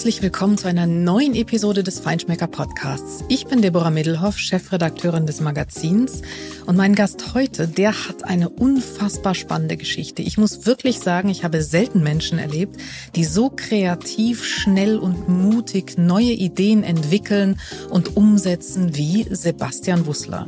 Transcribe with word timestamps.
Herzlich 0.00 0.22
willkommen 0.22 0.56
zu 0.56 0.66
einer 0.66 0.86
neuen 0.86 1.34
Episode 1.34 1.82
des 1.82 2.00
Feinschmecker 2.00 2.46
Podcasts. 2.46 3.22
Ich 3.28 3.44
bin 3.48 3.60
Deborah 3.60 3.90
Middelhoff, 3.90 4.38
Chefredakteurin 4.38 5.26
des 5.26 5.42
Magazins 5.42 6.22
und 6.64 6.76
mein 6.76 6.94
Gast 6.94 7.34
heute, 7.34 7.68
der 7.68 8.08
hat 8.08 8.24
eine 8.24 8.48
unfassbar 8.48 9.34
spannende 9.34 9.76
Geschichte. 9.76 10.22
Ich 10.22 10.38
muss 10.38 10.64
wirklich 10.64 11.00
sagen, 11.00 11.28
ich 11.28 11.44
habe 11.44 11.60
selten 11.60 12.02
Menschen 12.02 12.38
erlebt, 12.38 12.80
die 13.14 13.26
so 13.26 13.52
kreativ, 13.54 14.42
schnell 14.42 14.96
und 14.96 15.28
mutig 15.28 15.98
neue 15.98 16.32
Ideen 16.32 16.82
entwickeln 16.82 17.60
und 17.90 18.16
umsetzen 18.16 18.96
wie 18.96 19.26
Sebastian 19.30 20.06
Wussler. 20.06 20.46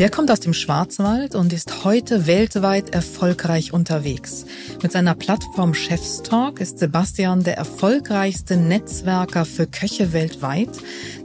Der 0.00 0.10
kommt 0.10 0.28
aus 0.32 0.40
dem 0.40 0.54
Schwarzwald 0.54 1.36
und 1.36 1.52
ist 1.52 1.84
heute 1.84 2.26
weltweit 2.26 2.92
erfolgreich 2.92 3.72
unterwegs. 3.72 4.44
Mit 4.82 4.90
seiner 4.90 5.14
Plattform 5.14 5.72
Chef's 5.72 6.20
Talk 6.24 6.60
ist 6.60 6.80
Sebastian 6.80 7.44
der 7.44 7.56
erfolgreichste 7.56 8.56
Netzwerker 8.56 9.44
für 9.44 9.68
Köche 9.68 10.12
weltweit, 10.12 10.70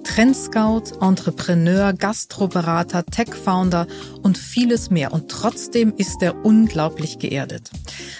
Trendscout, 0.03 0.99
Entrepreneur, 1.01 1.93
Gastroberater, 1.93 3.05
Tech-Founder 3.05 3.87
und 4.21 4.37
vieles 4.37 4.89
mehr. 4.89 5.13
Und 5.13 5.29
trotzdem 5.29 5.93
ist 5.95 6.21
er 6.21 6.43
unglaublich 6.43 7.19
geerdet. 7.19 7.69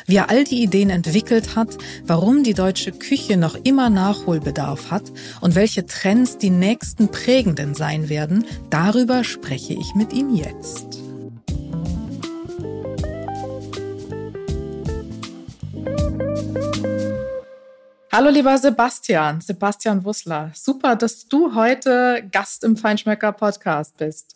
Wie 0.05 0.17
er 0.17 0.29
all 0.29 0.43
die 0.43 0.63
Ideen 0.63 0.89
entwickelt 0.89 1.55
hat, 1.55 1.77
warum 2.05 2.43
die 2.43 2.53
deutsche 2.53 2.91
Küche 2.91 3.37
noch 3.37 3.55
immer 3.55 3.89
Nachholbedarf 3.89 4.91
hat 4.91 5.11
und 5.41 5.55
welche 5.55 5.85
Trends 5.85 6.37
die 6.37 6.49
nächsten 6.49 7.09
prägenden 7.09 7.75
sein 7.75 8.09
werden, 8.09 8.45
darüber 8.69 9.23
spreche 9.23 9.73
ich 9.73 9.95
mit 9.95 10.13
ihm 10.13 10.33
jetzt. 10.33 11.08
Hallo 18.11 18.31
lieber 18.31 18.57
Sebastian, 18.57 19.39
Sebastian 19.39 20.03
Wussler. 20.03 20.49
Super, 20.55 20.95
dass 20.95 21.27
du 21.27 21.53
heute 21.53 22.27
Gast 22.31 22.63
im 22.63 22.75
Feinschmecker 22.75 23.31
Podcast 23.31 23.95
bist. 23.97 24.35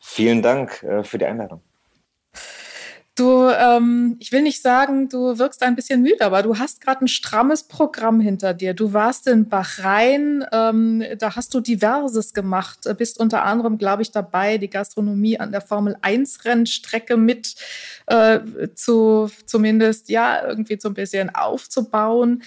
Vielen 0.00 0.42
Dank 0.42 0.82
äh, 0.82 1.04
für 1.04 1.18
die 1.18 1.24
Einladung. 1.24 1.62
Du, 3.22 3.48
ähm, 3.48 4.16
ich 4.18 4.32
will 4.32 4.42
nicht 4.42 4.60
sagen, 4.62 5.08
du 5.08 5.38
wirkst 5.38 5.62
ein 5.62 5.76
bisschen 5.76 6.02
müde, 6.02 6.24
aber 6.24 6.42
du 6.42 6.58
hast 6.58 6.80
gerade 6.80 7.04
ein 7.04 7.08
strammes 7.08 7.62
Programm 7.62 8.18
hinter 8.18 8.52
dir. 8.52 8.74
Du 8.74 8.94
warst 8.94 9.28
in 9.28 9.48
Bahrain, 9.48 10.44
ähm, 10.50 11.04
da 11.20 11.36
hast 11.36 11.54
du 11.54 11.60
diverses 11.60 12.34
gemacht, 12.34 12.80
bist 12.98 13.20
unter 13.20 13.44
anderem, 13.44 13.78
glaube 13.78 14.02
ich, 14.02 14.10
dabei, 14.10 14.58
die 14.58 14.68
Gastronomie 14.68 15.38
an 15.38 15.52
der 15.52 15.60
Formel 15.60 15.96
1 16.02 16.44
Rennstrecke 16.44 17.16
mit 17.16 17.54
äh, 18.08 18.40
zu 18.74 19.30
zumindest 19.46 20.08
ja 20.08 20.44
irgendwie 20.44 20.80
so 20.80 20.88
ein 20.88 20.94
bisschen 20.94 21.32
aufzubauen. 21.32 22.42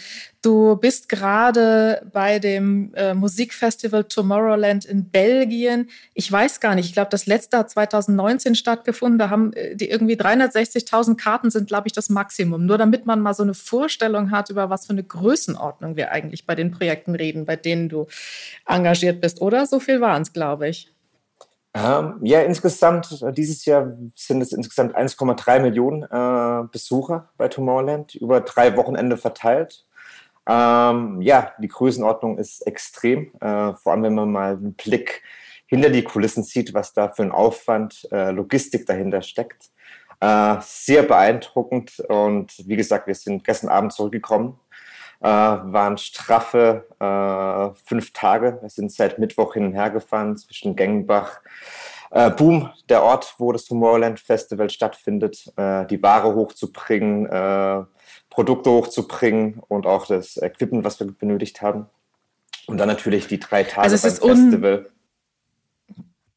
Du 0.46 0.76
bist 0.76 1.10
gerade 1.10 2.06
bei 2.14 2.38
dem 2.38 2.94
äh, 2.94 3.16
Musikfestival 3.16 4.04
Tomorrowland 4.04 4.86
in 4.86 5.10
Belgien. 5.10 5.90
Ich 6.14 6.32
weiß 6.32 6.60
gar 6.60 6.76
nicht, 6.76 6.86
ich 6.86 6.94
glaube, 6.94 7.10
das 7.10 7.26
letzte 7.26 7.58
hat 7.58 7.72
2019 7.72 8.54
stattgefunden. 8.54 9.18
Da 9.18 9.32
haben 9.32 9.54
äh, 9.54 9.76
die 9.76 9.90
irgendwie 9.90 10.14
360.000 10.14 11.18
Karten 11.18 11.50
sind, 11.50 11.68
glaube 11.68 11.88
ich, 11.88 11.94
das 11.94 12.10
Maximum. 12.10 12.68
Nur 12.68 12.78
damit 12.78 13.08
man 13.08 13.22
mal 13.22 13.34
so 13.34 13.42
eine 13.42 13.56
Vorstellung 13.56 14.30
hat, 14.30 14.52
über 14.52 14.70
was 14.70 14.86
für 14.86 14.94
eine 14.94 15.04
Größenordnung 15.04 15.96
wir 15.96 16.12
eigentlich 16.12 16.46
bei 16.46 16.54
den 16.54 16.70
Projekten 16.70 17.16
reden, 17.16 17.46
bei 17.46 17.56
denen 17.56 17.90
du 17.90 18.06
engagiert 18.68 19.22
bist. 19.22 19.42
Oder 19.42 19.66
so 19.66 19.80
viel 19.80 20.00
waren 20.00 20.22
es, 20.22 20.32
glaube 20.32 20.70
ich. 20.70 20.94
Ähm, 21.74 22.20
ja, 22.22 22.42
insgesamt, 22.42 23.20
äh, 23.24 23.34
dieses 23.34 23.66
Jahr 23.66 23.98
sind 24.14 24.42
es 24.42 24.54
insgesamt 24.54 24.96
1,3 24.96 25.60
Millionen 25.60 26.04
äh, 26.04 26.68
Besucher 26.72 27.30
bei 27.36 27.48
Tomorrowland, 27.48 28.14
über 28.14 28.42
drei 28.42 28.78
Wochenende 28.78 29.18
verteilt. 29.18 29.86
Ähm, 30.48 31.22
ja, 31.22 31.54
die 31.60 31.68
Größenordnung 31.68 32.38
ist 32.38 32.66
extrem, 32.68 33.32
äh, 33.42 33.74
vor 33.74 33.92
allem 33.92 34.04
wenn 34.04 34.16
man 34.16 34.32
mal 34.32 34.52
einen 34.54 34.74
Blick 34.74 35.24
hinter 35.66 35.90
die 35.90 36.04
Kulissen 36.04 36.44
sieht, 36.44 36.74
was 36.74 36.94
da 36.94 37.10
für 37.10 37.24
ein 37.24 37.32
Aufwand, 37.32 38.08
äh, 38.12 38.32
Logistik 38.32 38.86
dahinter 38.86 39.22
steckt. 39.22 39.72
Äh, 40.20 40.58
sehr 40.62 41.04
beeindruckend 41.04 42.00
und 42.08 42.54
wie 42.68 42.78
gesagt, 42.78 43.08
wir 43.08 43.16
sind 43.16 43.44
gestern 43.44 43.70
Abend 43.70 43.92
zurückgekommen, 43.92 44.60
äh, 45.20 45.28
waren 45.28 45.98
straffe 45.98 46.86
äh, 47.00 47.80
fünf 47.86 48.14
Tage. 48.14 48.60
Wir 48.62 48.70
sind 48.70 48.92
seit 48.92 49.20
Mittwoch 49.20 49.56
hin 49.56 49.66
und 49.66 49.74
her 49.74 49.90
gefahren 49.90 50.38
zwischen 50.38 50.76
Gengenbach, 50.76 51.42
äh, 52.12 52.30
Boom, 52.30 52.70
der 52.88 53.04
Ort, 53.04 53.36
wo 53.40 53.52
das 53.52 53.66
Tomorrowland 53.66 54.20
Festival 54.20 54.70
stattfindet, 54.70 55.52
äh, 55.58 55.86
die 55.88 56.02
Ware 56.02 56.34
hochzubringen, 56.34 57.26
äh, 57.26 57.84
Produkte 58.36 58.70
hochzubringen 58.70 59.62
und 59.70 59.86
auch 59.86 60.06
das 60.08 60.36
Equipment, 60.36 60.84
was 60.84 61.00
wir 61.00 61.08
benötigt 61.08 61.62
haben. 61.62 61.88
Und 62.68 62.78
dann 62.78 62.90
natürlich 62.90 63.28
die 63.28 63.40
drei 63.40 63.64
Tage 63.64 63.90
also 63.90 64.26
beim 64.26 64.38
Festival. 64.38 64.90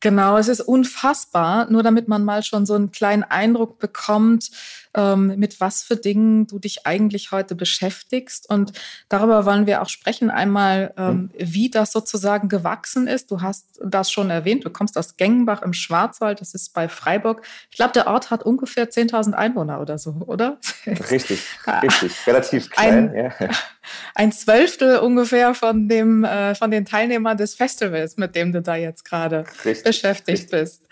Genau, 0.01 0.37
es 0.37 0.47
ist 0.47 0.61
unfassbar, 0.61 1.69
nur 1.71 1.83
damit 1.83 2.07
man 2.07 2.25
mal 2.25 2.45
schon 2.45 2.67
so 2.67 2.75
einen 2.75 2.93
kleinen 2.93 3.25
Eindruck 3.25 3.81
bekommt, 3.81 4.51
ähm, 4.95 5.35
mit 5.37 5.61
was 5.61 5.83
für 5.83 5.97
Dingen 5.97 6.47
du 6.47 6.59
dich 6.59 6.87
eigentlich 6.87 7.33
heute 7.33 7.55
beschäftigst. 7.55 8.49
Und 8.49 8.73
darüber 9.09 9.45
wollen 9.45 9.67
wir 9.67 9.83
auch 9.83 9.89
sprechen. 9.89 10.31
Einmal, 10.31 10.93
ähm, 10.97 11.15
mhm. 11.15 11.31
wie 11.39 11.71
das 11.71 11.93
sozusagen 11.93 12.49
gewachsen 12.49 13.07
ist. 13.07 13.31
Du 13.31 13.41
hast 13.41 13.81
das 13.83 14.11
schon 14.11 14.31
erwähnt. 14.31 14.65
Du 14.65 14.71
kommst 14.71 14.99
aus 14.99 15.17
Gengenbach 15.17 15.63
im 15.63 15.73
Schwarzwald. 15.73 16.41
Das 16.41 16.55
ist 16.55 16.75
bei 16.75 16.89
Freiburg. 16.89 17.43
Ich 17.71 17.77
glaube, 17.77 17.93
der 17.93 18.07
Ort 18.07 18.31
hat 18.31 18.43
ungefähr 18.43 18.89
10.000 18.89 19.33
Einwohner 19.33 19.81
oder 19.81 19.99
so, 19.99 20.17
oder? 20.27 20.59
Richtig, 20.87 21.43
richtig. 21.83 22.27
Relativ 22.27 22.71
klein. 22.71 23.11
Ein, 23.11 23.17
ja. 23.17 23.33
ein 24.15 24.33
Zwölftel 24.33 24.99
ungefähr 24.99 25.55
von, 25.55 25.89
dem, 25.89 26.25
äh, 26.25 26.55
von 26.55 26.71
den 26.71 26.85
Teilnehmern 26.85 27.37
des 27.37 27.55
Festivals, 27.55 28.17
mit 28.17 28.35
dem 28.35 28.53
du 28.53 28.63
da 28.63 28.77
jetzt 28.77 29.05
gerade 29.05 29.45
beschäftigt 29.85 30.29
richtig. 30.29 30.51
bist. 30.51 30.83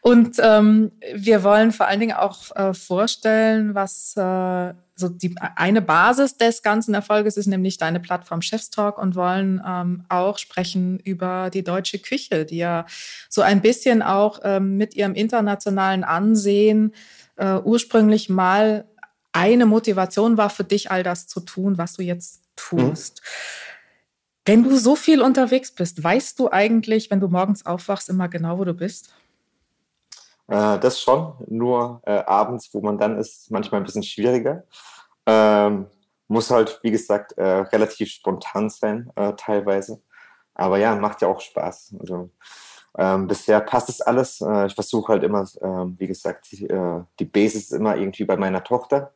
Und 0.00 0.36
ähm, 0.40 0.92
wir 1.14 1.42
wollen 1.42 1.72
vor 1.72 1.86
allen 1.86 2.00
Dingen 2.00 2.16
auch 2.16 2.54
äh, 2.54 2.74
vorstellen, 2.74 3.29
vorstellen, 3.30 3.74
was 3.74 4.16
äh, 4.16 4.74
so 4.96 5.08
die 5.08 5.34
eine 5.56 5.82
Basis 5.82 6.36
des 6.36 6.62
ganzen 6.62 6.94
Erfolges 6.94 7.36
ist, 7.36 7.46
nämlich 7.46 7.78
deine 7.78 8.00
Plattform 8.00 8.42
Chefstalk 8.42 8.98
und 8.98 9.14
wollen 9.14 9.62
ähm, 9.66 10.04
auch 10.08 10.38
sprechen 10.38 10.98
über 11.00 11.50
die 11.50 11.64
deutsche 11.64 11.98
Küche, 11.98 12.44
die 12.44 12.58
ja 12.58 12.86
so 13.28 13.42
ein 13.42 13.62
bisschen 13.62 14.02
auch 14.02 14.40
ähm, 14.42 14.76
mit 14.76 14.94
ihrem 14.94 15.14
internationalen 15.14 16.04
Ansehen 16.04 16.92
äh, 17.36 17.56
ursprünglich 17.56 18.28
mal 18.28 18.84
eine 19.32 19.64
Motivation 19.64 20.36
war 20.36 20.50
für 20.50 20.64
dich, 20.64 20.90
all 20.90 21.02
das 21.02 21.26
zu 21.26 21.40
tun, 21.40 21.78
was 21.78 21.94
du 21.94 22.02
jetzt 22.02 22.42
tust. 22.56 23.22
Mhm. 23.22 23.28
Wenn 24.46 24.64
du 24.64 24.76
so 24.76 24.96
viel 24.96 25.22
unterwegs 25.22 25.70
bist, 25.70 26.02
weißt 26.02 26.38
du 26.38 26.50
eigentlich, 26.50 27.10
wenn 27.10 27.20
du 27.20 27.28
morgens 27.28 27.64
aufwachst, 27.64 28.08
immer 28.08 28.28
genau, 28.28 28.58
wo 28.58 28.64
du 28.64 28.74
bist? 28.74 29.10
Äh, 30.50 30.80
das 30.80 31.00
schon, 31.00 31.34
nur 31.46 32.02
äh, 32.04 32.24
abends, 32.26 32.74
wo 32.74 32.80
man 32.80 32.98
dann 32.98 33.16
ist, 33.18 33.50
manchmal 33.50 33.80
ein 33.80 33.84
bisschen 33.84 34.02
schwieriger. 34.02 34.64
Ähm, 35.24 35.86
muss 36.26 36.50
halt, 36.50 36.80
wie 36.82 36.90
gesagt, 36.90 37.38
äh, 37.38 37.42
relativ 37.42 38.10
spontan 38.10 38.68
sein, 38.68 39.10
äh, 39.14 39.32
teilweise. 39.34 40.02
Aber 40.54 40.78
ja, 40.78 40.96
macht 40.96 41.22
ja 41.22 41.28
auch 41.28 41.40
Spaß. 41.40 41.94
Also 42.00 42.30
ähm, 42.98 43.28
bisher 43.28 43.60
passt 43.60 43.88
es 43.88 44.00
alles. 44.00 44.40
Äh, 44.40 44.66
ich 44.66 44.74
versuche 44.74 45.12
halt 45.12 45.22
immer, 45.22 45.46
ähm, 45.62 45.94
wie 45.98 46.08
gesagt, 46.08 46.50
die, 46.50 46.68
äh, 46.68 47.02
die 47.20 47.24
Basis 47.24 47.70
immer 47.70 47.96
irgendwie 47.96 48.24
bei 48.24 48.36
meiner 48.36 48.64
Tochter, 48.64 49.12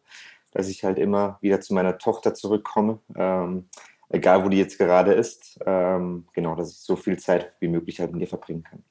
dass 0.52 0.68
ich 0.68 0.84
halt 0.84 0.98
immer 0.98 1.38
wieder 1.40 1.60
zu 1.60 1.74
meiner 1.74 1.98
Tochter 1.98 2.34
zurückkomme, 2.34 3.00
ähm, 3.16 3.68
egal 4.08 4.44
wo 4.44 4.48
die 4.48 4.58
jetzt 4.58 4.78
gerade 4.78 5.14
ist. 5.14 5.58
Ähm, 5.66 6.28
genau, 6.32 6.54
dass 6.54 6.70
ich 6.70 6.78
so 6.78 6.94
viel 6.94 7.18
Zeit 7.18 7.52
wie 7.58 7.68
möglich 7.68 7.98
halt 7.98 8.12
mit 8.12 8.20
ihr 8.20 8.28
verbringen 8.28 8.62
kann. 8.62 8.84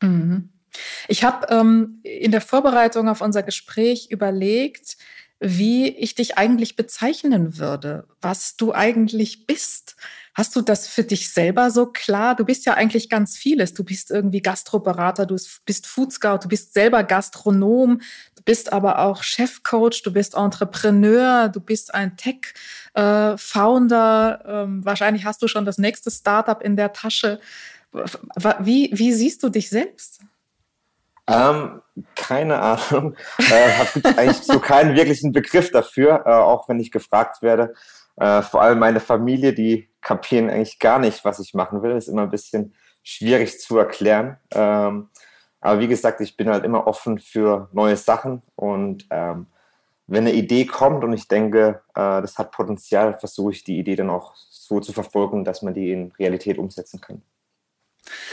Mhm. 0.00 0.53
Ich 1.08 1.24
habe 1.24 1.46
ähm, 1.50 2.00
in 2.02 2.30
der 2.30 2.40
Vorbereitung 2.40 3.08
auf 3.08 3.20
unser 3.20 3.42
Gespräch 3.42 4.08
überlegt, 4.10 4.96
wie 5.40 5.88
ich 5.88 6.14
dich 6.14 6.38
eigentlich 6.38 6.76
bezeichnen 6.76 7.58
würde, 7.58 8.06
was 8.22 8.56
du 8.56 8.72
eigentlich 8.72 9.46
bist. 9.46 9.96
Hast 10.32 10.56
du 10.56 10.62
das 10.62 10.88
für 10.88 11.04
dich 11.04 11.30
selber 11.30 11.70
so 11.70 11.86
klar? 11.86 12.34
Du 12.34 12.44
bist 12.44 12.66
ja 12.66 12.74
eigentlich 12.74 13.08
ganz 13.08 13.36
vieles. 13.36 13.72
Du 13.74 13.84
bist 13.84 14.10
irgendwie 14.10 14.42
Gastroberater, 14.42 15.26
du 15.26 15.36
bist 15.64 15.86
Food 15.86 16.12
Scout, 16.12 16.38
du 16.42 16.48
bist 16.48 16.74
selber 16.74 17.04
Gastronom, 17.04 18.00
du 18.34 18.42
bist 18.44 18.72
aber 18.72 18.98
auch 19.00 19.22
Chefcoach, 19.22 20.02
du 20.02 20.12
bist 20.12 20.34
Entrepreneur, 20.34 21.48
du 21.48 21.60
bist 21.60 21.94
ein 21.94 22.16
Tech-Founder. 22.16 23.38
Äh, 24.44 24.62
ähm, 24.62 24.84
wahrscheinlich 24.84 25.24
hast 25.24 25.40
du 25.42 25.48
schon 25.48 25.64
das 25.64 25.78
nächste 25.78 26.10
Startup 26.10 26.60
in 26.62 26.74
der 26.76 26.92
Tasche. 26.92 27.38
Wie, 28.60 28.90
wie 28.92 29.12
siehst 29.12 29.42
du 29.42 29.50
dich 29.50 29.68
selbst? 29.68 30.20
Ähm, 31.26 31.80
keine 32.14 32.60
Ahnung. 32.60 33.14
äh, 33.38 33.72
habe 33.72 34.18
eigentlich 34.18 34.42
so 34.42 34.58
keinen 34.58 34.96
wirklichen 34.96 35.32
Begriff 35.32 35.70
dafür, 35.70 36.24
äh, 36.26 36.30
auch 36.30 36.68
wenn 36.68 36.80
ich 36.80 36.90
gefragt 36.90 37.42
werde. 37.42 37.74
Äh, 38.16 38.42
vor 38.42 38.62
allem 38.62 38.78
meine 38.78 39.00
Familie, 39.00 39.52
die 39.52 39.88
kapieren 40.00 40.50
eigentlich 40.50 40.78
gar 40.78 40.98
nicht, 40.98 41.24
was 41.24 41.40
ich 41.40 41.54
machen 41.54 41.82
will. 41.82 41.92
Ist 41.92 42.08
immer 42.08 42.22
ein 42.22 42.30
bisschen 42.30 42.74
schwierig 43.02 43.60
zu 43.60 43.78
erklären. 43.78 44.38
Ähm, 44.52 45.08
aber 45.60 45.80
wie 45.80 45.88
gesagt, 45.88 46.20
ich 46.20 46.36
bin 46.36 46.48
halt 46.48 46.64
immer 46.64 46.86
offen 46.86 47.18
für 47.18 47.68
neue 47.72 47.96
Sachen 47.96 48.42
und 48.54 49.06
ähm, 49.10 49.46
wenn 50.06 50.26
eine 50.26 50.34
Idee 50.34 50.66
kommt 50.66 51.02
und 51.02 51.14
ich 51.14 51.28
denke, 51.28 51.80
äh, 51.94 52.20
das 52.20 52.36
hat 52.36 52.50
Potenzial, 52.50 53.16
versuche 53.18 53.52
ich 53.52 53.64
die 53.64 53.78
Idee 53.78 53.96
dann 53.96 54.10
auch 54.10 54.34
so 54.36 54.80
zu 54.80 54.92
verfolgen, 54.92 55.44
dass 55.44 55.62
man 55.62 55.72
die 55.72 55.90
in 55.92 56.12
Realität 56.18 56.58
umsetzen 56.58 57.00
kann. 57.00 57.22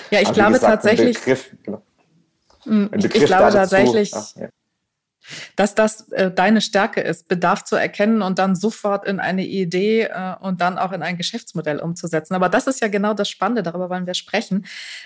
Ja, 0.10 0.20
ich 0.20 0.28
Aber 0.28 0.36
glaube 0.36 0.54
gesagt, 0.54 0.84
tatsächlich. 0.84 1.18
Begriff, 1.18 1.56
genau. 1.64 1.82
Ich, 2.66 3.06
ich, 3.06 3.26
glaube 3.26 3.52
tatsächlich, 3.52 4.14
ach, 4.14 4.36
ja 4.36 4.50
dass 5.56 5.76
das 5.76 6.10
äh, 6.12 6.32
deine 6.32 6.62
Stärke 6.62 7.02
ist, 7.02 7.28
Bedarf 7.28 7.64
zu 7.64 7.76
erkennen 7.76 8.22
und 8.22 8.40
dann 8.40 8.56
sofort 8.56 9.06
in 9.06 9.20
eine 9.20 9.46
Idee 9.46 10.04
äh, 10.04 10.36
und 10.42 10.62
dann 10.62 10.78
auch 10.78 10.92
in 10.92 11.04
ein 11.04 11.18
Geschäftsmodell 11.18 11.80
umzusetzen. 11.80 12.34
Aber 12.34 12.50
das 12.50 12.68
ist 12.68 12.82
ja 12.82 12.88
genau 12.88 13.14
das 13.14 13.30
Spannende, 13.30 13.64
darüber 13.64 13.90
wollen 13.90 14.08
wir 14.08 14.14
sprechen. 14.14 14.66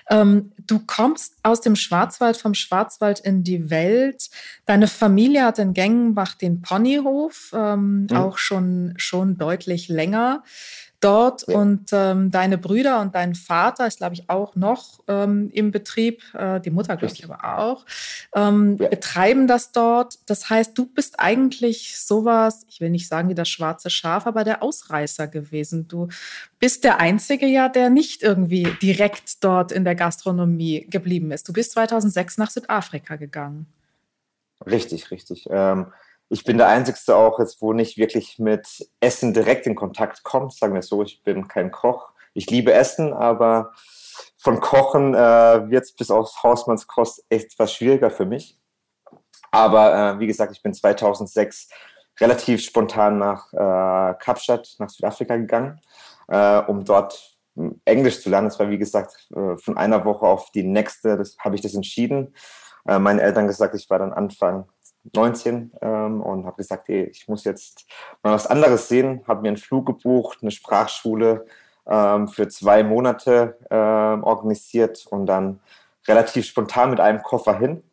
Ähm, 0.09 0.51
du 0.65 0.79
kommst 0.79 1.35
aus 1.43 1.61
dem 1.61 1.75
Schwarzwald, 1.75 2.37
vom 2.37 2.53
Schwarzwald 2.53 3.19
in 3.19 3.43
die 3.43 3.69
Welt. 3.69 4.29
Deine 4.65 4.87
Familie 4.87 5.45
hat 5.45 5.59
in 5.59 5.73
Gengenbach 5.73 6.35
den 6.35 6.61
Ponyhof, 6.61 7.51
ähm, 7.53 8.07
mhm. 8.09 8.17
auch 8.17 8.37
schon, 8.37 8.93
schon 8.97 9.37
deutlich 9.37 9.89
länger 9.89 10.43
dort 10.99 11.47
ja. 11.47 11.57
und 11.57 11.89
ähm, 11.91 12.31
deine 12.31 12.57
Brüder 12.57 13.01
und 13.01 13.15
dein 13.15 13.35
Vater 13.35 13.87
ist, 13.87 13.97
glaube 13.97 14.15
ich, 14.15 14.29
auch 14.29 14.55
noch 14.55 14.99
ähm, 15.07 15.49
im 15.53 15.71
Betrieb, 15.71 16.23
äh, 16.33 16.59
die 16.59 16.71
Mutter, 16.71 16.97
glaube 16.97 17.13
ich, 17.13 17.23
aber 17.23 17.59
auch, 17.59 17.85
ähm, 18.35 18.77
ja. 18.79 18.87
betreiben 18.87 19.47
das 19.47 19.71
dort. 19.71 20.19
Das 20.25 20.49
heißt, 20.49 20.77
du 20.77 20.85
bist 20.85 21.19
eigentlich 21.19 21.97
sowas, 21.97 22.65
ich 22.69 22.81
will 22.81 22.89
nicht 22.89 23.07
sagen 23.07 23.29
wie 23.29 23.35
das 23.35 23.49
schwarze 23.49 23.89
Schaf, 23.89 24.27
aber 24.27 24.43
der 24.43 24.63
Ausreißer 24.63 25.27
gewesen. 25.27 25.87
Du 25.87 26.07
bist 26.59 26.83
der 26.83 26.99
Einzige 26.99 27.45
ja, 27.45 27.69
der 27.69 27.89
nicht 27.89 28.23
irgendwie 28.23 28.67
direkt 28.81 29.43
dort 29.43 29.71
in 29.71 29.83
der 29.83 29.95
Gastronomie 29.95 30.87
geblieben 30.89 31.31
ist. 31.31 31.47
Du 31.47 31.53
bist 31.53 31.71
2006 31.71 32.37
nach 32.37 32.51
Südafrika 32.51 33.15
gegangen. 33.15 33.67
Richtig, 34.65 35.11
richtig. 35.11 35.47
Ähm, 35.49 35.87
ich 36.29 36.43
bin 36.43 36.57
der 36.57 36.67
Einzige 36.67 37.15
auch 37.15 37.39
jetzt, 37.39 37.61
wo 37.61 37.73
nicht 37.73 37.97
wirklich 37.97 38.39
mit 38.39 38.89
Essen 38.99 39.33
direkt 39.33 39.67
in 39.67 39.75
Kontakt 39.75 40.23
kommt. 40.23 40.53
Sagen 40.53 40.73
wir 40.73 40.81
so, 40.81 41.03
ich 41.03 41.23
bin 41.23 41.47
kein 41.47 41.71
Koch. 41.71 42.09
Ich 42.33 42.49
liebe 42.49 42.73
Essen, 42.73 43.13
aber 43.13 43.71
von 44.37 44.59
Kochen 44.59 45.13
äh, 45.13 45.69
wird 45.69 45.83
es 45.83 45.93
bis 45.93 46.11
aufs 46.11 46.41
Hausmannskost 46.43 47.25
etwas 47.29 47.73
schwieriger 47.73 48.09
für 48.09 48.25
mich. 48.25 48.59
Aber 49.51 50.15
äh, 50.15 50.19
wie 50.19 50.27
gesagt, 50.27 50.51
ich 50.51 50.61
bin 50.61 50.73
2006 50.73 51.69
relativ 52.19 52.61
spontan 52.61 53.19
nach 53.19 53.53
äh, 53.53 54.15
Kapstadt, 54.19 54.75
nach 54.79 54.89
Südafrika 54.89 55.37
gegangen, 55.37 55.79
äh, 56.27 56.59
um 56.59 56.83
dort 56.83 57.37
hm, 57.55 57.79
Englisch 57.85 58.21
zu 58.21 58.29
lernen. 58.29 58.49
Das 58.49 58.59
war, 58.59 58.69
wie 58.69 58.77
gesagt, 58.77 59.29
äh, 59.35 59.57
von 59.57 59.77
einer 59.77 60.05
Woche 60.05 60.25
auf 60.25 60.51
die 60.51 60.63
nächste, 60.63 61.17
das 61.17 61.37
habe 61.39 61.55
ich 61.55 61.61
das 61.61 61.75
entschieden. 61.75 62.35
Äh, 62.87 62.99
meine 62.99 63.21
Eltern 63.21 63.47
gesagt, 63.47 63.75
ich 63.75 63.89
war 63.89 63.99
dann 63.99 64.13
Anfang 64.13 64.67
19 65.13 65.71
ähm, 65.81 66.21
und 66.21 66.45
habe 66.45 66.57
gesagt, 66.57 66.87
hey, 66.87 67.03
ich 67.05 67.27
muss 67.27 67.43
jetzt 67.43 67.85
mal 68.23 68.33
was 68.33 68.47
anderes 68.47 68.87
sehen, 68.87 69.23
habe 69.27 69.41
mir 69.41 69.49
einen 69.49 69.57
Flug 69.57 69.85
gebucht, 69.85 70.39
eine 70.41 70.51
Sprachschule 70.51 71.45
ähm, 71.87 72.27
für 72.27 72.47
zwei 72.47 72.83
Monate 72.83 73.57
ähm, 73.69 74.23
organisiert 74.23 75.05
und 75.09 75.25
dann 75.25 75.59
relativ 76.07 76.45
spontan 76.45 76.89
mit 76.89 76.99
einem 76.99 77.21
Koffer 77.21 77.57
hin. 77.57 77.83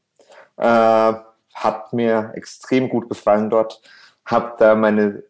Äh, 0.56 1.14
hat 1.54 1.92
mir 1.92 2.32
extrem 2.34 2.88
gut 2.88 3.08
gefallen 3.08 3.50
dort. 3.50 3.82
Habe 4.24 4.54
da 4.58 4.74
meine 4.74 5.22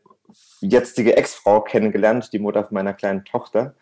jetzige 0.60 1.16
Ex-Frau 1.16 1.62
kennengelernt, 1.62 2.32
die 2.32 2.38
Mutter 2.38 2.66
meiner 2.70 2.94
kleinen 2.94 3.24
Tochter. 3.24 3.74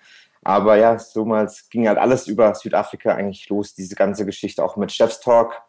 Aber 0.42 0.76
ja, 0.76 0.98
so 0.98 1.24
mal 1.24 1.50
ging 1.68 1.86
halt 1.86 1.98
alles 1.98 2.26
über 2.26 2.54
Südafrika 2.54 3.14
eigentlich 3.14 3.48
los, 3.50 3.74
diese 3.74 3.94
ganze 3.94 4.24
Geschichte 4.24 4.64
auch 4.64 4.76
mit 4.76 4.90
Chef's 4.90 5.20
Talk. 5.20 5.60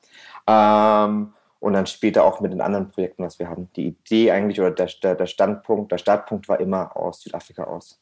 Ähm, 0.48 1.34
und 1.62 1.74
dann 1.74 1.86
später 1.86 2.26
auch 2.26 2.42
mit 2.42 2.52
den 2.52 2.60
anderen 2.60 2.90
Projekten, 2.90 3.24
was 3.24 3.38
wir 3.38 3.48
hatten. 3.48 3.70
Die 3.76 3.90
Idee 3.90 4.32
eigentlich 4.32 4.60
oder 4.60 4.72
der, 4.72 5.16
der 5.16 5.28
Standpunkt, 5.28 5.92
der 5.92 6.00
Startpunkt 6.00 6.50
war 6.50 6.60
immer 6.60 6.98
aus 6.98 7.22
Südafrika 7.22 7.66
aus. 7.66 8.02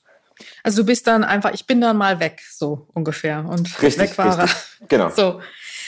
Also 0.63 0.81
du 0.81 0.85
bist 0.85 1.05
dann 1.07 1.25
einfach, 1.25 1.53
ich 1.53 1.67
bin 1.67 1.81
dann 1.81 1.97
mal 1.97 2.21
weg, 2.21 2.41
so 2.49 2.87
ungefähr. 2.93 3.45
Und 3.45 3.81
richtig, 3.81 3.99
weg 3.99 4.17
war 4.17 4.43
richtig. 4.43 4.87
Genau. 4.87 5.09
So. 5.09 5.41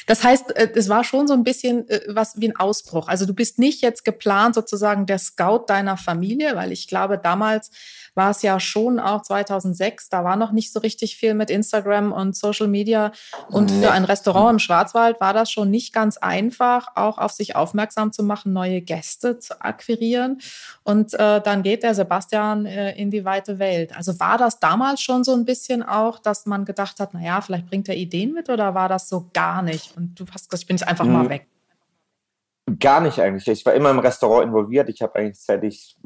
Das 0.06 0.26
heißt, 0.26 0.54
äh, 0.58 0.70
es 0.76 0.90
war 0.90 1.06
schon 1.06 1.28
so 1.28 1.34
ein 1.34 1.46
bisschen 1.46 1.88
äh, 1.88 2.02
was 2.10 2.40
wie 2.42 2.50
ein 2.50 2.58
Ausbruch. 2.58 3.08
Also 3.08 3.26
du 3.26 3.34
bist 3.34 3.58
nicht 3.58 3.82
jetzt 3.82 4.04
geplant 4.04 4.56
sozusagen 4.56 5.06
der 5.06 5.20
Scout 5.20 5.66
deiner 5.68 5.96
Familie, 5.96 6.56
weil 6.58 6.74
ich 6.74 6.90
glaube, 6.90 7.18
damals 7.18 7.72
war 8.16 8.32
es 8.32 8.42
ja 8.42 8.60
schon 8.60 9.00
auch 9.00 9.22
2006, 9.22 10.10
da 10.10 10.24
war 10.24 10.36
noch 10.36 10.52
nicht 10.52 10.74
so 10.74 10.80
richtig 10.80 11.16
viel 11.16 11.34
mit 11.34 11.50
Instagram 11.50 12.12
und 12.12 12.36
Social 12.36 12.68
Media. 12.68 13.12
Und 13.50 13.72
für 13.72 13.92
ein 13.92 14.04
Restaurant 14.04 14.52
im 14.52 14.60
Schwarzwald 14.60 15.22
war 15.22 15.34
das 15.34 15.52
schon 15.52 15.70
nicht 15.70 15.94
ganz 15.94 16.18
einfach, 16.18 16.88
auch 16.96 17.18
auf 17.18 17.32
sich 17.32 17.56
aufmerksam 17.56 18.12
zu 18.12 18.24
machen, 18.24 18.54
neue 18.54 18.82
Gäste 18.82 19.40
zu 19.40 19.62
akquirieren. 19.62 20.40
Und 20.84 21.14
äh, 21.14 21.42
dann 21.42 21.64
geht 21.64 21.84
der 21.84 21.96
Sebastian 21.96 22.66
äh, 22.66 22.92
in 22.98 23.12
die 23.12 23.24
weite 23.24 23.60
Welt. 23.60 23.96
Also 23.96 24.20
war 24.20 24.38
das 24.38 24.60
damals 24.60 25.02
schon 25.02 25.24
so 25.24 25.34
ein 25.34 25.46
bisschen 25.46 25.84
auch, 25.84 26.20
dass 26.20 26.46
man 26.46 26.66
gedacht 26.66 27.00
hat, 27.00 27.14
naja, 27.14 27.40
vielleicht 27.42 27.68
bringt 27.68 27.88
er 27.88 27.96
Ideen 27.96 28.34
mit 28.34 28.50
oder 28.50 28.76
war 28.76 28.90
das 28.90 29.08
so 29.08 29.30
gar 29.34 29.62
nicht? 29.62 29.96
Und 29.96 30.20
du 30.20 30.26
hast 30.34 30.50
gesagt, 30.50 30.64
ich 30.64 30.68
bin 30.68 30.78
jetzt 30.78 30.88
einfach 30.88 31.06
mal 31.06 31.24
hm. 31.24 31.30
weg. 31.30 31.48
Gar 32.80 33.02
nicht 33.02 33.20
eigentlich. 33.20 33.48
Ich 33.48 33.66
war 33.66 33.74
immer 33.74 33.90
im 33.90 34.00
Restaurant 34.00 34.46
involviert. 34.46 34.90
Ich 34.90 35.02
habe 35.02 35.16
eigentlich, 35.16 35.42
seit 35.42 35.64
ich 35.64 35.98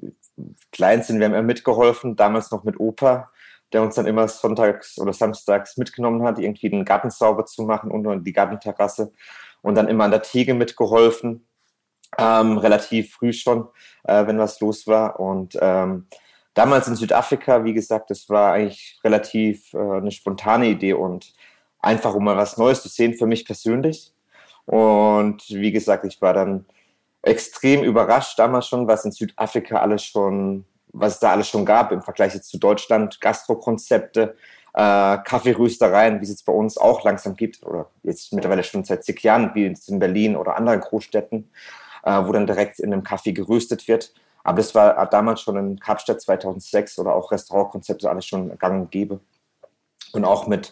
klein 0.71 1.03
sind, 1.03 1.19
wir 1.19 1.25
haben 1.25 1.33
immer 1.33 1.43
mitgeholfen, 1.43 2.15
damals 2.15 2.51
noch 2.51 2.63
mit 2.63 2.79
Opa, 2.79 3.31
der 3.73 3.81
uns 3.81 3.95
dann 3.95 4.05
immer 4.05 4.27
sonntags 4.27 4.97
oder 4.99 5.13
samstags 5.13 5.77
mitgenommen 5.77 6.23
hat, 6.23 6.39
irgendwie 6.39 6.69
den 6.69 6.85
Garten 6.85 7.09
sauber 7.09 7.45
zu 7.45 7.63
machen 7.63 7.91
und 7.91 8.23
die 8.23 8.33
Gartenterrasse 8.33 9.11
und 9.61 9.75
dann 9.75 9.87
immer 9.87 10.05
an 10.05 10.11
der 10.11 10.21
Theke 10.21 10.53
mitgeholfen, 10.53 11.47
ähm, 12.17 12.57
relativ 12.57 13.13
früh 13.15 13.33
schon, 13.33 13.67
äh, 14.03 14.25
wenn 14.27 14.37
was 14.37 14.59
los 14.59 14.87
war. 14.87 15.19
Und 15.19 15.57
ähm, 15.59 16.07
damals 16.53 16.87
in 16.87 16.95
Südafrika, 16.95 17.63
wie 17.63 17.73
gesagt, 17.73 18.11
das 18.11 18.29
war 18.29 18.53
eigentlich 18.53 18.99
relativ 19.03 19.73
äh, 19.73 19.77
eine 19.77 20.11
spontane 20.11 20.67
Idee 20.67 20.93
und 20.93 21.33
einfach 21.79 22.13
um 22.15 22.23
mal 22.23 22.37
was 22.37 22.57
Neues 22.57 22.81
zu 22.81 22.89
sehen 22.89 23.15
für 23.15 23.25
mich 23.25 23.45
persönlich. 23.45 24.13
Und 24.65 25.43
wie 25.49 25.71
gesagt, 25.71 26.05
ich 26.05 26.21
war 26.21 26.33
dann 26.33 26.65
extrem 27.25 27.83
überrascht 27.83 28.37
damals 28.37 28.67
schon, 28.67 28.87
was 28.87 29.03
in 29.03 29.11
Südafrika 29.11 29.79
alles 29.79 30.03
schon, 30.03 30.65
was 30.93 31.15
es 31.15 31.19
da 31.19 31.31
alles 31.31 31.49
schon 31.49 31.65
gab 31.65 31.91
im 31.91 32.01
Vergleich 32.01 32.33
jetzt 32.35 32.49
zu 32.49 32.59
Deutschland, 32.59 33.19
Gastrokonzepte, 33.19 34.35
äh, 34.73 35.17
Kaffeeröstereien, 35.17 36.19
wie 36.19 36.23
es 36.23 36.29
jetzt 36.29 36.45
bei 36.45 36.53
uns 36.53 36.77
auch 36.77 37.03
langsam 37.03 37.35
gibt, 37.35 37.65
oder 37.65 37.89
jetzt 38.03 38.31
mittlerweile 38.31 38.63
schon 38.63 38.83
seit 38.83 39.03
zig 39.03 39.21
Jahren, 39.23 39.51
wie 39.55 39.65
jetzt 39.65 39.89
in 39.89 39.99
Berlin 39.99 40.35
oder 40.35 40.55
anderen 40.55 40.81
Großstädten, 40.81 41.49
äh, 42.03 42.25
wo 42.25 42.31
dann 42.31 42.45
direkt 42.45 42.79
in 42.79 42.93
einem 42.93 43.03
Kaffee 43.03 43.33
geröstet 43.33 43.87
wird. 43.87 44.13
Aber 44.43 44.57
das 44.57 44.75
war 44.75 45.07
damals 45.07 45.41
schon 45.41 45.57
in 45.57 45.79
Kapstadt 45.79 46.21
2006 46.21 46.99
oder 46.99 47.15
auch 47.15 47.31
Restaurantkonzepte 47.31 48.07
alles 48.07 48.27
schon 48.27 48.55
gang 48.59 48.83
und 48.83 48.91
gäbe. 48.91 49.19
Und 50.13 50.23
auch 50.23 50.45
mit 50.45 50.71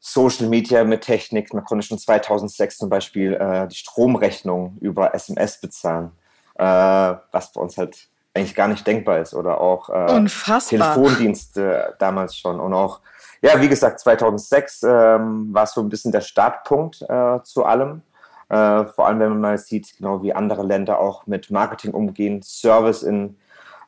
Social 0.00 0.48
Media 0.48 0.84
mit 0.84 1.02
Technik. 1.02 1.52
Man 1.52 1.64
konnte 1.64 1.86
schon 1.86 1.98
2006 1.98 2.78
zum 2.78 2.88
Beispiel 2.88 3.34
äh, 3.34 3.66
die 3.68 3.76
Stromrechnung 3.76 4.76
über 4.80 5.14
SMS 5.14 5.60
bezahlen, 5.60 6.12
äh, 6.56 6.62
was 6.64 7.52
bei 7.52 7.60
uns 7.60 7.76
halt 7.76 8.08
eigentlich 8.34 8.54
gar 8.54 8.68
nicht 8.68 8.86
denkbar 8.86 9.18
ist. 9.18 9.34
Oder 9.34 9.60
auch 9.60 9.88
äh, 9.88 10.26
Telefondienste 10.68 11.96
damals 11.98 12.36
schon. 12.36 12.60
Und 12.60 12.72
auch, 12.74 13.00
ja, 13.42 13.60
wie 13.60 13.68
gesagt, 13.68 14.00
2006 14.00 14.82
ähm, 14.84 15.48
war 15.52 15.64
es 15.64 15.72
so 15.72 15.80
ein 15.80 15.88
bisschen 15.88 16.12
der 16.12 16.20
Startpunkt 16.20 17.02
äh, 17.02 17.42
zu 17.42 17.64
allem. 17.64 18.02
Äh, 18.48 18.84
vor 18.86 19.06
allem, 19.06 19.20
wenn 19.20 19.30
man 19.30 19.40
mal 19.40 19.58
sieht, 19.58 19.96
genau 19.98 20.22
wie 20.22 20.32
andere 20.32 20.62
Länder 20.62 21.00
auch 21.00 21.26
mit 21.26 21.50
Marketing 21.50 21.92
umgehen, 21.92 22.40
Service 22.42 23.02
in, 23.02 23.36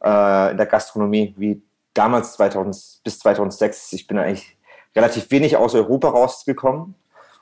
äh, 0.02 0.50
in 0.50 0.56
der 0.56 0.66
Gastronomie, 0.66 1.34
wie 1.38 1.62
damals 1.94 2.32
2000, 2.34 3.00
bis 3.04 3.18
2006. 3.20 3.92
Ich 3.94 4.06
bin 4.06 4.18
eigentlich 4.18 4.56
relativ 4.94 5.30
wenig 5.30 5.56
aus 5.56 5.74
Europa 5.74 6.08
rausgekommen. 6.08 6.94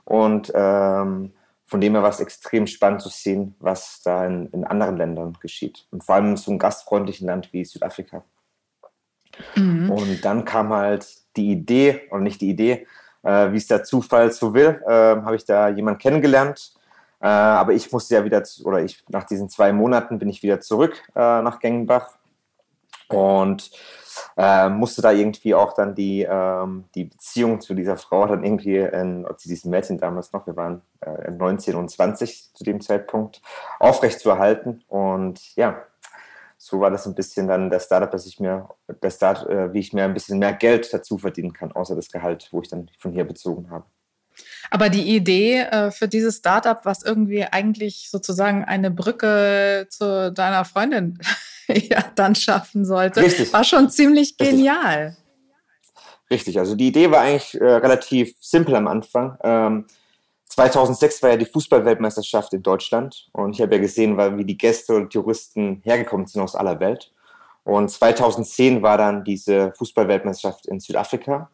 Und 0.04 0.52
ähm, 0.54 1.32
von 1.66 1.80
dem 1.80 1.92
her 1.92 2.02
war 2.02 2.10
es 2.10 2.20
extrem 2.20 2.66
spannend 2.66 3.02
zu 3.02 3.10
sehen, 3.10 3.54
was 3.60 4.00
da 4.02 4.24
in, 4.24 4.46
in, 4.52 4.64
anderen 4.64 4.96
Ländern 4.96 5.36
geschieht. 5.40 5.86
Und 5.90 6.02
vor 6.02 6.14
allem 6.14 6.30
in 6.30 6.36
so 6.36 6.50
einem 6.50 6.58
gastfreundlichen 6.58 7.26
Land 7.26 7.52
wie 7.52 7.64
Südafrika. 7.64 8.24
Mhm. 9.54 9.90
Und 9.90 10.24
dann 10.24 10.44
kam 10.46 10.72
halt 10.72 11.06
die 11.36 11.50
Idee, 11.52 12.08
oder 12.10 12.20
nicht 12.20 12.40
die 12.40 12.48
Idee, 12.48 12.86
äh, 13.22 13.52
wie 13.52 13.58
es 13.58 13.66
der 13.66 13.84
Zufall 13.84 14.32
so 14.32 14.54
will, 14.54 14.82
äh, 14.86 14.90
habe 14.90 15.36
ich 15.36 15.44
da 15.44 15.68
jemanden 15.68 16.00
kennengelernt. 16.00 16.72
Äh, 17.20 17.26
aber 17.26 17.72
ich 17.72 17.90
musste 17.92 18.14
ja 18.14 18.24
wieder, 18.24 18.42
oder 18.64 18.82
ich 18.82 19.04
nach 19.08 19.24
diesen 19.24 19.48
zwei 19.48 19.72
Monaten 19.72 20.18
bin 20.18 20.28
ich 20.28 20.42
wieder 20.42 20.60
zurück 20.60 21.02
äh, 21.14 21.42
nach 21.42 21.58
Gengenbach. 21.58 22.17
Und 23.08 23.70
äh, 24.36 24.68
musste 24.68 25.02
da 25.02 25.12
irgendwie 25.12 25.54
auch 25.54 25.72
dann 25.72 25.94
die, 25.94 26.26
ähm, 26.28 26.84
die 26.94 27.04
Beziehung 27.04 27.60
zu 27.60 27.74
dieser 27.74 27.96
Frau 27.96 28.26
dann 28.26 28.44
irgendwie, 28.44 28.76
in, 28.76 29.26
zu 29.36 29.48
diesem 29.48 29.70
Mädchen 29.70 29.98
damals 29.98 30.32
noch, 30.32 30.46
wir 30.46 30.56
waren 30.56 30.82
äh, 31.00 31.30
19 31.30 31.74
und 31.74 31.90
20 31.90 32.54
zu 32.54 32.64
dem 32.64 32.80
Zeitpunkt, 32.80 33.40
aufrecht 33.78 34.20
zu 34.20 34.30
erhalten. 34.30 34.82
Und 34.88 35.54
ja, 35.56 35.82
so 36.56 36.80
war 36.80 36.90
das 36.90 37.06
ein 37.06 37.14
bisschen 37.14 37.46
dann 37.46 37.70
der 37.70 37.80
Startup, 37.80 38.10
dass 38.10 38.26
ich 38.26 38.40
mir, 38.40 38.68
der 39.02 39.10
Start, 39.10 39.48
äh, 39.48 39.72
wie 39.72 39.78
ich 39.78 39.92
mir 39.92 40.04
ein 40.04 40.14
bisschen 40.14 40.38
mehr 40.38 40.52
Geld 40.52 40.92
dazu 40.92 41.16
verdienen 41.18 41.52
kann, 41.52 41.72
außer 41.72 41.94
das 41.94 42.10
Gehalt, 42.10 42.48
wo 42.50 42.60
ich 42.60 42.68
dann 42.68 42.90
von 42.98 43.12
hier 43.12 43.24
bezogen 43.24 43.70
habe. 43.70 43.84
Aber 44.70 44.88
die 44.88 45.16
Idee 45.16 45.60
äh, 45.60 45.90
für 45.90 46.08
dieses 46.08 46.38
Startup, 46.38 46.84
was 46.84 47.02
irgendwie 47.02 47.44
eigentlich 47.44 48.08
sozusagen 48.10 48.64
eine 48.64 48.90
Brücke 48.90 49.86
zu 49.90 50.32
deiner 50.32 50.64
Freundin 50.64 51.18
ja 51.90 52.04
dann 52.14 52.34
schaffen 52.34 52.84
sollte, 52.84 53.22
Richtig. 53.22 53.52
war 53.52 53.64
schon 53.64 53.90
ziemlich 53.90 54.36
genial. 54.36 55.16
richtig. 56.30 56.58
Also 56.58 56.74
die 56.74 56.88
Idee 56.88 57.10
war 57.10 57.20
eigentlich 57.20 57.54
äh, 57.60 57.64
relativ 57.64 58.34
simpel 58.40 58.74
am 58.74 58.86
Anfang. 58.86 59.36
Ähm, 59.42 59.86
2006 60.48 61.22
war 61.22 61.30
ja 61.30 61.36
die 61.36 61.46
Fußballweltmeisterschaft 61.46 62.52
in 62.54 62.62
Deutschland 62.62 63.28
und 63.32 63.54
ich 63.54 63.60
habe 63.60 63.76
ja 63.76 63.80
gesehen, 63.80 64.16
wie 64.38 64.44
die 64.44 64.58
Gäste 64.58 64.94
und 64.94 65.12
Touristen 65.12 65.82
hergekommen 65.84 66.26
sind 66.26 66.42
aus 66.42 66.56
aller 66.56 66.80
Welt. 66.80 67.12
Und 67.64 67.90
2010 67.90 68.82
war 68.82 68.96
dann 68.96 69.24
diese 69.24 69.72
Fußballweltmeisterschaft 69.76 70.66
in 70.66 70.80
Südafrika. 70.80 71.50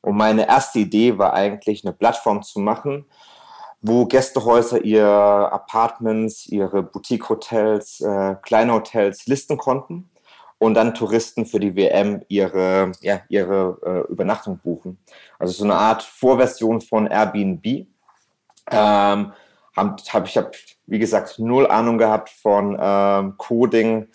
Und 0.00 0.16
meine 0.16 0.48
erste 0.48 0.78
Idee 0.78 1.18
war 1.18 1.34
eigentlich, 1.34 1.84
eine 1.84 1.92
Plattform 1.92 2.42
zu 2.42 2.58
machen, 2.58 3.04
wo 3.80 4.06
Gästehäuser 4.06 4.84
ihre 4.84 5.52
Apartments, 5.52 6.46
ihre 6.46 6.82
Boutique-Hotels, 6.82 8.00
äh, 8.00 8.36
kleine 8.42 8.72
Hotels 8.72 9.26
listen 9.26 9.56
konnten 9.56 10.10
und 10.58 10.74
dann 10.74 10.94
Touristen 10.94 11.46
für 11.46 11.60
die 11.60 11.76
WM 11.76 12.22
ihre, 12.28 12.92
ja, 13.00 13.20
ihre 13.28 13.78
äh, 13.84 14.12
Übernachtung 14.12 14.58
buchen. 14.58 14.98
Also 15.38 15.52
so 15.52 15.64
eine 15.64 15.76
Art 15.76 16.02
Vorversion 16.02 16.80
von 16.80 17.06
Airbnb. 17.06 17.86
Ähm, 18.70 19.32
hab, 19.76 20.00
hab, 20.12 20.26
ich 20.26 20.36
habe, 20.36 20.50
wie 20.86 20.98
gesagt, 20.98 21.38
null 21.38 21.66
Ahnung 21.68 21.98
gehabt 21.98 22.30
von 22.30 22.76
ähm, 22.80 23.34
Coding, 23.38 24.08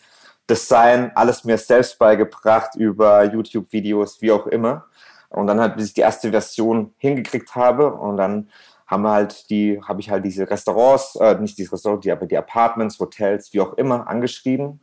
Design, 0.50 1.12
alles 1.16 1.46
mir 1.46 1.58
selbst 1.58 1.98
beigebracht 1.98 2.76
über 2.76 3.24
YouTube-Videos, 3.24 4.22
wie 4.22 4.34
auch 4.34 4.46
immer. 4.48 4.86
Und 5.30 5.48
dann 5.48 5.62
halt, 5.62 5.78
bis 5.78 5.88
ich 5.88 5.94
die 5.94 6.02
erste 6.02 6.32
Version 6.32 6.94
hingekriegt 6.98 7.56
habe 7.56 7.94
und 7.94 8.18
dann 8.18 8.50
haben 8.94 9.04
wir 9.04 9.12
halt 9.12 9.50
die, 9.50 9.82
habe 9.82 10.00
ich 10.00 10.10
halt 10.10 10.24
diese 10.24 10.50
Restaurants, 10.50 11.16
äh, 11.16 11.36
nicht 11.40 11.58
diese 11.58 11.74
Restaurants, 11.74 12.04
die, 12.04 12.12
aber 12.12 12.28
die 12.28 12.38
Apartments, 12.38 13.00
Hotels, 13.00 13.52
wie 13.54 13.60
auch 13.60 13.74
immer, 13.74 14.08
angeschrieben, 14.08 14.80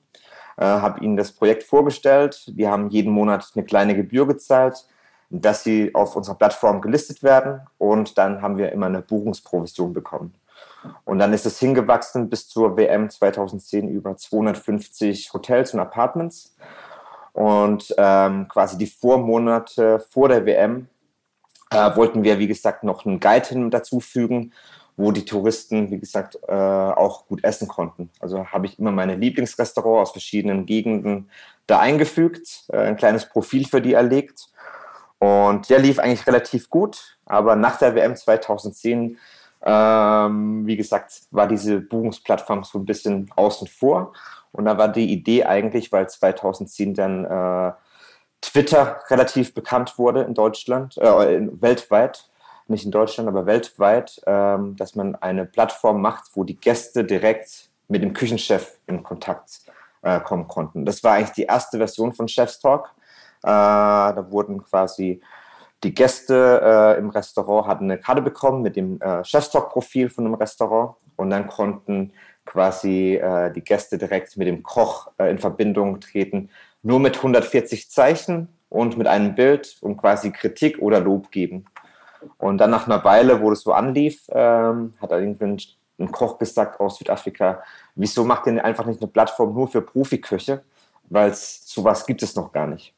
äh, 0.59 0.65
habe 0.65 1.01
ihnen 1.01 1.17
das 1.17 1.33
Projekt 1.33 1.63
vorgestellt. 1.63 2.45
Die 2.49 2.69
haben 2.69 2.91
jeden 2.91 3.13
Monat 3.13 3.53
eine 3.55 3.65
kleine 3.65 3.95
Gebühr 3.95 4.27
gezahlt, 4.27 4.87
dass 5.31 5.63
sie 5.63 5.95
auf 5.95 6.17
unserer 6.17 6.35
Plattform 6.35 6.81
gelistet 6.81 7.23
werden 7.23 7.61
und 7.79 8.19
dann 8.19 8.43
haben 8.43 8.59
wir 8.59 8.73
immer 8.73 8.87
eine 8.87 9.01
Buchungsprovision 9.01 9.93
bekommen. 9.93 10.35
Und 11.05 11.19
dann 11.19 11.33
ist 11.33 11.47
es 11.47 11.59
hingewachsen 11.59 12.29
bis 12.29 12.49
zur 12.49 12.77
WM 12.77 13.09
2010 13.11 13.89
über 13.89 14.17
250 14.17 15.33
Hotels 15.33 15.73
und 15.73 15.81
Apartments. 15.81 16.57
Und 17.33 17.95
ähm, 17.97 18.49
quasi 18.49 18.77
die 18.77 18.87
Vormonate 18.87 20.01
vor 20.11 20.29
der 20.29 20.45
WM 20.47 20.89
äh, 21.71 21.97
wollten 21.97 22.25
wir, 22.25 22.39
wie 22.39 22.49
gesagt, 22.49 22.85
noch 22.85 23.07
einen 23.07 23.21
Guide 23.21 23.49
hin 23.49 23.71
dazufügen, 23.71 24.53
wo 24.97 25.13
die 25.13 25.25
Touristen, 25.25 25.91
wie 25.91 25.99
gesagt, 25.99 26.39
äh, 26.47 26.53
auch 26.53 27.27
gut 27.27 27.43
essen 27.45 27.69
konnten. 27.69 28.11
Also 28.21 28.47
habe 28.47 28.67
ich 28.67 28.79
immer 28.79 28.93
meine 28.93 29.17
Lieblingsrestaurants 29.17 30.11
aus 30.11 30.13
verschiedenen 30.13 30.67
Gegenden 30.67 31.31
da 31.67 31.79
eingefügt, 31.79 32.65
äh, 32.69 32.79
ein 32.79 32.97
kleines 32.97 33.27
Profil 33.27 33.67
für 33.67 33.81
die 33.81 33.95
erlegt. 33.95 34.49
Und 35.19 35.69
der 35.69 35.79
lief 35.79 35.99
eigentlich 35.99 36.27
relativ 36.27 36.71
gut, 36.71 37.19
aber 37.27 37.57
nach 37.57 37.79
der 37.79 37.95
WM 37.95 38.17
2010 38.17 39.19
ähm, 39.63 40.67
wie 40.67 40.77
gesagt, 40.77 41.23
war 41.31 41.47
diese 41.47 41.81
Buchungsplattform 41.81 42.65
so 42.65 42.79
ein 42.79 42.87
bisschen 42.87 43.31
außen 43.37 43.69
vor. 43.69 44.13
Und 44.53 44.65
da 44.65 44.79
war 44.79 44.89
die 44.89 45.13
Idee 45.13 45.45
eigentlich, 45.45 45.93
weil 45.93 46.09
2010 46.09 46.95
dann 46.95 47.25
äh, 47.25 47.73
Twitter 48.41 49.01
relativ 49.09 49.55
bekannt 49.55 49.99
wurde 49.99 50.23
in 50.23 50.35
Deutschland, 50.35 50.97
äh, 50.99 51.49
weltweit, 51.61 52.29
nicht 52.69 52.85
in 52.85 52.91
Deutschland, 52.91 53.29
aber 53.29 53.47
weltweit, 53.47 54.21
ähm, 54.27 54.77
dass 54.77 54.95
man 54.95 55.17
eine 55.17 55.45
Plattform 55.45 56.01
macht, 56.01 56.31
wo 56.35 56.45
die 56.45 56.59
Gäste 56.59 57.05
direkt 57.05 57.69
mit 57.89 58.03
dem 58.03 58.13
Küchenchef 58.13 58.79
in 58.87 59.03
Kontakt 59.03 59.61
äh, 60.03 60.21
kommen 60.21 60.49
konnten. 60.49 60.85
Das 60.85 61.03
war 61.03 61.15
eigentlich 61.15 61.33
die 61.33 61.45
erste 61.45 61.79
Version 61.79 62.13
von 62.13 62.29
Chef's 62.29 62.61
Talk. 62.61 62.95
Äh, 63.43 63.49
da 63.49 64.27
wurden 64.31 64.63
quasi 64.63 65.21
die 65.83 65.95
Gäste 65.95 66.61
äh, 66.63 66.99
im 66.99 67.11
Restaurant 67.11 67.67
hatten 67.67 67.85
eine 67.85 67.99
Karte 67.99 68.23
bekommen 68.23 68.63
mit 68.63 68.77
dem 68.77 69.01
äh, 69.01 69.25
Chef's 69.25 69.51
Talk-Profil 69.51 70.11
von 70.11 70.25
dem 70.25 70.35
Restaurant 70.35 70.97
und 71.17 71.31
dann 71.31 71.47
konnten 71.47 72.13
quasi 72.45 73.15
äh, 73.15 73.51
die 73.53 73.63
Gäste 73.63 73.97
direkt 73.97 74.37
mit 74.37 74.47
dem 74.47 74.63
Koch 74.63 75.11
äh, 75.19 75.31
in 75.31 75.39
Verbindung 75.39 76.01
treten, 76.01 76.51
nur 76.83 77.01
mit 77.01 77.17
140 77.17 77.91
Zeichen 77.91 78.49
und 78.69 78.97
mit 78.97 79.07
einem 79.07 79.35
Bild 79.35 79.77
und 79.81 79.97
quasi 79.97 80.31
Kritik 80.31 80.79
oder 80.79 81.01
Lob 81.01 81.31
geben. 81.31 81.67
Und 82.39 82.59
dann 82.59 82.71
nach 82.71 82.87
einer 82.87 83.03
Weile, 83.05 83.41
wo 83.41 83.51
das 83.51 83.61
so 83.61 83.73
anlief, 83.73 84.23
ähm, 84.31 84.95
hat 85.01 85.11
irgendwann 85.11 85.59
ein 85.99 86.11
Koch 86.11 86.39
gesagt 86.39 86.81
aus 86.81 86.99
Südafrika, 86.99 87.63
wieso 87.95 88.25
macht 88.25 88.47
ihr 88.47 88.65
einfach 88.65 88.87
nicht 88.87 89.01
eine 89.01 89.11
Plattform 89.11 89.55
nur 89.55 89.69
für 89.69 89.83
Profiköche? 89.83 90.63
Weil 91.09 91.33
sowas 91.35 92.07
gibt 92.07 92.23
es 92.23 92.37
noch 92.37 92.53
gar 92.53 92.67
nicht. 92.67 92.95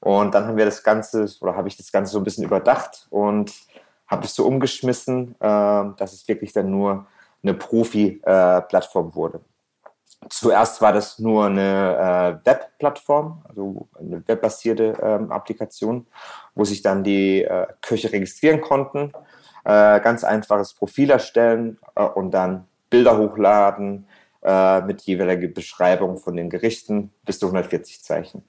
Und 0.00 0.34
dann 0.34 0.46
haben 0.46 0.56
wir 0.56 0.64
das 0.64 0.82
Ganze, 0.82 1.26
oder 1.40 1.56
habe 1.56 1.68
ich 1.68 1.76
das 1.76 1.92
Ganze 1.92 2.12
so 2.12 2.18
ein 2.18 2.24
bisschen 2.24 2.44
überdacht 2.44 3.06
und 3.10 3.52
habe 4.06 4.24
es 4.24 4.34
so 4.34 4.46
umgeschmissen, 4.46 5.34
äh, 5.40 5.44
dass 5.96 6.12
es 6.12 6.26
wirklich 6.28 6.52
dann 6.52 6.70
nur 6.70 7.06
eine 7.42 7.54
Profi-Plattform 7.54 9.08
äh, 9.08 9.14
wurde. 9.14 9.40
Zuerst 10.30 10.80
war 10.80 10.92
das 10.92 11.18
nur 11.18 11.46
eine 11.46 12.40
äh, 12.42 12.46
Web-Plattform, 12.46 13.44
also 13.48 13.88
eine 13.98 14.26
webbasierte 14.26 14.96
ähm, 15.02 15.32
Applikation, 15.32 16.06
wo 16.54 16.64
sich 16.64 16.82
dann 16.82 17.04
die 17.04 17.42
äh, 17.42 17.66
Köche 17.80 18.12
registrieren 18.12 18.60
konnten, 18.60 19.12
äh, 19.64 20.00
ganz 20.00 20.24
einfaches 20.24 20.74
Profil 20.74 21.10
erstellen 21.10 21.78
äh, 21.94 22.04
und 22.04 22.32
dann 22.32 22.66
Bilder 22.90 23.18
hochladen 23.18 24.06
äh, 24.42 24.80
mit 24.82 25.02
jeweiliger 25.02 25.48
Beschreibung 25.48 26.18
von 26.18 26.36
den 26.36 26.50
Gerichten 26.50 27.12
bis 27.24 27.38
zu 27.38 27.46
140 27.46 28.02
Zeichen. 28.02 28.44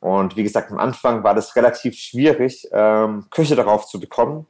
Und 0.00 0.36
wie 0.36 0.42
gesagt, 0.42 0.70
am 0.70 0.78
Anfang 0.78 1.22
war 1.24 1.34
das 1.34 1.54
relativ 1.56 1.94
schwierig, 1.96 2.68
ähm, 2.72 3.26
Köche 3.30 3.54
darauf 3.54 3.86
zu 3.86 4.00
bekommen, 4.00 4.46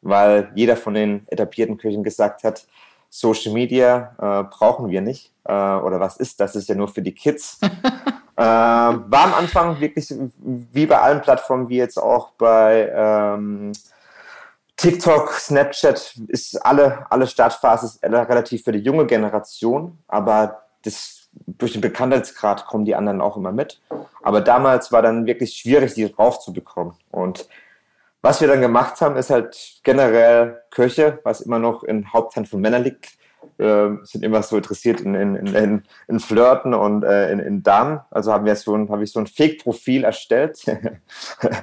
weil 0.00 0.50
jeder 0.54 0.76
von 0.76 0.94
den 0.94 1.26
etablierten 1.28 1.76
Köchen 1.76 2.04
gesagt 2.04 2.44
hat, 2.44 2.66
Social 3.14 3.52
Media 3.52 4.16
äh, 4.18 4.44
brauchen 4.44 4.88
wir 4.88 5.02
nicht. 5.02 5.32
Äh, 5.44 5.52
oder 5.52 6.00
was 6.00 6.16
ist 6.16 6.40
das? 6.40 6.56
ist 6.56 6.70
ja 6.70 6.74
nur 6.74 6.88
für 6.88 7.02
die 7.02 7.12
Kids. 7.12 7.58
äh, 8.36 8.42
war 8.42 9.24
am 9.24 9.34
Anfang 9.34 9.78
wirklich 9.80 10.12
wie 10.38 10.86
bei 10.86 10.98
allen 10.98 11.20
Plattformen, 11.20 11.68
wie 11.68 11.76
jetzt 11.76 11.98
auch 11.98 12.30
bei 12.38 12.90
ähm, 12.90 13.72
TikTok, 14.78 15.30
Snapchat, 15.32 16.16
ist 16.28 16.56
alle, 16.64 17.04
alle 17.10 17.26
Startphase 17.26 17.98
relativ 18.02 18.64
für 18.64 18.72
die 18.72 18.78
junge 18.78 19.04
Generation, 19.04 19.98
aber 20.08 20.62
das, 20.82 21.28
durch 21.46 21.72
den 21.72 21.82
Bekanntheitsgrad 21.82 22.64
kommen 22.64 22.86
die 22.86 22.94
anderen 22.94 23.20
auch 23.20 23.36
immer 23.36 23.52
mit. 23.52 23.78
Aber 24.22 24.40
damals 24.40 24.90
war 24.90 25.02
dann 25.02 25.26
wirklich 25.26 25.52
schwierig, 25.52 25.92
die 25.92 26.10
drauf 26.10 26.40
zu 26.40 26.54
bekommen. 26.54 26.96
Und 27.10 27.46
was 28.22 28.40
wir 28.40 28.48
dann 28.48 28.60
gemacht 28.60 29.00
haben, 29.00 29.16
ist 29.16 29.30
halt 29.30 29.80
generell 29.82 30.62
Köche, 30.70 31.18
was 31.24 31.40
immer 31.40 31.58
noch 31.58 31.82
in 31.82 32.12
Haupthand 32.12 32.48
von 32.48 32.60
Männern 32.60 32.84
liegt, 32.84 33.10
äh, 33.58 33.88
sind 34.04 34.24
immer 34.24 34.42
so 34.44 34.56
interessiert 34.56 35.00
in, 35.00 35.14
in, 35.14 35.34
in, 35.36 35.82
in 36.06 36.20
Flirten 36.20 36.72
und 36.72 37.02
äh, 37.02 37.32
in, 37.32 37.40
in 37.40 37.62
Damen. 37.64 38.00
Also 38.10 38.32
haben 38.32 38.44
wir 38.44 38.54
so 38.54 38.76
ein, 38.76 38.88
habe 38.90 39.02
ich 39.02 39.12
so 39.12 39.18
ein 39.18 39.26
Fake-Profil 39.26 40.04
erstellt. 40.04 40.64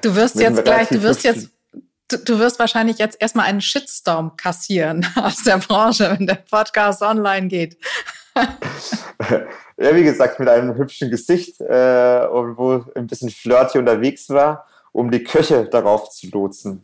Du 0.01 0.15
wirst 0.15 0.35
jetzt 0.35 0.63
gleich, 0.65 0.89
du 0.89 1.01
wirst 1.01 1.23
jetzt 1.23 1.49
du 2.09 2.39
wirst 2.39 2.59
wahrscheinlich 2.59 2.97
jetzt 2.97 3.21
erstmal 3.21 3.45
einen 3.45 3.61
Shitstorm 3.61 4.35
kassieren 4.35 5.05
aus 5.15 5.43
der 5.43 5.59
Branche, 5.59 6.15
wenn 6.17 6.27
der 6.27 6.35
Podcast 6.35 7.01
online 7.01 7.47
geht. 7.47 7.77
ja, 8.35 9.95
wie 9.95 10.03
gesagt, 10.03 10.39
mit 10.39 10.49
einem 10.49 10.75
hübschen 10.75 11.09
Gesicht, 11.11 11.61
äh, 11.61 12.27
wo 12.27 12.83
ein 12.95 13.07
bisschen 13.07 13.29
flirty 13.29 13.77
unterwegs 13.77 14.29
war 14.29 14.65
um 14.91 15.11
die 15.11 15.23
Köche 15.23 15.65
darauf 15.65 16.09
zu 16.09 16.27
lotsen. 16.29 16.83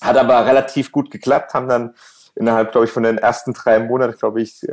Hat 0.00 0.16
aber 0.16 0.46
relativ 0.46 0.92
gut 0.92 1.10
geklappt, 1.10 1.54
haben 1.54 1.68
dann 1.68 1.94
innerhalb, 2.34 2.72
glaube 2.72 2.86
ich, 2.86 2.92
von 2.92 3.02
den 3.02 3.18
ersten 3.18 3.52
drei 3.52 3.78
Monaten, 3.78 4.18
glaube 4.18 4.42
ich, 4.42 4.66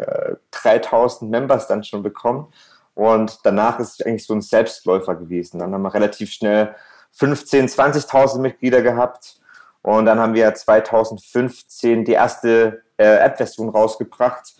3000 0.52 1.22
äh, 1.22 1.26
Members 1.26 1.68
dann 1.68 1.84
schon 1.84 2.04
bekommen. 2.04 2.52
Und 2.94 3.40
danach 3.44 3.80
ist 3.80 4.00
es 4.00 4.06
eigentlich 4.06 4.26
so 4.26 4.34
ein 4.34 4.42
Selbstläufer 4.42 5.16
gewesen. 5.16 5.60
Dann 5.60 5.74
haben 5.74 5.82
wir 5.82 5.94
relativ 5.94 6.32
schnell 6.32 6.76
15.000, 7.18 8.08
20.000 8.08 8.40
Mitglieder 8.40 8.82
gehabt. 8.82 9.40
Und 9.82 10.06
dann 10.06 10.20
haben 10.20 10.34
wir 10.34 10.54
2015 10.54 12.06
die 12.06 12.12
erste 12.12 12.84
äh, 12.98 13.18
App-Version 13.18 13.70
rausgebracht. 13.70 14.56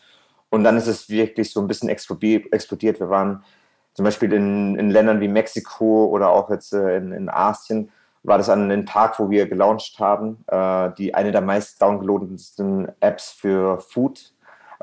Und 0.50 0.64
dann 0.64 0.78
ist 0.78 0.88
es 0.88 1.10
wirklich 1.10 1.52
so 1.52 1.62
ein 1.62 1.68
bisschen 1.68 1.90
explodiert. 1.90 3.00
Wir 3.00 3.10
waren 3.10 3.44
zum 3.94 4.06
Beispiel 4.06 4.32
in, 4.34 4.78
in 4.78 4.90
Ländern 4.90 5.20
wie 5.20 5.28
Mexiko 5.28 6.06
oder 6.06 6.30
auch 6.30 6.50
jetzt 6.50 6.74
äh, 6.74 6.98
in, 6.98 7.12
in 7.12 7.30
Asien 7.30 7.92
war 8.24 8.38
das 8.38 8.50
an 8.50 8.70
dem 8.70 8.86
Tag, 8.86 9.20
wo 9.20 9.30
wir 9.30 9.48
gelauncht 9.48 10.00
haben, 10.00 10.44
äh, 10.48 10.92
die 10.98 11.14
eine 11.16 11.32
der 11.32 11.42
meist 11.42 11.82
downgeloadetsten 11.82 12.92
Apps 13.00 13.32
für 13.32 13.80
Food 13.80 14.34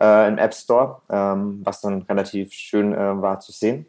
äh, 0.00 0.28
im 0.28 0.38
App 0.38 0.54
Store, 0.54 1.02
ähm, 1.08 1.60
was 1.64 1.80
dann 1.80 2.02
relativ 2.02 2.52
schön 2.52 2.92
äh, 2.92 3.22
war 3.22 3.40
zu 3.40 3.52
sehen. 3.52 3.86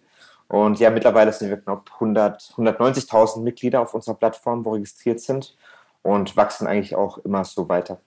Und 0.47 0.79
ja, 0.79 0.89
mittlerweile 0.89 1.31
sind 1.31 1.49
wir 1.49 1.57
knapp 1.57 1.89
100, 1.93 2.41
190.000 2.57 3.41
Mitglieder 3.41 3.81
auf 3.81 3.93
unserer 3.93 4.15
Plattform, 4.15 4.65
wo 4.65 4.71
registriert 4.71 5.19
sind 5.19 5.55
und 6.01 6.35
wachsen 6.37 6.67
eigentlich 6.67 6.95
auch 6.95 7.19
immer 7.19 7.43
so 7.43 7.69
weiter. 7.69 7.99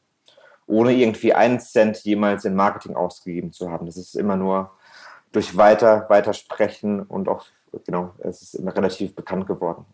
Ohne 0.67 0.93
irgendwie 0.93 1.35
einen 1.35 1.61
Cent 1.61 1.99
jemals 1.99 2.45
in 2.45 2.55
Marketing 2.55 2.97
ausgegeben 2.97 3.53
zu 3.53 3.71
haben. 3.71 3.87
Das 3.87 3.97
ist 3.97 4.15
immer 4.15 4.37
nur 4.37 4.71
durch 5.33 5.57
weiter, 5.57 6.07
weiter 6.09 6.35
sprechen 6.35 7.01
und 7.01 7.29
auch, 7.29 7.47
genau, 7.85 8.15
es 8.19 8.43
ist 8.43 8.61
relativ 8.61 9.15
bekannt 9.15 9.47
geworden. 9.47 9.87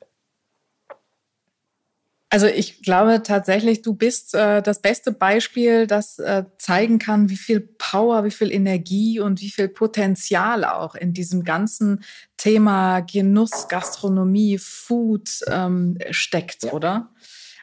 Also 2.30 2.46
ich 2.46 2.82
glaube 2.82 3.22
tatsächlich, 3.22 3.80
du 3.80 3.94
bist 3.94 4.34
äh, 4.34 4.60
das 4.60 4.82
beste 4.82 5.12
Beispiel, 5.12 5.86
das 5.86 6.18
äh, 6.18 6.44
zeigen 6.58 6.98
kann, 6.98 7.30
wie 7.30 7.38
viel 7.38 7.60
Power, 7.60 8.22
wie 8.24 8.30
viel 8.30 8.52
Energie 8.52 9.18
und 9.18 9.40
wie 9.40 9.48
viel 9.48 9.68
Potenzial 9.68 10.64
auch 10.66 10.94
in 10.94 11.14
diesem 11.14 11.42
ganzen 11.42 12.04
Thema 12.36 13.00
Genuss, 13.00 13.68
Gastronomie, 13.68 14.58
Food 14.58 15.40
ähm, 15.46 15.96
steckt, 16.10 16.64
ja. 16.64 16.72
oder? 16.72 17.08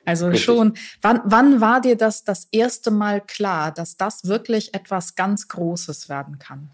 Also 0.04 0.28
Richtig. 0.28 0.46
schon. 0.46 0.74
Wann, 1.02 1.22
wann 1.26 1.62
war 1.62 1.82
dir 1.82 1.96
das 1.96 2.24
das 2.24 2.48
erste 2.52 2.90
Mal 2.90 3.22
klar, 3.22 3.72
dass 3.72 3.98
das 3.98 4.26
wirklich 4.26 4.74
etwas 4.74 5.16
ganz 5.16 5.48
Großes 5.48 6.10
werden 6.10 6.40
kann? 6.40 6.72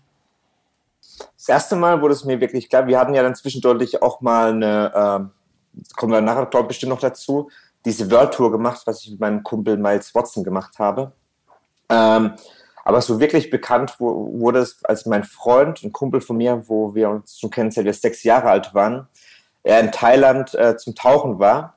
Das 1.38 1.50
erste 1.50 1.76
Mal 1.76 2.02
wurde 2.02 2.14
es 2.14 2.26
mir 2.26 2.40
wirklich 2.40 2.70
klar. 2.70 2.88
Wir 2.88 3.00
hatten 3.00 3.14
ja 3.14 3.24
dann 3.24 3.36
zwischendurch 3.36 4.02
auch 4.02 4.22
mal 4.22 4.52
eine, 4.52 5.32
äh, 5.76 5.82
kommen 5.96 6.14
wir 6.14 6.22
nachher 6.22 6.46
glaube 6.46 6.70
bestimmt 6.70 6.92
noch 6.92 7.00
dazu, 7.00 7.50
diese 7.86 8.12
World 8.12 8.34
Tour 8.34 8.52
gemacht, 8.52 8.82
was 8.86 9.04
ich 9.04 9.12
mit 9.12 9.20
meinem 9.20 9.44
Kumpel 9.44 9.78
Miles 9.78 10.14
Watson 10.14 10.44
gemacht 10.44 10.78
habe. 10.80 11.14
Ähm, 11.90 12.34
aber 12.84 13.02
so 13.02 13.20
wirklich 13.20 13.50
bekannt 13.50 14.00
wurde 14.00 14.60
es, 14.60 14.84
als 14.86 15.06
mein 15.06 15.24
Freund, 15.24 15.84
ein 15.84 15.92
Kumpel 15.92 16.22
von 16.22 16.38
mir, 16.38 16.64
wo 16.68 16.96
wir 16.96 17.10
uns 17.10 17.40
schon 17.40 17.52
kennen, 17.52 17.72
seit 17.72 17.86
wir 17.86 17.94
sechs 17.94 18.24
Jahre 18.24 18.50
alt 18.50 18.74
waren, 18.74 19.08
er 19.64 19.80
in 19.80 19.92
Thailand 19.92 20.56
äh, 20.56 20.78
zum 20.78 20.96
Tauchen 20.96 21.40
war. 21.40 21.76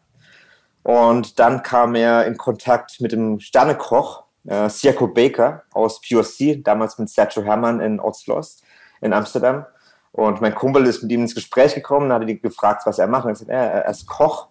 Und 0.82 1.38
dann 1.38 1.62
kam 1.62 1.94
er 1.94 2.26
in 2.26 2.36
Kontakt 2.36 3.00
mit 3.00 3.12
dem 3.12 3.40
Sternekoch, 3.40 4.24
äh, 4.46 4.68
Siako 4.68 5.08
Baker 5.08 5.62
aus 5.72 6.00
POC, 6.00 6.62
damals 6.62 6.98
mit 6.98 7.08
Sergio 7.08 7.42
Herrmann 7.42 7.80
in 7.80 8.00
Oslos 8.00 8.62
in 9.04 9.12
Amsterdam. 9.12 9.66
Und 10.12 10.40
mein 10.40 10.54
Kumpel 10.54 10.86
ist 10.86 11.02
mit 11.02 11.12
ihm 11.12 11.22
ins 11.22 11.34
Gespräch 11.34 11.74
gekommen, 11.74 12.12
hat 12.12 12.26
ihn 12.26 12.40
gefragt, 12.40 12.82
was 12.86 12.98
er 12.98 13.06
macht. 13.06 13.26
Und 13.26 13.48
er 13.48 13.60
hat 13.60 13.72
gesagt, 13.72 13.84
er 13.84 13.90
ist 13.90 14.06
Koch 14.06 14.48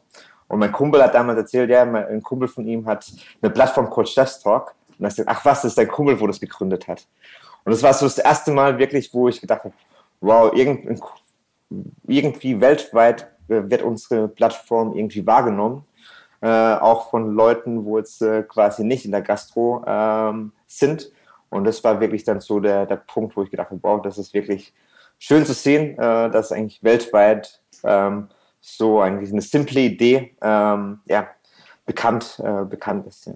und 0.48 0.60
mein 0.60 0.72
Kumpel 0.72 1.02
hat 1.02 1.16
damals 1.16 1.40
erzählt, 1.40 1.70
ja, 1.70 1.82
ein 1.82 2.22
Kumpel 2.22 2.48
von 2.48 2.68
ihm 2.68 2.86
hat 2.86 3.12
eine 3.42 3.50
Plattform 3.50 3.90
called 3.90 4.10
Chef's 4.10 4.40
Talk. 4.40 4.76
Und 5.00 5.06
er 5.06 5.12
sagt, 5.12 5.30
ach 5.30 5.44
was, 5.46 5.62
das 5.62 5.72
ist 5.72 5.78
dein 5.78 5.88
Kumpel, 5.88 6.20
wo 6.20 6.28
das 6.28 6.40
gegründet 6.40 6.88
hat. 6.88 7.08
Und 7.66 7.72
das 7.72 7.82
war 7.82 7.94
so 7.94 8.06
das 8.06 8.18
erste 8.18 8.52
Mal 8.52 8.78
wirklich, 8.78 9.14
wo 9.14 9.30
ich 9.30 9.42
gedacht 9.42 9.64
habe, 9.64 9.74
wow, 10.22 10.52
irgendwie 12.08 12.62
weltweit 12.62 13.32
äh, 13.48 13.70
wird 13.70 13.82
unsere 13.82 14.28
Plattform 14.28 14.96
irgendwie 14.96 15.26
wahrgenommen. 15.26 15.86
Äh, 16.42 16.76
auch 16.76 17.10
von 17.10 17.34
Leuten, 17.34 17.86
wo 17.86 17.98
jetzt 17.98 18.22
äh, 18.22 18.44
quasi 18.44 18.84
nicht 18.84 19.06
in 19.06 19.12
der 19.12 19.22
Gastro 19.22 19.84
ähm, 19.88 20.52
sind. 20.68 21.10
Und 21.54 21.66
das 21.66 21.84
war 21.84 22.00
wirklich 22.00 22.24
dann 22.24 22.42
so 22.42 22.60
der, 22.60 22.88
der 22.88 22.96
Punkt, 22.96 23.38
wo 23.38 23.44
ich 23.44 23.52
gedacht 23.52 23.70
habe, 23.70 23.80
wow, 23.84 24.02
das 24.02 24.18
ist 24.18 24.34
wirklich 24.34 24.74
schön 25.20 25.46
zu 25.46 25.54
sehen, 25.54 25.98
äh, 26.00 26.32
dass 26.32 26.52
eigentlich 26.52 26.84
weltweit 26.84 27.62
ähm, 27.84 28.30
so 28.60 29.00
eigentlich 29.02 29.32
eine 29.32 29.42
simple 29.42 29.82
Idee 29.82 30.36
ähm, 30.42 31.02
ja, 31.06 31.28
bekannt, 31.86 32.42
äh, 32.44 32.66
bekannt 32.66 33.06
ist. 33.06 33.28
Ja. 33.28 33.34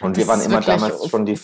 Und 0.00 0.16
das 0.16 0.18
wir 0.18 0.28
waren 0.28 0.42
immer 0.42 0.60
damals 0.60 1.08
schon 1.08 1.24
die. 1.24 1.40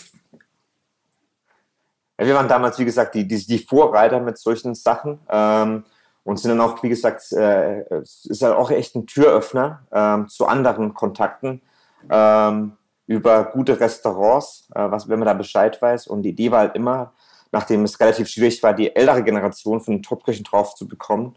Ja, 2.19 2.27
wir 2.27 2.35
waren 2.35 2.47
damals, 2.47 2.77
wie 2.77 2.85
gesagt, 2.85 3.15
die, 3.15 3.27
die, 3.27 3.43
die 3.43 3.59
Vorreiter 3.59 4.19
mit 4.19 4.37
solchen 4.37 4.75
Sachen 4.75 5.19
ähm, 5.29 5.83
und 6.23 6.37
sind 6.37 6.49
dann 6.49 6.61
auch, 6.61 6.81
wie 6.83 6.89
gesagt, 6.89 7.31
äh, 7.31 7.81
es 7.95 8.25
ist 8.25 8.43
halt 8.43 8.55
auch 8.55 8.69
echt 8.69 8.95
ein 8.95 9.07
Türöffner 9.07 9.85
ähm, 9.91 10.27
zu 10.27 10.45
anderen 10.45 10.93
Kontakten 10.93 11.63
ähm, 12.09 12.77
über 13.07 13.45
gute 13.45 13.79
Restaurants, 13.79 14.67
äh, 14.73 14.89
was, 14.89 15.07
wenn 15.07 15.19
man 15.19 15.27
da 15.27 15.33
Bescheid 15.33 15.81
weiß. 15.81 16.07
Und 16.07 16.23
die 16.23 16.29
Idee 16.29 16.51
war 16.51 16.59
halt 16.59 16.75
immer, 16.75 17.13
nachdem 17.51 17.83
es 17.83 17.99
relativ 17.99 18.27
schwierig 18.27 18.61
war, 18.63 18.73
die 18.73 18.95
ältere 18.95 19.23
Generation 19.23 19.81
von 19.81 19.95
den 19.95 20.03
Topköchen 20.03 20.43
drauf 20.43 20.75
zu 20.75 20.87
bekommen, 20.87 21.35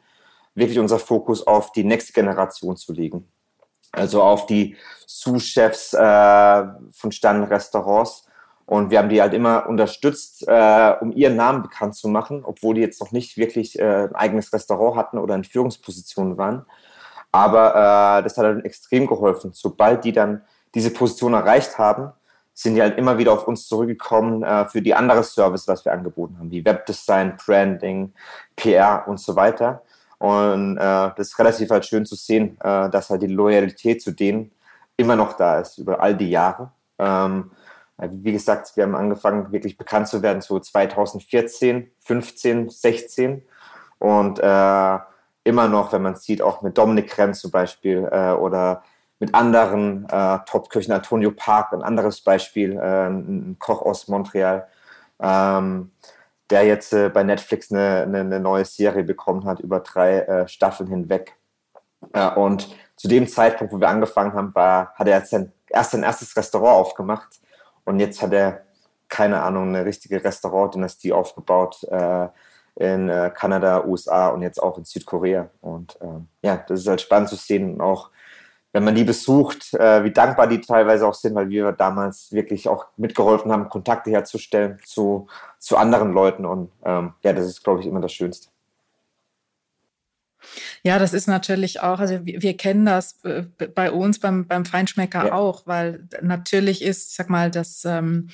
wirklich 0.55 0.79
unser 0.79 0.99
Fokus 0.99 1.47
auf 1.47 1.73
die 1.73 1.85
nächste 1.85 2.13
Generation 2.13 2.77
zu 2.77 2.93
legen. 2.93 3.29
Also 3.93 4.23
auf 4.23 4.47
die 4.47 4.77
Sous-Chefs 5.07 5.95
äh, 5.95 6.65
von 6.93 7.13
Sternenrestaurants. 7.13 8.27
Und 8.67 8.91
wir 8.91 8.99
haben 8.99 9.09
die 9.09 9.23
halt 9.23 9.33
immer 9.33 9.67
unterstützt, 9.67 10.47
äh, 10.47 10.95
um 11.01 11.13
ihren 11.13 11.37
Namen 11.37 11.63
bekannt 11.63 11.95
zu 11.95 12.09
machen, 12.09 12.45
obwohl 12.45 12.75
die 12.75 12.83
jetzt 12.83 13.01
noch 13.01 13.13
nicht 13.13 13.39
wirklich 13.39 13.79
äh, 13.79 14.05
ein 14.05 14.15
eigenes 14.15 14.53
Restaurant 14.53 14.97
hatten 14.97 15.19
oder 15.19 15.35
in 15.35 15.45
Führungspositionen 15.45 16.37
waren. 16.37 16.67
Aber 17.33 17.71
äh, 18.19 18.23
das 18.23 18.37
hat 18.37 18.45
halt 18.45 18.65
extrem 18.67 19.07
geholfen. 19.07 19.53
Sobald 19.55 20.05
die 20.05 20.13
dann 20.13 20.43
diese 20.75 20.91
Position 20.91 21.35
erreicht 21.35 21.79
haben, 21.79 22.13
sind 22.55 22.75
die 22.75 22.83
halt 22.83 22.99
immer 22.99 23.19
wieder 23.19 23.33
auf 23.33 23.47
uns 23.47 23.69
zurückgekommen 23.69 24.43
äh, 24.43 24.67
für 24.67 24.83
die 24.83 24.95
andere 24.95 25.23
Service, 25.23 25.69
was 25.69 25.85
wir 25.85 25.93
angeboten 25.93 26.37
haben, 26.39 26.51
wie 26.51 26.65
Webdesign, 26.65 27.37
Branding, 27.37 28.13
PR 28.57 29.05
und 29.07 29.21
so 29.21 29.37
weiter. 29.37 29.83
Und 30.19 30.77
äh, 30.77 30.81
das 30.81 31.29
ist 31.29 31.39
relativ 31.39 31.71
halt 31.71 31.87
schön 31.87 32.05
zu 32.05 32.17
sehen, 32.17 32.59
äh, 32.61 32.91
dass 32.91 33.11
halt 33.11 33.23
die 33.23 33.29
Loyalität 33.29 34.03
zu 34.03 34.11
denen 34.11 34.51
immer 34.97 35.15
noch 35.15 35.35
da 35.35 35.61
ist, 35.61 35.79
über 35.79 36.01
all 36.01 36.17
die 36.17 36.31
Jahre. 36.31 36.73
Ähm, 36.99 37.53
wie 37.99 38.33
gesagt, 38.33 38.77
wir 38.77 38.85
haben 38.85 38.95
angefangen, 38.95 39.51
wirklich 39.53 39.77
bekannt 39.77 40.09
zu 40.09 40.23
werden, 40.23 40.41
so 40.41 40.59
2014, 40.59 41.91
15, 42.01 42.71
16. 42.71 43.43
Und 43.99 44.39
äh, 44.41 44.99
immer 45.45 45.69
noch, 45.69 45.93
wenn 45.93 46.03
man 46.03 46.17
sieht, 46.17 46.43
auch 46.43 46.63
mit 46.63 46.79
Dominik 46.79 47.09
Krenz 47.09 47.41
zum 47.41 47.51
Beispiel 47.51 48.09
äh, 48.11 48.33
oder 48.33 48.83
mit 49.19 49.35
anderen 49.35 50.09
äh, 50.09 50.39
Top-Köchen, 50.47 50.93
Antonio 50.93 51.33
Park, 51.33 51.73
ein 51.73 51.83
anderes 51.83 52.21
Beispiel, 52.21 52.77
äh, 52.77 53.09
ein 53.09 53.57
Koch 53.59 53.83
aus 53.83 54.09
Montreal, 54.09 54.69
ähm, 55.21 55.91
der 56.51 56.65
jetzt 56.65 56.93
äh, 56.93 57.09
bei 57.09 57.25
Netflix 57.25 57.73
eine, 57.73 58.03
eine, 58.03 58.21
eine, 58.21 58.41
neue 58.41 58.65
Serie 58.65 59.03
bekommen 59.03 59.45
hat 59.45 59.61
über 59.61 59.81
drei 59.81 60.21
äh, 60.21 60.49
Staffeln 60.49 60.89
hinweg. 60.89 61.37
Äh, 62.13 62.31
und 62.35 62.69
zu 62.97 63.09
dem 63.09 63.27
Zeitpunkt, 63.27 63.73
wo 63.73 63.81
wir 63.81 63.89
angefangen 63.89 64.35
haben, 64.35 64.55
war, 64.55 64.95
hat 64.95 65.09
er 65.09 65.25
sein, 65.25 65.53
erst 65.69 65.93
sein 65.93 66.05
erstes 66.05 66.37
Restaurant 66.37 66.77
aufgemacht 66.77 67.41
und 67.85 67.99
jetzt 67.99 68.23
hat 68.23 68.33
er, 68.33 68.63
keine 69.09 69.43
Ahnung, 69.43 69.69
eine 69.69 69.85
richtige 69.85 70.23
Restaurant-Dynastie 70.23 71.13
aufgebaut 71.13 71.85
äh, 71.91 72.29
in 72.77 73.11
Kanada, 73.35 73.85
USA 73.85 74.29
und 74.29 74.43
jetzt 74.43 74.63
auch 74.63 74.79
in 74.79 74.85
Südkorea. 74.85 75.51
Und 75.61 75.99
ähm, 76.01 76.29
ja, 76.43 76.65
das 76.69 76.81
ist 76.81 76.87
halt 76.87 77.01
spannend 77.01 77.29
zu 77.29 77.35
sehen 77.35 77.75
und 77.75 77.81
auch 77.81 78.11
wenn 78.79 78.85
man 78.85 78.95
die 78.95 79.03
besucht, 79.03 79.75
äh, 79.75 80.05
wie 80.05 80.13
dankbar 80.13 80.47
die 80.47 80.61
teilweise 80.61 81.05
auch 81.05 81.15
sind, 81.15 81.35
weil 81.35 81.49
wir 81.49 81.73
damals 81.73 82.31
wirklich 82.31 82.69
auch 82.69 82.87
mitgeholfen 82.97 83.51
haben, 83.51 83.69
Kontakte 83.69 84.11
herzustellen 84.11 84.79
zu, 84.85 85.27
zu 85.59 85.77
anderen 85.77 86.13
Leuten. 86.13 86.47
Und 86.47 86.71
ähm, 86.85 87.15
ja, 87.25 87.33
das 87.33 87.47
ist, 87.47 87.65
glaube 87.65 87.81
ich, 87.81 87.87
immer 87.87 88.01
das 88.01 88.13
Schönste. 88.13 88.51
Ja, 90.85 91.01
das 91.01 91.13
ist 91.13 91.27
natürlich 91.27 91.81
auch, 91.81 91.99
also 91.99 92.25
wir, 92.25 92.41
wir 92.41 92.57
kennen 92.57 92.87
das 92.87 93.23
äh, 93.25 93.43
bei 93.75 93.91
uns 93.91 94.21
beim, 94.21 94.47
beim 94.47 94.65
Feinschmecker 94.65 95.27
ja. 95.27 95.33
auch, 95.33 95.67
weil 95.67 96.07
natürlich 96.23 96.81
ist, 96.83 97.11
ich 97.11 97.17
sag 97.17 97.29
mal, 97.29 97.51
das 97.51 97.85
ähm, 97.85 98.29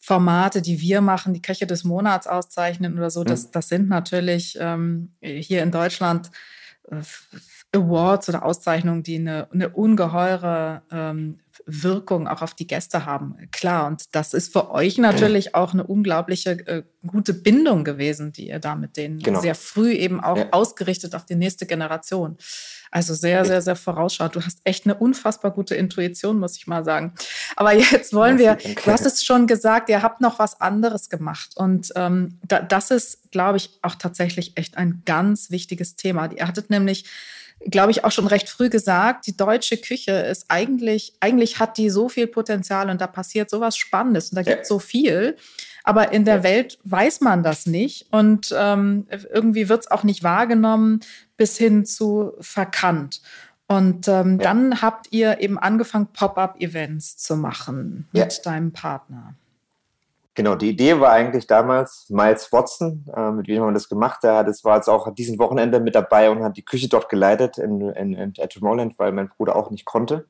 Formate, 0.00 0.60
die 0.60 0.80
wir 0.80 1.02
machen, 1.02 1.34
die 1.34 1.42
Köche 1.42 1.68
des 1.68 1.84
Monats 1.84 2.26
auszeichnen 2.26 2.98
oder 2.98 3.10
so, 3.10 3.20
mhm. 3.20 3.26
das, 3.26 3.52
das 3.52 3.68
sind 3.68 3.88
natürlich 3.88 4.58
ähm, 4.60 5.14
hier 5.20 5.62
in 5.62 5.70
Deutschland 5.70 6.32
äh, 6.90 6.96
Awards 7.74 8.28
oder 8.28 8.44
Auszeichnungen, 8.44 9.02
die 9.02 9.16
eine, 9.16 9.48
eine 9.52 9.68
ungeheure 9.70 10.82
ähm, 10.90 11.38
Wirkung 11.66 12.28
auch 12.28 12.42
auf 12.42 12.54
die 12.54 12.66
Gäste 12.66 13.06
haben. 13.06 13.36
Klar, 13.50 13.86
und 13.86 14.14
das 14.14 14.34
ist 14.34 14.52
für 14.52 14.70
euch 14.70 14.98
natürlich 14.98 15.54
auch 15.54 15.72
eine 15.72 15.84
unglaubliche 15.84 16.50
äh, 16.66 16.82
gute 17.06 17.32
Bindung 17.32 17.84
gewesen, 17.84 18.32
die 18.32 18.48
ihr 18.48 18.58
da 18.58 18.74
mit 18.74 18.96
denen 18.96 19.18
genau. 19.20 19.40
sehr 19.40 19.54
früh 19.54 19.92
eben 19.92 20.20
auch 20.20 20.36
ja. 20.36 20.48
ausgerichtet 20.50 21.14
auf 21.14 21.24
die 21.24 21.36
nächste 21.36 21.66
Generation. 21.66 22.36
Also 22.90 23.14
sehr, 23.14 23.44
sehr, 23.44 23.60
sehr 23.60 23.76
vorausschaut. 23.76 24.36
Du 24.36 24.40
hast 24.44 24.60
echt 24.62 24.84
eine 24.84 24.94
unfassbar 24.94 25.50
gute 25.50 25.74
Intuition, 25.74 26.38
muss 26.38 26.56
ich 26.56 26.66
mal 26.66 26.84
sagen. 26.84 27.12
Aber 27.56 27.74
jetzt 27.74 28.12
wollen 28.12 28.38
wir, 28.38 28.56
du 28.56 28.92
hast 28.92 29.06
es 29.06 29.24
schon 29.24 29.46
gesagt, 29.46 29.88
ihr 29.88 30.02
habt 30.02 30.20
noch 30.20 30.38
was 30.38 30.60
anderes 30.60 31.08
gemacht. 31.08 31.56
Und 31.56 31.92
ähm, 31.96 32.38
da, 32.46 32.60
das 32.60 32.90
ist, 32.90 33.32
glaube 33.32 33.56
ich, 33.56 33.78
auch 33.82 33.96
tatsächlich 33.96 34.56
echt 34.56 34.76
ein 34.76 35.02
ganz 35.06 35.50
wichtiges 35.50 35.96
Thema. 35.96 36.30
Ihr 36.30 36.46
hattet 36.46 36.70
nämlich 36.70 37.06
glaube 37.70 37.90
ich, 37.90 38.04
auch 38.04 38.12
schon 38.12 38.26
recht 38.26 38.48
früh 38.48 38.68
gesagt, 38.68 39.26
die 39.26 39.36
deutsche 39.36 39.76
Küche 39.76 40.12
ist 40.12 40.46
eigentlich, 40.48 41.14
eigentlich 41.20 41.58
hat 41.58 41.78
die 41.78 41.90
so 41.90 42.08
viel 42.08 42.26
Potenzial 42.26 42.90
und 42.90 43.00
da 43.00 43.06
passiert 43.06 43.50
so 43.50 43.60
was 43.60 43.76
Spannendes 43.76 44.30
und 44.30 44.36
da 44.36 44.42
gibt 44.42 44.62
es 44.62 44.68
so 44.68 44.78
viel. 44.78 45.36
Aber 45.82 46.12
in 46.12 46.24
der 46.24 46.42
Welt 46.42 46.78
weiß 46.84 47.20
man 47.20 47.42
das 47.42 47.66
nicht 47.66 48.06
und 48.10 48.54
ähm, 48.56 49.06
irgendwie 49.32 49.68
wird 49.68 49.82
es 49.82 49.90
auch 49.90 50.02
nicht 50.02 50.22
wahrgenommen 50.22 51.00
bis 51.36 51.58
hin 51.58 51.84
zu 51.84 52.32
verkannt. 52.40 53.20
Und 53.66 54.08
ähm, 54.08 54.38
ja. 54.38 54.44
dann 54.44 54.82
habt 54.82 55.08
ihr 55.10 55.40
eben 55.40 55.58
angefangen, 55.58 56.08
Pop-up-Events 56.12 57.16
zu 57.16 57.36
machen 57.36 58.06
mit 58.12 58.36
ja. 58.36 58.42
deinem 58.42 58.72
Partner. 58.72 59.34
Genau, 60.36 60.56
die 60.56 60.70
Idee 60.70 60.98
war 60.98 61.12
eigentlich 61.12 61.46
damals 61.46 62.06
Miles 62.08 62.52
Watson, 62.52 63.06
äh, 63.16 63.30
mit 63.30 63.46
wem 63.46 63.60
haben 63.60 63.68
wir 63.68 63.74
das 63.74 63.88
gemacht? 63.88 64.24
Der 64.24 64.42
das 64.42 64.64
war 64.64 64.76
jetzt 64.76 64.88
auch 64.88 65.12
diesen 65.14 65.38
Wochenende 65.38 65.78
mit 65.78 65.94
dabei 65.94 66.28
und 66.28 66.42
hat 66.42 66.56
die 66.56 66.64
Küche 66.64 66.88
dort 66.88 67.08
geleitet 67.08 67.58
in, 67.58 67.80
in, 67.90 68.14
in 68.14 68.34
Tomorrowland, 68.34 68.98
weil 68.98 69.12
mein 69.12 69.28
Bruder 69.28 69.54
auch 69.54 69.70
nicht 69.70 69.84
konnte. 69.84 70.26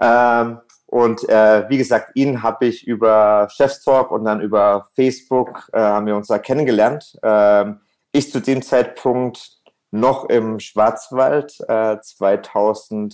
Ähm, 0.00 0.60
und 0.86 1.28
äh, 1.28 1.68
wie 1.68 1.76
gesagt, 1.78 2.12
ihn 2.14 2.42
habe 2.42 2.66
ich 2.66 2.86
über 2.86 3.48
Chef's 3.52 3.84
Talk 3.84 4.10
und 4.10 4.24
dann 4.24 4.40
über 4.40 4.88
Facebook 4.96 5.68
äh, 5.72 5.78
haben 5.78 6.06
wir 6.06 6.16
uns 6.16 6.28
da 6.28 6.38
kennengelernt. 6.38 7.18
Ähm, 7.22 7.80
ich 8.12 8.32
zu 8.32 8.40
dem 8.40 8.62
Zeitpunkt 8.62 9.60
noch 9.90 10.24
im 10.28 10.58
Schwarzwald 10.60 11.60
äh, 11.68 11.98
2011. 12.00 13.10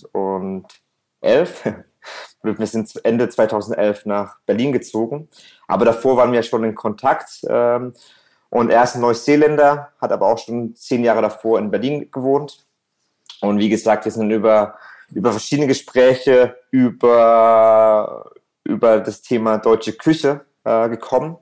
wir 2.43 2.67
sind 2.67 2.93
Ende 3.05 3.29
2011 3.29 4.07
nach 4.07 4.39
Berlin 4.47 4.73
gezogen. 4.73 5.29
Aber 5.67 5.85
davor 5.85 6.17
waren 6.17 6.33
wir 6.33 6.43
schon 6.43 6.65
in 6.65 6.75
Kontakt. 6.75 7.45
Ähm, 7.49 7.95
und 8.51 8.71
er 8.71 8.85
ist 8.85 8.95
ein 8.95 9.01
Neuseeländer, 9.01 9.93
hat 10.01 10.13
aber 10.13 10.27
auch 10.27 10.39
schon 10.39 10.75
zehn 10.75 11.05
Jahre 11.05 11.23
davor 11.23 11.59
in 11.59 11.71
Berlin 11.71 12.11
gewohnt. 12.11 12.67
Und 13.41 13.59
wie 13.59 13.69
gesagt, 13.69 14.05
wir 14.05 14.13
sind 14.13 14.31
über, 14.31 14.79
über 15.11 15.31
verschiedene 15.31 15.67
Gespräche 15.67 16.57
über, 16.71 18.31
über 18.65 19.01
das 19.01 19.23
Thema 19.23 19.59
deutsche 19.59 19.93
Küche 19.93 20.47
äh, 20.65 20.89
gekommen. 20.89 21.37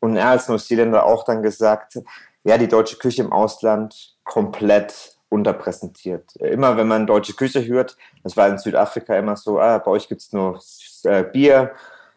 Und 0.00 0.16
er 0.16 0.28
als 0.28 0.48
Neuseeländer 0.48 1.04
auch 1.04 1.24
dann 1.24 1.42
gesagt, 1.42 1.98
ja, 2.44 2.56
die 2.56 2.68
deutsche 2.68 2.96
Küche 2.96 3.22
im 3.22 3.32
Ausland 3.32 4.16
komplett 4.24 5.18
unterpräsentiert. 5.30 6.36
Immer 6.36 6.76
wenn 6.76 6.88
man 6.88 7.06
deutsche 7.06 7.34
Küche 7.34 7.66
hört, 7.66 7.96
das 8.22 8.36
war 8.36 8.48
in 8.48 8.58
Südafrika 8.58 9.16
immer 9.16 9.36
so, 9.36 9.58
ah, 9.58 9.78
bei 9.78 9.90
euch 9.90 10.08
gibt 10.08 10.20
es 10.20 10.32
nur 10.32 10.60
äh, 11.04 11.22
Bier, 11.22 11.70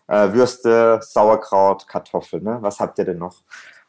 äh, 0.08 0.34
Würste, 0.34 1.00
Sauerkraut, 1.02 1.88
Kartoffeln. 1.88 2.44
Ne? 2.44 2.58
Was 2.60 2.80
habt 2.80 2.98
ihr 3.00 3.06
denn 3.06 3.20
noch? 3.20 3.38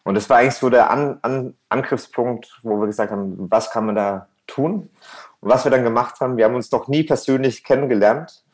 Und 0.05 0.15
das 0.15 0.29
war 0.29 0.39
eigentlich 0.39 0.55
so 0.55 0.71
der 0.71 0.91
An 0.91 1.19
An 1.23 1.55
Angriffspunkt, 1.69 2.61
wo 2.63 2.79
wir 2.79 2.87
gesagt 2.87 3.11
haben, 3.11 3.51
was 3.51 3.71
kann 3.71 3.87
man 3.87 3.97
da 3.97 4.29
tun? 4.47 4.91
Und 5.41 5.51
was 5.51 5.65
wir 5.65 5.71
dann 5.71 5.85
gemacht 5.85 6.21
haben, 6.21 6.37
wir 6.37 6.45
haben 6.45 6.55
uns 6.55 6.71
noch 6.71 6.89
nie 6.89 7.03
persönlich 7.03 7.65
kennengelernt, 7.65 8.45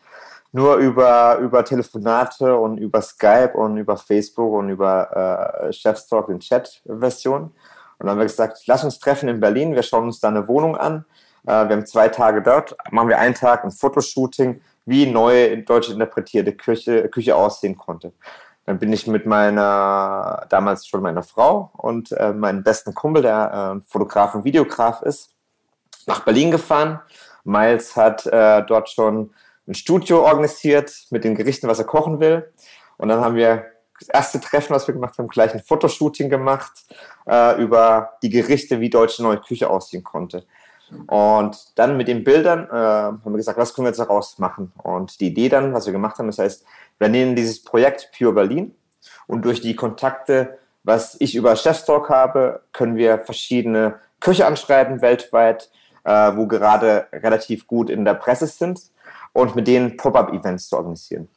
nur 0.53 0.77
über, 0.77 1.39
über 1.39 1.65
Telefonate 1.65 2.57
und 2.57 2.79
über 2.79 3.03
Skype 3.03 3.53
und 3.55 3.77
über 3.77 3.97
Facebook 3.97 4.53
und 4.53 4.71
über 4.71 5.67
äh, 5.69 5.73
Chef's 5.73 6.09
in 6.29 6.41
Chat-Version. 6.41 7.53
Und 8.01 8.07
dann 8.07 8.13
haben 8.13 8.19
wir 8.21 8.25
gesagt, 8.25 8.63
lass 8.65 8.83
uns 8.83 8.99
treffen 8.99 9.29
in 9.29 9.41
Berlin, 9.41 9.75
wir 9.75 9.83
schauen 9.83 10.05
uns 10.05 10.21
da 10.21 10.29
eine 10.29 10.49
Wohnung 10.49 10.75
an. 10.75 11.05
Äh, 11.47 11.69
wir 11.69 11.77
haben 11.77 11.85
zwei 11.85 12.09
Tage 12.09 12.41
dort, 12.41 12.75
machen 12.91 13.11
wir 13.11 13.19
einen 13.19 13.35
Tag 13.35 13.63
ein 13.63 13.71
Fotoshooting, 13.71 14.63
wie 14.87 15.05
neue 15.05 15.59
Deutsch 15.59 15.91
interpretierte 15.91 16.55
Küche, 16.55 17.11
Küche 17.11 17.37
aussehen 17.37 17.77
konnte. 17.77 18.13
Dann 18.65 18.79
bin 18.79 18.91
ich 18.91 19.07
mit 19.07 19.27
meiner, 19.27 20.47
damals 20.49 20.87
schon 20.87 21.03
meiner 21.03 21.23
Frau 21.23 21.73
und 21.77 22.13
äh, 22.13 22.33
meinem 22.33 22.63
besten 22.63 22.95
Kumpel, 22.95 23.21
der 23.23 23.77
äh, 23.77 23.87
Fotograf 23.87 24.35
und 24.35 24.45
Videograf 24.45 25.03
ist, 25.03 25.35
nach 26.07 26.21
Berlin 26.21 26.51
gefahren. 26.51 27.01
Miles 27.45 27.97
hat 27.97 28.25
äh, 28.27 28.65
dort 28.65 28.89
schon 28.89 29.35
ein 29.69 29.75
Studio 29.75 30.25
organisiert 30.25 30.91
mit 31.11 31.25
den 31.25 31.35
Gerichten, 31.35 31.69
was 31.69 31.79
er 31.79 31.85
kochen 31.85 32.19
will. 32.19 32.51
Und 32.97 33.09
dann 33.09 33.21
haben 33.21 33.35
wir 33.35 33.67
das 34.01 34.09
erste 34.09 34.41
Treffen, 34.41 34.75
was 34.75 34.87
wir 34.89 34.95
gemacht 34.95 35.17
haben, 35.19 35.29
gleich 35.29 35.55
ein 35.55 35.63
Fotoshooting 35.63 36.29
gemacht 36.29 36.73
äh, 37.29 37.61
über 37.63 38.15
die 38.23 38.31
Gerichte, 38.31 38.81
wie 38.81 38.91
deutsche 38.91 39.23
neue 39.23 39.39
Küche 39.39 39.71
aussehen 39.71 40.03
konnte. 40.03 40.45
Und 41.07 41.79
dann 41.79 41.97
mit 41.97 42.09
den 42.09 42.25
Bildern 42.25 42.67
äh, 42.67 42.73
haben 42.73 43.23
wir 43.25 43.37
gesagt, 43.37 43.59
was 43.59 43.75
können 43.75 43.85
wir 43.85 43.91
jetzt 43.91 44.01
daraus 44.01 44.39
machen? 44.39 44.73
Und 44.83 45.21
die 45.21 45.29
Idee 45.29 45.49
dann, 45.49 45.73
was 45.73 45.87
wir 45.87 45.93
gemacht 45.93 46.19
haben, 46.19 46.27
das 46.27 46.39
heißt, 46.39 46.65
wir 46.99 47.09
nennen 47.09 47.37
dieses 47.37 47.63
Projekt 47.63 48.11
Pure 48.17 48.33
Berlin 48.33 48.75
und 49.27 49.45
durch 49.45 49.61
die 49.61 49.77
Kontakte, 49.77 50.59
was 50.83 51.17
ich 51.21 51.37
über 51.37 51.55
Chefstalk 51.55 52.09
habe, 52.09 52.63
können 52.73 52.97
wir 52.97 53.19
verschiedene 53.19 54.01
Köche 54.19 54.47
anschreiben 54.47 55.01
weltweit, 55.01 55.71
äh, 56.05 56.33
wo 56.35 56.47
gerade 56.47 57.07
relativ 57.13 57.67
gut 57.67 57.91
in 57.91 58.05
der 58.05 58.15
Presse 58.15 58.47
sind 58.47 58.81
und 59.33 59.55
mit 59.55 59.67
denen 59.67 59.97
Pop-up-Events 59.97 60.69
zu 60.69 60.77
organisieren. 60.77 61.29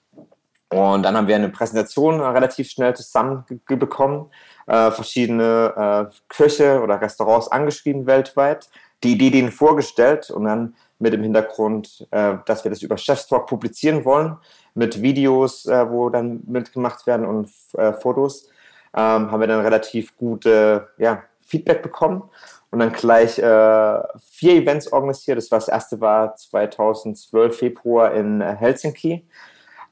Und 0.74 1.04
dann 1.04 1.16
haben 1.16 1.28
wir 1.28 1.36
eine 1.36 1.50
Präsentation 1.50 2.20
relativ 2.20 2.70
schnell 2.70 2.96
zusammenbekommen, 2.96 4.26
äh, 4.66 4.90
verschiedene 4.90 6.10
äh, 6.10 6.14
Köche 6.30 6.82
oder 6.82 7.00
Restaurants 7.00 7.48
angeschrieben 7.48 8.08
weltweit, 8.08 8.70
die 9.04 9.14
Idee 9.14 9.30
denen 9.30 9.52
vorgestellt 9.52 10.32
und 10.32 10.46
dann 10.46 10.76
mit 10.98 11.14
dem 11.14 11.22
Hintergrund, 11.22 12.08
äh, 12.10 12.38
dass 12.46 12.64
wir 12.64 12.72
das 12.72 12.82
über 12.82 12.98
Chefstalk 12.98 13.46
publizieren 13.46 14.04
wollen, 14.04 14.38
mit 14.74 15.02
Videos, 15.02 15.68
äh, 15.68 15.90
wo 15.92 16.10
dann 16.10 16.42
mitgemacht 16.48 17.06
werden 17.06 17.28
und 17.28 17.52
äh, 17.78 17.94
Fotos, 17.94 18.50
ähm, 18.96 19.32
haben 19.32 19.40
wir 19.40 19.48
dann 19.48 19.62
relativ 19.62 20.18
gute 20.18 20.88
ja, 20.98 21.24
Feedback 21.46 21.84
bekommen. 21.84 22.24
Und 22.72 22.80
dann 22.80 22.92
gleich 22.92 23.38
äh, 23.38 24.02
vier 24.32 24.56
Events 24.56 24.92
organisiert. 24.92 25.38
Das, 25.38 25.52
war 25.52 25.60
das 25.60 25.68
erste 25.68 26.02
war 26.02 26.36
2012 26.36 27.56
Februar 27.56 28.12
in 28.14 28.42
äh, 28.42 28.56
Helsinki 28.56 29.28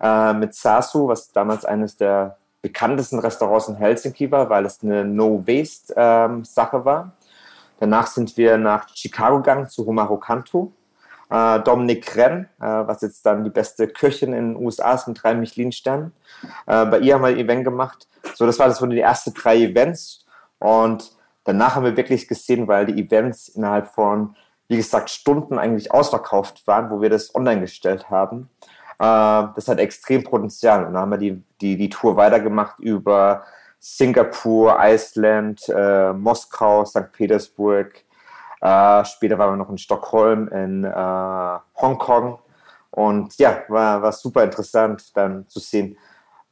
äh, 0.01 0.33
mit 0.33 0.53
Sasu, 0.53 1.07
was 1.07 1.31
damals 1.31 1.63
eines 1.65 1.95
der 1.97 2.37
bekanntesten 2.61 3.19
Restaurants 3.19 3.67
in 3.67 3.75
Helsinki 3.75 4.31
war, 4.31 4.49
weil 4.49 4.65
es 4.65 4.83
eine 4.83 5.03
No-Waste-Sache 5.03 6.77
ähm, 6.77 6.85
war. 6.85 7.11
Danach 7.79 8.07
sind 8.07 8.37
wir 8.37 8.57
nach 8.57 8.87
Chicago 8.93 9.37
gegangen 9.37 9.67
zu 9.67 9.85
Homaro 9.85 10.17
Kanto. 10.17 10.71
Äh, 11.31 11.61
Dominic 11.61 12.15
Renn, 12.15 12.47
äh, 12.59 12.65
was 12.65 13.01
jetzt 13.01 13.25
dann 13.25 13.43
die 13.43 13.49
beste 13.49 13.87
Köchin 13.87 14.33
in 14.33 14.53
den 14.53 14.63
USA 14.63 14.93
ist 14.93 15.07
mit 15.07 15.23
drei 15.23 15.33
Michelin-Sternen. 15.33 16.11
Äh, 16.67 16.85
bei 16.85 16.99
ihr 16.99 17.15
haben 17.15 17.21
wir 17.21 17.29
ein 17.29 17.37
Event 17.37 17.63
gemacht. 17.63 18.07
So, 18.35 18.45
das 18.45 18.59
war 18.59 18.67
das 18.67 18.79
die 18.79 18.99
ersten 18.99 19.33
drei 19.33 19.57
Events. 19.57 20.25
Und 20.59 21.11
danach 21.43 21.75
haben 21.75 21.85
wir 21.85 21.97
wirklich 21.97 22.27
gesehen, 22.27 22.67
weil 22.67 22.85
die 22.85 23.01
Events 23.01 23.49
innerhalb 23.49 23.87
von, 23.87 24.35
wie 24.67 24.77
gesagt, 24.77 25.09
Stunden 25.09 25.57
eigentlich 25.57 25.91
ausverkauft 25.91 26.67
waren, 26.67 26.91
wo 26.91 27.01
wir 27.01 27.09
das 27.09 27.33
online 27.33 27.61
gestellt 27.61 28.09
haben. 28.11 28.49
Äh, 29.01 29.47
das 29.55 29.67
hat 29.67 29.79
extrem 29.79 30.23
Potenzial. 30.23 30.85
Und 30.85 30.93
dann 30.93 31.01
haben 31.01 31.11
wir 31.11 31.17
die, 31.17 31.43
die, 31.59 31.75
die 31.75 31.89
Tour 31.89 32.15
weitergemacht 32.15 32.79
über 32.79 33.43
Singapur, 33.79 34.77
Island, 34.79 35.67
äh, 35.69 36.13
Moskau, 36.13 36.85
St. 36.85 37.11
Petersburg. 37.11 38.05
Äh, 38.61 39.05
später 39.05 39.39
waren 39.39 39.53
wir 39.53 39.57
noch 39.57 39.71
in 39.71 39.79
Stockholm, 39.79 40.47
in 40.49 40.83
äh, 40.83 41.59
Hongkong. 41.81 42.37
Und 42.91 43.35
ja, 43.39 43.63
war, 43.69 44.03
war 44.03 44.11
super 44.11 44.43
interessant 44.43 45.17
dann 45.17 45.47
zu 45.47 45.59
sehen, 45.59 45.97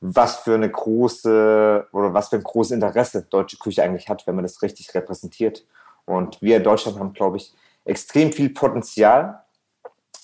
was 0.01 0.37
für 0.37 0.55
eine 0.55 0.71
große 0.71 1.87
oder 1.91 2.13
was 2.13 2.29
für 2.29 2.37
ein 2.37 2.43
großes 2.43 2.71
Interesse 2.71 3.27
deutsche 3.29 3.57
Küche 3.57 3.83
eigentlich 3.83 4.09
hat, 4.09 4.25
wenn 4.25 4.35
man 4.35 4.45
das 4.45 4.63
richtig 4.63 4.95
repräsentiert. 4.95 5.65
Und 6.05 6.41
wir 6.41 6.57
in 6.57 6.63
Deutschland 6.63 6.97
haben, 6.97 7.13
glaube 7.13 7.37
ich, 7.37 7.53
extrem 7.85 8.31
viel 8.31 8.49
Potenzial. 8.49 9.43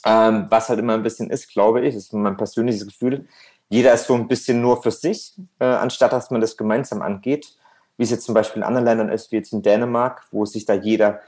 Ähm, 0.06 0.46
was 0.50 0.70
halt 0.70 0.80
immer 0.80 0.94
ein 0.94 1.04
bisschen 1.04 1.30
ist, 1.30 1.50
glaube 1.52 1.82
ich, 1.82 1.96
ist 1.96 2.14
mein 2.14 2.38
persönliches 2.38 2.86
Gefühl. 2.86 3.28
Jeder 3.70 3.94
ist 3.94 4.06
so 4.06 4.14
ein 4.14 4.28
bisschen 4.28 4.62
nur 4.62 4.82
für 4.84 4.92
sich, 4.92 5.34
äh, 5.60 5.66
anstatt 5.66 6.14
dass 6.14 6.30
man 6.30 6.42
das 6.42 6.58
gemeinsam 6.58 7.02
angeht. 7.02 7.58
Wie 7.98 8.04
es 8.04 8.12
jetzt 8.12 8.26
zum 8.26 8.36
Beispiel 8.36 8.62
in 8.62 8.68
anderen 8.68 8.86
Ländern 8.86 9.10
ist, 9.10 9.32
wie 9.32 9.38
jetzt 9.38 9.54
in 9.54 9.62
Dänemark, 9.62 10.24
wo 10.32 10.46
sich 10.46 10.66
da 10.66 10.74
jeder 10.74 11.22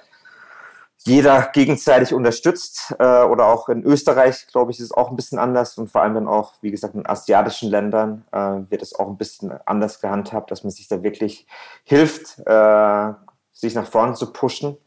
jeder 1.07 1.49
gegenseitig 1.53 2.13
unterstützt. 2.13 2.93
Äh, 2.99 3.23
oder 3.23 3.47
auch 3.47 3.69
in 3.69 3.83
Österreich, 3.83 4.47
glaube 4.47 4.71
ich, 4.71 4.79
ist 4.79 4.85
es 4.85 4.91
auch 4.91 5.09
ein 5.09 5.15
bisschen 5.15 5.39
anders. 5.39 5.77
Und 5.77 5.89
vor 5.89 6.01
allem 6.01 6.13
dann 6.13 6.27
auch, 6.27 6.53
wie 6.61 6.71
gesagt, 6.71 6.95
in 6.95 7.05
asiatischen 7.05 7.69
Ländern 7.69 8.25
äh, 8.31 8.69
wird 8.69 8.81
es 8.81 8.93
auch 8.95 9.07
ein 9.07 9.17
bisschen 9.17 9.51
anders 9.65 10.01
gehandhabt, 10.01 10.51
dass 10.51 10.63
man 10.63 10.71
sich 10.71 10.87
da 10.87 11.03
wirklich 11.03 11.47
hilft, 11.83 12.39
äh, 12.45 13.13
sich 13.53 13.75
nach 13.75 13.87
vorne 13.87 14.13
zu 14.13 14.31
pushen. 14.33 14.77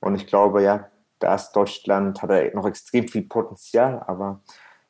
Und 0.00 0.14
ich 0.14 0.26
glaube, 0.26 0.62
ja, 0.62 0.88
da 1.18 1.34
ist 1.34 1.52
Deutschland, 1.52 2.22
hat 2.22 2.30
er 2.30 2.54
noch 2.54 2.66
extrem 2.66 3.08
viel 3.08 3.22
Potenzial, 3.22 4.02
aber 4.06 4.40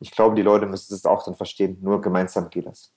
ich 0.00 0.10
glaube, 0.10 0.36
die 0.36 0.42
Leute 0.42 0.66
müssen 0.66 0.94
es 0.94 1.04
auch 1.04 1.24
dann 1.24 1.34
verstehen. 1.34 1.78
Nur 1.80 2.00
gemeinsam 2.00 2.50
geht 2.50 2.66
das. 2.66 2.92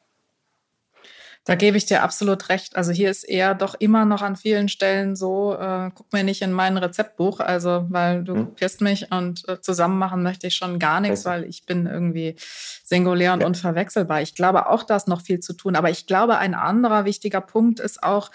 Da 1.43 1.55
gebe 1.55 1.75
ich 1.75 1.87
dir 1.87 2.03
absolut 2.03 2.49
recht. 2.49 2.75
Also 2.75 2.91
hier 2.91 3.09
ist 3.09 3.23
eher 3.23 3.55
doch 3.55 3.73
immer 3.73 4.05
noch 4.05 4.21
an 4.21 4.35
vielen 4.35 4.69
Stellen 4.69 5.15
so, 5.15 5.55
äh, 5.55 5.89
guck 5.95 6.13
mir 6.13 6.23
nicht 6.23 6.43
in 6.43 6.51
mein 6.51 6.77
Rezeptbuch, 6.77 7.39
also 7.39 7.87
weil 7.89 8.23
du 8.23 8.35
hm. 8.35 8.45
kopierst 8.49 8.81
mich 8.81 9.11
und 9.11 9.49
äh, 9.49 9.59
zusammen 9.59 9.97
machen 9.97 10.21
möchte 10.21 10.45
ich 10.45 10.55
schon 10.55 10.77
gar 10.77 11.01
nichts, 11.01 11.25
weil 11.25 11.45
ich 11.45 11.65
bin 11.65 11.87
irgendwie 11.87 12.35
singulär 12.83 13.33
und 13.33 13.41
ja. 13.41 13.47
unverwechselbar. 13.47 14.21
Ich 14.21 14.35
glaube 14.35 14.69
auch, 14.69 14.83
da 14.83 14.95
ist 14.95 15.07
noch 15.07 15.21
viel 15.21 15.39
zu 15.39 15.53
tun. 15.53 15.75
Aber 15.75 15.89
ich 15.89 16.05
glaube, 16.05 16.37
ein 16.37 16.53
anderer 16.53 17.05
wichtiger 17.05 17.41
Punkt 17.41 17.79
ist 17.79 18.03
auch 18.03 18.29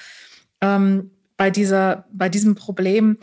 ähm, 0.61 1.13
bei 1.37 1.51
dieser, 1.51 2.07
bei 2.11 2.29
diesem 2.29 2.57
Problem, 2.57 3.19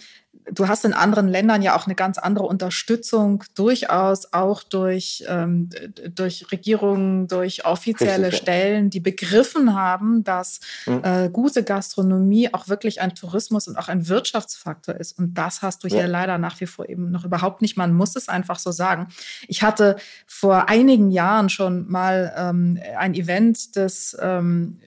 du 0.51 0.67
hast 0.67 0.85
in 0.85 0.93
anderen 0.93 1.27
Ländern 1.27 1.61
ja 1.61 1.75
auch 1.75 1.85
eine 1.85 1.95
ganz 1.95 2.17
andere 2.17 2.45
Unterstützung, 2.45 3.43
durchaus 3.55 4.33
auch 4.33 4.63
durch, 4.63 5.23
ähm, 5.27 5.69
durch 6.13 6.51
Regierungen, 6.51 7.27
durch 7.27 7.65
offizielle 7.65 8.27
Richtig, 8.27 8.41
Stellen, 8.41 8.89
die 8.89 8.99
begriffen 8.99 9.75
haben, 9.75 10.23
dass 10.23 10.59
mhm. 10.85 11.01
äh, 11.03 11.29
gute 11.29 11.63
Gastronomie 11.63 12.53
auch 12.53 12.67
wirklich 12.67 13.01
ein 13.01 13.15
Tourismus 13.15 13.67
und 13.67 13.77
auch 13.77 13.87
ein 13.87 14.07
Wirtschaftsfaktor 14.07 14.95
ist. 14.95 15.17
Und 15.17 15.35
das 15.35 15.61
hast 15.61 15.83
du 15.83 15.87
hier 15.87 15.99
ja. 15.99 16.07
leider 16.07 16.37
nach 16.37 16.59
wie 16.59 16.65
vor 16.65 16.89
eben 16.89 17.11
noch 17.11 17.25
überhaupt 17.25 17.61
nicht. 17.61 17.77
Man 17.77 17.93
muss 17.93 18.15
es 18.15 18.29
einfach 18.29 18.59
so 18.59 18.71
sagen. 18.71 19.07
Ich 19.47 19.63
hatte 19.63 19.95
vor 20.27 20.69
einigen 20.69 21.11
Jahren 21.11 21.49
schon 21.49 21.89
mal 21.89 22.33
ähm, 22.37 22.79
ein 22.97 23.13
Event 23.13 23.75
des, 23.75 24.17
ähm, 24.21 24.79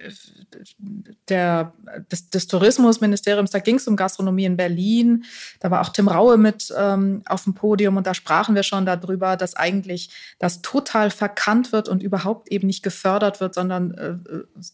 der, 1.29 1.73
des, 2.11 2.31
des 2.31 2.47
Tourismusministeriums, 2.47 3.51
da 3.51 3.59
ging 3.59 3.77
es 3.77 3.87
um 3.89 3.97
Gastronomie 3.97 4.45
in 4.45 4.57
Berlin. 4.57 5.25
Da 5.61 5.71
war 5.71 5.81
auch 5.81 5.91
Tim 5.91 6.09
Raue 6.09 6.37
mit 6.37 6.73
ähm, 6.77 7.23
auf 7.27 7.45
dem 7.45 7.55
Podium 7.55 7.97
und 7.97 8.07
da 8.07 8.15
sprachen 8.15 8.55
wir 8.55 8.63
schon 8.63 8.87
darüber, 8.87 9.37
dass 9.37 9.55
eigentlich 9.55 10.11
das 10.39 10.63
total 10.63 11.11
verkannt 11.11 11.73
wird 11.73 11.89
und 11.89 12.03
überhaupt 12.03 12.51
eben 12.51 12.67
nicht 12.67 12.83
gefördert 12.83 13.41
wird, 13.41 13.55
sondern 13.55 13.95
äh, 13.95 14.15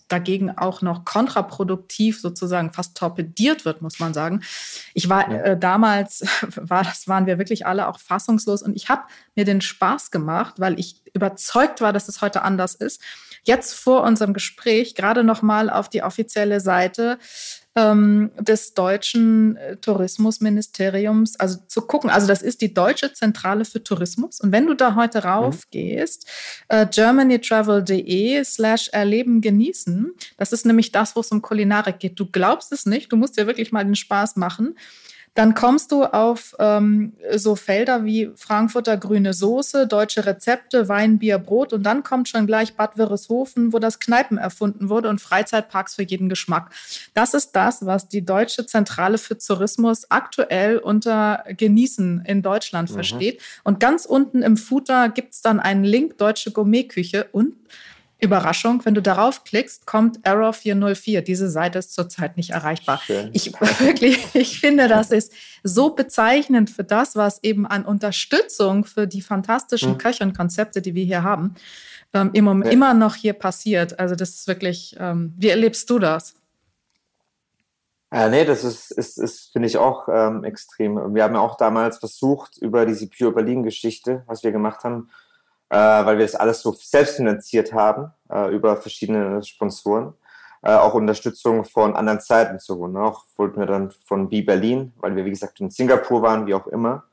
dagegen 0.08 0.56
auch 0.56 0.82
noch 0.82 1.04
kontraproduktiv 1.04 2.20
sozusagen 2.20 2.72
fast 2.72 2.96
torpediert 2.96 3.64
wird, 3.64 3.82
muss 3.82 3.98
man 3.98 4.14
sagen. 4.14 4.42
Ich 4.94 5.08
war 5.08 5.30
äh, 5.30 5.58
damals, 5.58 6.24
war, 6.56 6.84
das 6.84 7.08
waren 7.08 7.26
wir 7.26 7.38
wirklich 7.38 7.66
alle 7.66 7.88
auch 7.88 7.98
fassungslos 7.98 8.62
und 8.62 8.74
ich 8.76 8.88
habe 8.88 9.02
mir 9.34 9.44
den 9.44 9.60
Spaß 9.60 10.10
gemacht, 10.10 10.54
weil 10.58 10.78
ich 10.78 11.02
überzeugt 11.14 11.80
war, 11.80 11.92
dass 11.92 12.08
es 12.08 12.20
heute 12.20 12.42
anders 12.42 12.74
ist. 12.74 13.00
Jetzt 13.44 13.74
vor 13.74 14.04
unserem 14.04 14.34
Gespräch 14.34 14.94
gerade 14.94 15.24
noch 15.24 15.42
mal 15.42 15.68
auf 15.68 15.88
die 15.88 16.02
offizielle 16.02 16.60
Seite 16.60 17.18
ähm, 17.74 18.30
des 18.38 18.74
deutschen 18.74 19.56
äh, 19.56 19.76
Tourismusministeriums, 19.76 21.40
also 21.40 21.58
zu 21.68 21.82
gucken. 21.82 22.10
Also 22.10 22.26
das 22.26 22.42
ist 22.42 22.60
die 22.60 22.74
Deutsche 22.74 23.12
Zentrale 23.12 23.64
für 23.64 23.82
Tourismus. 23.82 24.40
Und 24.40 24.52
wenn 24.52 24.66
du 24.66 24.74
da 24.74 24.94
heute 24.94 25.18
mhm. 25.18 25.24
raufgehst, 25.24 26.26
mhm. 26.70 26.76
äh, 26.76 26.86
germanytravel.de 26.86 28.44
slash 28.44 28.88
erleben 28.88 29.40
genießen, 29.40 30.12
das 30.36 30.52
ist 30.52 30.66
nämlich 30.66 30.92
das, 30.92 31.16
wo 31.16 31.20
es 31.20 31.30
um 31.30 31.40
Kulinarik 31.40 31.98
geht. 31.98 32.20
Du 32.20 32.26
glaubst 32.26 32.72
es 32.72 32.84
nicht, 32.84 33.10
du 33.10 33.16
musst 33.16 33.38
dir 33.38 33.46
wirklich 33.46 33.72
mal 33.72 33.84
den 33.84 33.96
Spaß 33.96 34.36
machen. 34.36 34.76
Dann 35.34 35.54
kommst 35.54 35.92
du 35.92 36.04
auf 36.04 36.54
ähm, 36.58 37.14
so 37.34 37.56
Felder 37.56 38.04
wie 38.04 38.30
Frankfurter 38.36 38.98
grüne 38.98 39.32
Soße, 39.32 39.86
deutsche 39.86 40.26
Rezepte, 40.26 40.88
Wein, 40.88 41.18
Bier, 41.18 41.38
Brot 41.38 41.72
und 41.72 41.84
dann 41.84 42.02
kommt 42.02 42.28
schon 42.28 42.46
gleich 42.46 42.74
Bad 42.74 42.98
Wörishofen, 42.98 43.72
wo 43.72 43.78
das 43.78 43.98
Kneipen 43.98 44.36
erfunden 44.36 44.90
wurde 44.90 45.08
und 45.08 45.22
Freizeitparks 45.22 45.94
für 45.94 46.02
jeden 46.02 46.28
Geschmack. 46.28 46.70
Das 47.14 47.32
ist 47.32 47.52
das, 47.52 47.86
was 47.86 48.08
die 48.08 48.24
Deutsche 48.24 48.66
Zentrale 48.66 49.16
für 49.16 49.38
Tourismus 49.38 50.10
aktuell 50.10 50.76
unter 50.76 51.44
Genießen 51.48 52.24
in 52.26 52.42
Deutschland 52.42 52.90
mhm. 52.90 52.94
versteht. 52.94 53.40
Und 53.64 53.80
ganz 53.80 54.04
unten 54.04 54.42
im 54.42 54.58
Footer 54.58 55.08
gibt's 55.08 55.40
dann 55.40 55.60
einen 55.60 55.84
Link 55.84 56.18
Deutsche 56.18 56.50
Gourmetküche 56.50 57.28
und 57.32 57.54
Überraschung, 58.22 58.84
wenn 58.84 58.94
du 58.94 59.02
darauf 59.02 59.44
klickst, 59.44 59.86
kommt 59.86 60.20
Error 60.22 60.52
404. 60.52 61.22
Diese 61.22 61.50
Seite 61.50 61.80
ist 61.80 61.92
zurzeit 61.92 62.36
nicht 62.36 62.50
erreichbar. 62.50 63.00
Schön. 63.04 63.30
Ich 63.32 63.52
wirklich, 63.80 64.34
ich 64.34 64.60
finde, 64.60 64.88
das 64.88 65.10
ist 65.10 65.32
so 65.62 65.90
bezeichnend 65.90 66.70
für 66.70 66.84
das, 66.84 67.16
was 67.16 67.42
eben 67.42 67.66
an 67.66 67.84
Unterstützung 67.84 68.84
für 68.84 69.06
die 69.06 69.22
fantastischen 69.22 69.92
hm. 69.92 69.98
Köche 69.98 70.24
und 70.24 70.36
Konzepte, 70.36 70.80
die 70.80 70.94
wir 70.94 71.04
hier 71.04 71.22
haben, 71.22 71.54
ähm, 72.14 72.30
im 72.32 72.44
Moment 72.44 72.66
ja. 72.66 72.72
immer 72.72 72.94
noch 72.94 73.16
hier 73.16 73.32
passiert. 73.32 73.98
Also 73.98 74.14
das 74.14 74.30
ist 74.30 74.48
wirklich, 74.48 74.96
ähm, 74.98 75.34
wie 75.36 75.48
erlebst 75.48 75.90
du 75.90 75.98
das? 75.98 76.34
Ja, 78.12 78.28
nee, 78.28 78.44
das 78.44 78.62
ist, 78.62 78.90
ist, 78.90 79.18
ist 79.18 79.52
finde 79.52 79.68
ich 79.68 79.78
auch 79.78 80.06
ähm, 80.12 80.44
extrem. 80.44 81.14
Wir 81.14 81.24
haben 81.24 81.34
ja 81.34 81.40
auch 81.40 81.56
damals 81.56 81.98
versucht, 81.98 82.58
über 82.58 82.84
diese 82.84 83.08
Pure 83.08 83.32
Berlin-Geschichte, 83.32 84.22
was 84.26 84.44
wir 84.44 84.52
gemacht 84.52 84.84
haben, 84.84 85.08
äh, 85.72 86.04
weil 86.04 86.18
wir 86.18 86.26
das 86.26 86.34
alles 86.34 86.60
so 86.60 86.72
selbst 86.72 87.16
finanziert 87.16 87.72
haben 87.72 88.12
äh, 88.30 88.54
über 88.54 88.76
verschiedene 88.76 89.42
Sponsoren. 89.42 90.12
Äh, 90.60 90.74
auch 90.74 90.92
Unterstützung 90.92 91.64
von 91.64 91.96
anderen 91.96 92.20
Zeiten 92.20 92.60
zu 92.60 92.76
holen. 92.76 92.96
Auch 92.98 93.24
wollten 93.36 93.58
wir 93.58 93.66
dann 93.66 93.90
von 94.04 94.28
B 94.28 94.42
Berlin, 94.42 94.92
weil 94.98 95.16
wir 95.16 95.24
wie 95.24 95.30
gesagt 95.30 95.58
in 95.60 95.70
Singapur 95.70 96.20
waren, 96.20 96.46
wie 96.46 96.52
auch 96.52 96.66
immer. 96.66 97.04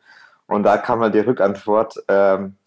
Und 0.45 0.63
da 0.63 0.77
kam 0.77 0.99
halt 0.99 1.15
die 1.15 1.19
Rückantwort, 1.19 2.03
ähm, 2.09 2.57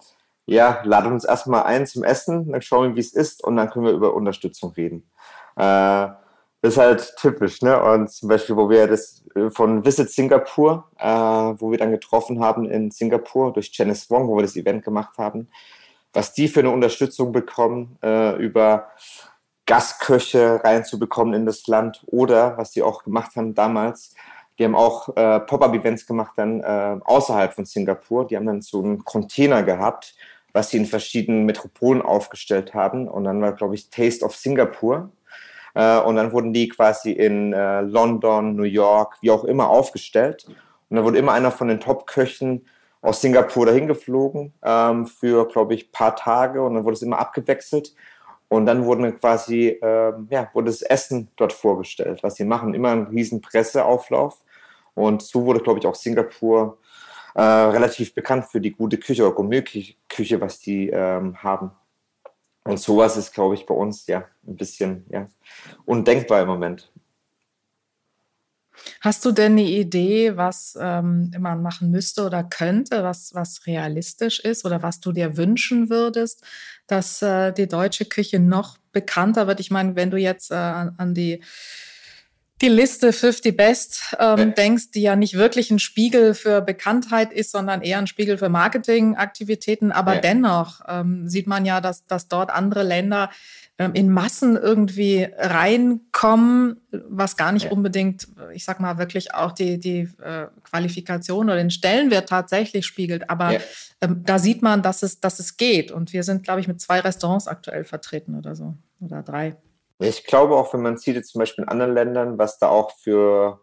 ja, 0.46 0.80
lade 0.84 1.08
uns 1.08 1.24
erstmal 1.24 1.64
ein 1.64 1.86
zum 1.86 2.04
Essen, 2.04 2.50
dann 2.50 2.62
schauen 2.62 2.90
wir, 2.90 2.96
wie 2.96 3.00
es 3.00 3.12
ist 3.12 3.44
und 3.44 3.56
dann 3.56 3.68
können 3.68 3.84
wir 3.84 3.92
über 3.92 4.14
Unterstützung 4.14 4.72
reden. 4.72 5.04
Äh, 5.56 6.08
das 6.62 6.74
ist 6.74 6.78
halt 6.78 7.16
typisch, 7.16 7.60
ne? 7.60 7.80
Und 7.82 8.10
zum 8.10 8.30
Beispiel, 8.30 8.56
wo 8.56 8.70
wir 8.70 8.86
das 8.86 9.24
äh, 9.34 9.50
von 9.50 9.84
Visit 9.84 10.10
Singapur, 10.10 10.84
äh, 10.98 11.06
wo 11.06 11.70
wir 11.70 11.78
dann 11.78 11.90
getroffen 11.90 12.42
haben 12.42 12.64
in 12.64 12.90
Singapur 12.90 13.52
durch 13.52 13.70
Janice 13.74 14.08
Wong, 14.10 14.28
wo 14.28 14.36
wir 14.36 14.42
das 14.42 14.56
Event 14.56 14.84
gemacht 14.84 15.18
haben, 15.18 15.48
was 16.12 16.34
die 16.34 16.48
für 16.48 16.60
eine 16.60 16.70
Unterstützung 16.70 17.32
bekommen, 17.32 17.98
äh, 18.02 18.36
über 18.36 18.90
Gastköche 19.66 20.60
reinzubekommen 20.62 21.34
in 21.34 21.46
das 21.46 21.66
Land 21.66 22.02
oder 22.06 22.56
was 22.58 22.72
die 22.72 22.82
auch 22.82 23.04
gemacht 23.04 23.36
haben 23.36 23.54
damals, 23.54 24.14
die 24.58 24.64
haben 24.64 24.74
auch 24.74 25.08
äh, 25.16 25.40
Pop-up-Events 25.40 26.06
gemacht 26.06 26.32
dann 26.36 26.60
äh, 26.60 26.98
außerhalb 27.02 27.54
von 27.54 27.64
Singapur. 27.64 28.26
Die 28.26 28.36
haben 28.36 28.46
dann 28.46 28.60
so 28.60 28.82
einen 28.82 29.04
Container 29.04 29.62
gehabt, 29.62 30.14
was 30.52 30.70
sie 30.70 30.76
in 30.76 30.86
verschiedenen 30.86 31.46
Metropolen 31.46 32.02
aufgestellt 32.02 32.74
haben. 32.74 33.08
Und 33.08 33.24
dann 33.24 33.40
war, 33.40 33.52
glaube 33.52 33.74
ich, 33.74 33.90
Taste 33.90 34.24
of 34.24 34.36
Singapur. 34.36 35.10
Äh, 35.74 35.98
und 36.00 36.16
dann 36.16 36.32
wurden 36.32 36.52
die 36.52 36.68
quasi 36.68 37.12
in 37.12 37.52
äh, 37.52 37.80
London, 37.80 38.54
New 38.54 38.64
York, 38.64 39.16
wie 39.22 39.30
auch 39.30 39.44
immer 39.44 39.68
aufgestellt. 39.68 40.44
Und 40.90 40.96
dann 40.96 41.04
wurde 41.04 41.18
immer 41.18 41.32
einer 41.32 41.50
von 41.50 41.68
den 41.68 41.80
Top-Köchen 41.80 42.66
aus 43.02 43.20
Singapur 43.20 43.66
dahin 43.66 43.88
geflogen 43.88 44.54
ähm, 44.62 45.06
für, 45.06 45.46
glaube 45.48 45.74
ich, 45.74 45.92
paar 45.92 46.16
Tage 46.16 46.62
und 46.62 46.74
dann 46.74 46.84
wurde 46.84 46.94
es 46.94 47.02
immer 47.02 47.18
abgewechselt. 47.18 47.94
Und 48.48 48.66
dann 48.66 48.84
wurden 48.84 49.18
quasi, 49.18 49.78
ähm, 49.82 50.28
ja, 50.30 50.50
wurde 50.52 50.66
das 50.66 50.82
Essen 50.82 51.28
dort 51.36 51.54
vorgestellt, 51.54 52.22
was 52.22 52.34
sie 52.34 52.44
machen. 52.44 52.74
Immer 52.74 52.90
ein 52.90 53.04
riesen 53.04 53.40
Presseauflauf. 53.40 54.38
Und 54.94 55.22
so 55.22 55.46
wurde, 55.46 55.60
glaube 55.60 55.78
ich, 55.78 55.86
auch 55.86 55.94
Singapur 55.94 56.76
äh, 57.34 57.42
relativ 57.42 58.14
bekannt 58.14 58.44
für 58.44 58.60
die 58.60 58.72
gute 58.72 58.98
Küche 58.98 59.24
oder 59.24 59.34
Gourmet-Küche, 59.34 60.40
was 60.40 60.60
die 60.60 60.90
ähm, 60.90 61.42
haben. 61.42 61.70
Und 62.64 62.78
sowas 62.78 63.16
ist, 63.16 63.32
glaube 63.32 63.54
ich, 63.54 63.64
bei 63.64 63.74
uns 63.74 64.06
ja 64.06 64.24
ein 64.46 64.56
bisschen 64.56 65.06
ja, 65.08 65.26
undenkbar 65.86 66.42
im 66.42 66.48
Moment. 66.48 66.91
Hast 69.00 69.24
du 69.24 69.32
denn 69.32 69.52
eine 69.52 69.64
Idee, 69.64 70.36
was 70.36 70.76
ähm, 70.80 71.30
man 71.38 71.62
machen 71.62 71.90
müsste 71.90 72.24
oder 72.24 72.44
könnte, 72.44 73.02
was, 73.02 73.34
was 73.34 73.66
realistisch 73.66 74.40
ist 74.40 74.64
oder 74.64 74.82
was 74.82 75.00
du 75.00 75.12
dir 75.12 75.36
wünschen 75.36 75.90
würdest, 75.90 76.42
dass 76.86 77.22
äh, 77.22 77.52
die 77.52 77.68
deutsche 77.68 78.04
Küche 78.04 78.38
noch 78.38 78.78
bekannter 78.92 79.46
wird? 79.46 79.60
Ich 79.60 79.70
meine, 79.70 79.96
wenn 79.96 80.10
du 80.10 80.16
jetzt 80.16 80.50
äh, 80.50 80.54
an 80.54 81.14
die 81.14 81.42
die 82.62 82.68
Liste 82.68 83.12
50 83.12 83.56
Best 83.56 84.16
ähm, 84.20 84.54
denkst, 84.54 84.92
die 84.92 85.02
ja 85.02 85.16
nicht 85.16 85.34
wirklich 85.34 85.70
ein 85.70 85.80
Spiegel 85.80 86.32
für 86.32 86.62
Bekanntheit 86.62 87.32
ist, 87.32 87.50
sondern 87.50 87.82
eher 87.82 87.98
ein 87.98 88.06
Spiegel 88.06 88.38
für 88.38 88.48
Marketingaktivitäten. 88.48 89.90
Aber 89.90 90.14
ja. 90.14 90.20
dennoch 90.20 90.80
ähm, 90.86 91.28
sieht 91.28 91.48
man 91.48 91.64
ja, 91.64 91.80
dass, 91.80 92.06
dass 92.06 92.28
dort 92.28 92.50
andere 92.50 92.84
Länder 92.84 93.30
ähm, 93.78 93.94
in 93.94 94.10
Massen 94.10 94.56
irgendwie 94.56 95.28
reinkommen, 95.36 96.80
was 96.90 97.36
gar 97.36 97.50
nicht 97.50 97.66
ja. 97.66 97.72
unbedingt, 97.72 98.28
ich 98.52 98.64
sag 98.64 98.78
mal, 98.78 98.96
wirklich 98.96 99.34
auch 99.34 99.50
die, 99.50 99.80
die 99.80 100.08
äh, 100.22 100.46
Qualifikation 100.62 101.46
oder 101.46 101.56
den 101.56 101.70
Stellenwert 101.70 102.28
tatsächlich 102.28 102.86
spiegelt. 102.86 103.28
Aber 103.28 103.54
ja. 103.54 103.60
ähm, 104.00 104.22
da 104.24 104.38
sieht 104.38 104.62
man, 104.62 104.82
dass 104.82 105.02
es, 105.02 105.18
dass 105.18 105.40
es 105.40 105.56
geht. 105.56 105.90
Und 105.90 106.12
wir 106.12 106.22
sind, 106.22 106.44
glaube 106.44 106.60
ich, 106.60 106.68
mit 106.68 106.80
zwei 106.80 107.00
Restaurants 107.00 107.48
aktuell 107.48 107.82
vertreten 107.82 108.36
oder 108.36 108.54
so. 108.54 108.74
Oder 109.00 109.22
drei. 109.22 109.56
Ich 110.02 110.24
glaube 110.24 110.56
auch, 110.56 110.72
wenn 110.74 110.82
man 110.82 110.98
sieht 110.98 111.26
zum 111.26 111.38
Beispiel 111.38 111.64
in 111.64 111.68
anderen 111.68 111.94
Ländern, 111.94 112.38
was 112.38 112.58
da 112.58 112.68
auch 112.68 112.92
für 112.98 113.60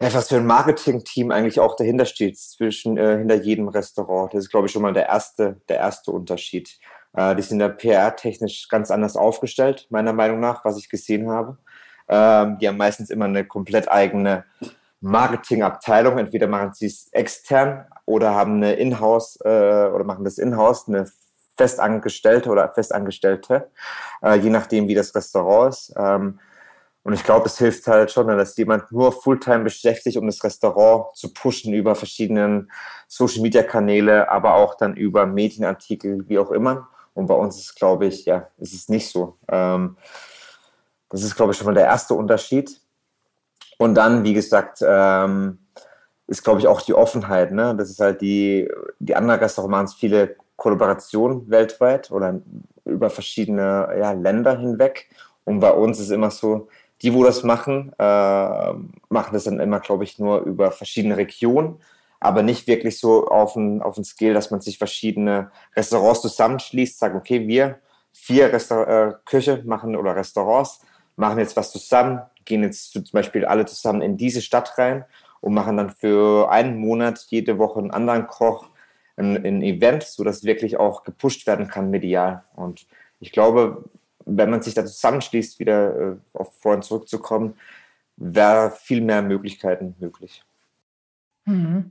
ja, 0.00 0.12
was 0.12 0.28
für 0.28 0.36
ein 0.36 0.46
Marketing-Team 0.46 1.30
eigentlich 1.30 1.58
auch 1.58 1.74
dahinter 1.74 2.04
steht, 2.04 2.38
zwischen 2.38 2.98
äh, 2.98 3.16
hinter 3.16 3.36
jedem 3.36 3.68
Restaurant. 3.68 4.34
Das 4.34 4.44
ist, 4.44 4.50
glaube 4.50 4.66
ich, 4.66 4.72
schon 4.72 4.82
mal 4.82 4.92
der 4.92 5.06
erste, 5.06 5.60
der 5.68 5.78
erste 5.78 6.10
Unterschied. 6.10 6.78
Äh, 7.14 7.34
die 7.34 7.42
sind 7.42 7.60
ja 7.60 7.68
PR-technisch 7.70 8.68
ganz 8.68 8.90
anders 8.90 9.16
aufgestellt, 9.16 9.86
meiner 9.88 10.12
Meinung 10.12 10.38
nach, 10.38 10.64
was 10.66 10.76
ich 10.76 10.90
gesehen 10.90 11.30
habe. 11.30 11.56
Ähm, 12.08 12.58
die 12.58 12.68
haben 12.68 12.76
meistens 12.76 13.08
immer 13.08 13.24
eine 13.24 13.46
komplett 13.46 13.90
eigene 13.90 14.44
Marketingabteilung. 15.00 16.18
Entweder 16.18 16.46
machen 16.46 16.74
sie 16.74 16.86
es 16.86 17.08
extern 17.12 17.86
oder 18.04 18.34
haben 18.34 18.56
eine 18.56 18.74
Inhouse 18.74 19.38
äh, 19.44 19.48
oder 19.48 20.04
machen 20.04 20.24
das 20.24 20.36
Inhouse, 20.36 20.88
eine 20.88 21.06
Festangestellte 21.56 22.50
oder 22.50 22.68
Festangestellte, 22.68 23.70
äh, 24.22 24.36
je 24.36 24.50
nachdem, 24.50 24.88
wie 24.88 24.94
das 24.94 25.14
Restaurant 25.14 25.74
ist. 25.74 25.94
Ähm, 25.96 26.38
und 27.02 27.12
ich 27.12 27.22
glaube, 27.22 27.46
es 27.46 27.56
hilft 27.58 27.86
halt 27.86 28.10
schon, 28.10 28.26
dass 28.26 28.56
jemand 28.56 28.90
nur 28.90 29.12
Fulltime 29.12 29.60
beschäftigt, 29.60 30.16
um 30.16 30.26
das 30.26 30.42
Restaurant 30.42 31.16
zu 31.16 31.32
pushen 31.32 31.72
über 31.72 31.94
verschiedenen 31.94 32.70
Social 33.06 33.42
Media 33.42 33.62
Kanäle, 33.62 34.28
aber 34.28 34.54
auch 34.54 34.74
dann 34.74 34.96
über 34.96 35.24
Medienartikel, 35.24 36.28
wie 36.28 36.38
auch 36.38 36.50
immer. 36.50 36.88
Und 37.14 37.26
bei 37.26 37.34
uns 37.34 37.58
ist, 37.58 37.76
glaube 37.76 38.06
ich, 38.06 38.24
ja, 38.24 38.48
ist 38.58 38.74
es 38.74 38.88
nicht 38.88 39.08
so. 39.08 39.38
Ähm, 39.48 39.96
das 41.08 41.22
ist, 41.22 41.36
glaube 41.36 41.52
ich, 41.52 41.58
schon 41.58 41.66
mal 41.66 41.74
der 41.74 41.84
erste 41.84 42.14
Unterschied. 42.14 42.80
Und 43.78 43.94
dann, 43.94 44.24
wie 44.24 44.34
gesagt, 44.34 44.78
ähm, 44.84 45.58
ist, 46.26 46.42
glaube 46.42 46.60
ich, 46.60 46.66
auch 46.66 46.80
die 46.80 46.94
Offenheit. 46.94 47.52
Ne? 47.52 47.74
Das 47.76 47.88
ist 47.88 48.00
halt 48.00 48.20
die, 48.20 48.68
die 48.98 49.14
anderen 49.14 49.40
Restaurants 49.40 49.94
viele 49.94 50.36
Kollaborationen 50.56 51.48
weltweit 51.50 52.10
oder 52.10 52.40
über 52.84 53.10
verschiedene 53.10 53.88
ja, 53.98 54.12
Länder 54.12 54.58
hinweg. 54.58 55.08
Und 55.44 55.60
bei 55.60 55.70
uns 55.70 56.00
ist 56.00 56.10
immer 56.10 56.30
so, 56.30 56.68
die, 57.02 57.12
wo 57.12 57.24
das 57.24 57.42
machen, 57.42 57.92
äh, 57.98 58.72
machen 59.08 59.32
das 59.32 59.44
dann 59.44 59.60
immer, 59.60 59.80
glaube 59.80 60.04
ich, 60.04 60.18
nur 60.18 60.40
über 60.40 60.70
verschiedene 60.72 61.16
Regionen 61.16 61.78
aber 62.20 62.42
nicht 62.42 62.66
wirklich 62.66 62.98
so 62.98 63.28
auf 63.28 63.56
ein, 63.56 63.82
auf 63.82 63.96
Skill, 64.02 64.34
dass 64.34 64.50
man 64.50 64.60
sich 64.60 64.78
verschiedene 64.78 65.50
Restaurants 65.74 66.22
zusammenschließt, 66.22 66.98
sagt, 66.98 67.14
okay, 67.14 67.46
wir 67.46 67.78
vier 68.12 68.52
Restaur 68.52 68.88
äh, 68.88 69.12
Küche 69.24 69.62
machen 69.64 69.96
oder 69.96 70.16
Restaurants, 70.16 70.80
machen 71.16 71.38
jetzt 71.38 71.56
was 71.56 71.72
zusammen, 71.72 72.20
gehen 72.44 72.62
jetzt 72.62 72.92
zum 72.92 73.04
Beispiel 73.12 73.44
alle 73.44 73.66
zusammen 73.66 74.02
in 74.02 74.16
diese 74.16 74.42
Stadt 74.42 74.76
rein 74.78 75.04
und 75.40 75.54
machen 75.54 75.76
dann 75.76 75.90
für 75.90 76.50
einen 76.50 76.78
Monat 76.78 77.26
jede 77.28 77.58
Woche 77.58 77.78
einen 77.78 77.90
anderen 77.90 78.26
Koch, 78.26 78.66
ein, 79.16 79.36
ein 79.44 79.62
Event, 79.62 80.02
sodass 80.02 80.44
wirklich 80.44 80.76
auch 80.76 81.04
gepusht 81.04 81.46
werden 81.46 81.68
kann 81.68 81.90
medial. 81.90 82.44
Und 82.54 82.86
ich 83.20 83.32
glaube, 83.32 83.84
wenn 84.24 84.50
man 84.50 84.62
sich 84.62 84.74
da 84.74 84.84
zusammenschließt, 84.84 85.58
wieder 85.58 85.96
äh, 85.96 86.16
auf 86.32 86.54
vorhin 86.60 86.82
zurückzukommen, 86.82 87.54
wäre 88.16 88.70
viel 88.70 89.00
mehr 89.00 89.22
Möglichkeiten 89.22 89.94
möglich. 89.98 90.42
Mhm. 91.44 91.90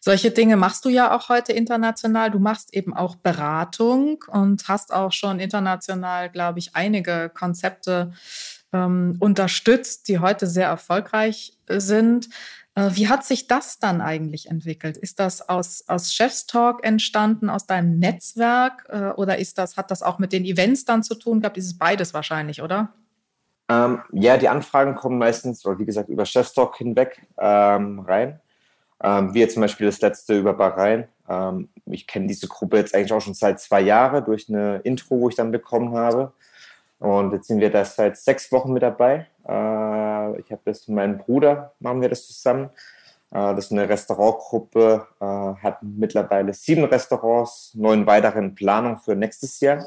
Solche 0.00 0.32
Dinge 0.32 0.56
machst 0.56 0.84
du 0.84 0.88
ja 0.88 1.16
auch 1.16 1.28
heute 1.28 1.52
international. 1.52 2.30
Du 2.30 2.40
machst 2.40 2.74
eben 2.74 2.94
auch 2.94 3.14
Beratung 3.14 4.24
und 4.26 4.66
hast 4.68 4.92
auch 4.92 5.12
schon 5.12 5.38
international, 5.38 6.30
glaube 6.30 6.58
ich, 6.58 6.74
einige 6.74 7.30
Konzepte 7.32 8.12
ähm, 8.72 9.16
unterstützt, 9.20 10.08
die 10.08 10.18
heute 10.18 10.46
sehr 10.48 10.66
erfolgreich 10.66 11.56
sind. 11.68 12.28
Äh, 12.74 12.90
wie 12.94 13.08
hat 13.08 13.24
sich 13.24 13.48
das 13.48 13.78
dann 13.78 14.00
eigentlich 14.00 14.48
entwickelt? 14.48 14.96
Ist 14.96 15.18
das 15.18 15.48
aus, 15.48 15.84
aus 15.88 16.12
Chef's 16.12 16.46
Talk 16.46 16.84
entstanden, 16.84 17.50
aus 17.50 17.66
deinem 17.66 17.98
Netzwerk? 17.98 18.86
Äh, 18.88 19.10
oder 19.10 19.38
ist 19.38 19.58
das, 19.58 19.76
hat 19.76 19.90
das 19.90 20.02
auch 20.02 20.18
mit 20.18 20.32
den 20.32 20.44
Events 20.44 20.84
dann 20.84 21.02
zu 21.02 21.14
tun 21.14 21.40
gehabt? 21.40 21.58
Ist 21.58 21.66
es 21.66 21.78
beides 21.78 22.14
wahrscheinlich, 22.14 22.62
oder? 22.62 22.94
Ähm, 23.68 24.02
ja, 24.12 24.36
die 24.38 24.48
Anfragen 24.48 24.94
kommen 24.94 25.18
meistens, 25.18 25.64
oder 25.66 25.78
wie 25.78 25.86
gesagt, 25.86 26.08
über 26.08 26.24
Chef's 26.24 26.54
Talk 26.54 26.76
hinweg 26.76 27.26
ähm, 27.38 28.00
rein. 28.00 28.40
Ähm, 29.02 29.34
wie 29.34 29.40
jetzt 29.40 29.54
zum 29.54 29.62
Beispiel 29.62 29.86
das 29.86 30.00
letzte 30.00 30.38
über 30.38 30.54
Bahrain. 30.54 31.08
Ähm, 31.28 31.68
ich 31.86 32.06
kenne 32.06 32.26
diese 32.26 32.48
Gruppe 32.48 32.78
jetzt 32.78 32.94
eigentlich 32.94 33.12
auch 33.12 33.20
schon 33.20 33.34
seit 33.34 33.60
zwei 33.60 33.80
Jahren 33.80 34.24
durch 34.24 34.48
eine 34.48 34.78
Intro, 34.78 35.20
wo 35.20 35.28
ich 35.28 35.34
dann 35.34 35.50
bekommen 35.50 35.94
habe. 35.94 36.32
Und 36.98 37.32
jetzt 37.32 37.48
sind 37.48 37.60
wir 37.60 37.70
da 37.70 37.84
seit 37.84 38.16
sechs 38.16 38.52
Wochen 38.52 38.72
mit 38.72 38.82
dabei. 38.82 39.26
Äh, 39.44 39.52
ich 40.38 40.50
habe 40.50 40.62
das 40.64 40.88
mit 40.88 40.96
meinem 40.96 41.18
Bruder, 41.18 41.72
machen 41.80 42.00
wir 42.00 42.08
das 42.08 42.26
zusammen. 42.26 42.70
Äh, 43.30 43.54
das 43.54 43.66
ist 43.66 43.72
eine 43.72 43.88
Restaurantgruppe, 43.88 45.06
äh, 45.20 45.24
hat 45.24 45.82
mittlerweile 45.82 46.54
sieben 46.54 46.84
Restaurants, 46.84 47.72
neun 47.74 48.06
weitere 48.06 48.38
in 48.38 48.54
Planung 48.54 48.98
für 48.98 49.16
nächstes 49.16 49.60
Jahr. 49.60 49.86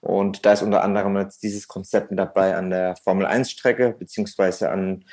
Und 0.00 0.44
da 0.44 0.52
ist 0.52 0.62
unter 0.62 0.82
anderem 0.82 1.16
jetzt 1.16 1.42
dieses 1.42 1.66
Konzept 1.66 2.10
mit 2.10 2.18
dabei 2.18 2.56
an 2.56 2.68
der 2.68 2.94
Formel 2.96 3.24
1 3.24 3.50
Strecke, 3.50 3.94
beziehungsweise 3.98 4.70
an, 4.70 5.04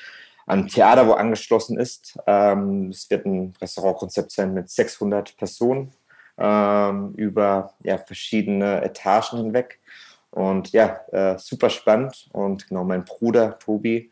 an 0.46 0.68
Theater, 0.68 1.08
wo 1.08 1.14
angeschlossen 1.14 1.80
ist. 1.80 2.18
Ähm, 2.28 2.90
es 2.90 3.10
wird 3.10 3.26
ein 3.26 3.54
Restaurantkonzept 3.62 4.32
sein 4.32 4.54
mit 4.54 4.70
600 4.70 5.38
Personen 5.38 5.94
ähm, 6.38 7.14
über 7.16 7.74
ja, 7.84 7.98
verschiedene 8.00 8.82
Etagen 8.82 9.38
hinweg. 9.38 9.80
Und 10.32 10.72
ja, 10.72 11.00
äh, 11.12 11.38
super 11.38 11.70
spannend. 11.70 12.30
Und 12.34 12.68
genau 12.68 12.84
mein 12.84 13.06
Bruder 13.06 13.60
Tobi, 13.60 14.10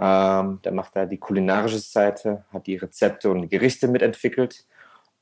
ähm, 0.00 0.60
der 0.64 0.72
macht 0.72 0.96
da 0.96 1.04
die 1.04 1.18
kulinarische 1.18 1.78
Seite, 1.78 2.44
hat 2.52 2.66
die 2.66 2.76
Rezepte 2.76 3.30
und 3.30 3.42
die 3.42 3.48
Gerichte 3.48 3.86
mitentwickelt. 3.86 4.64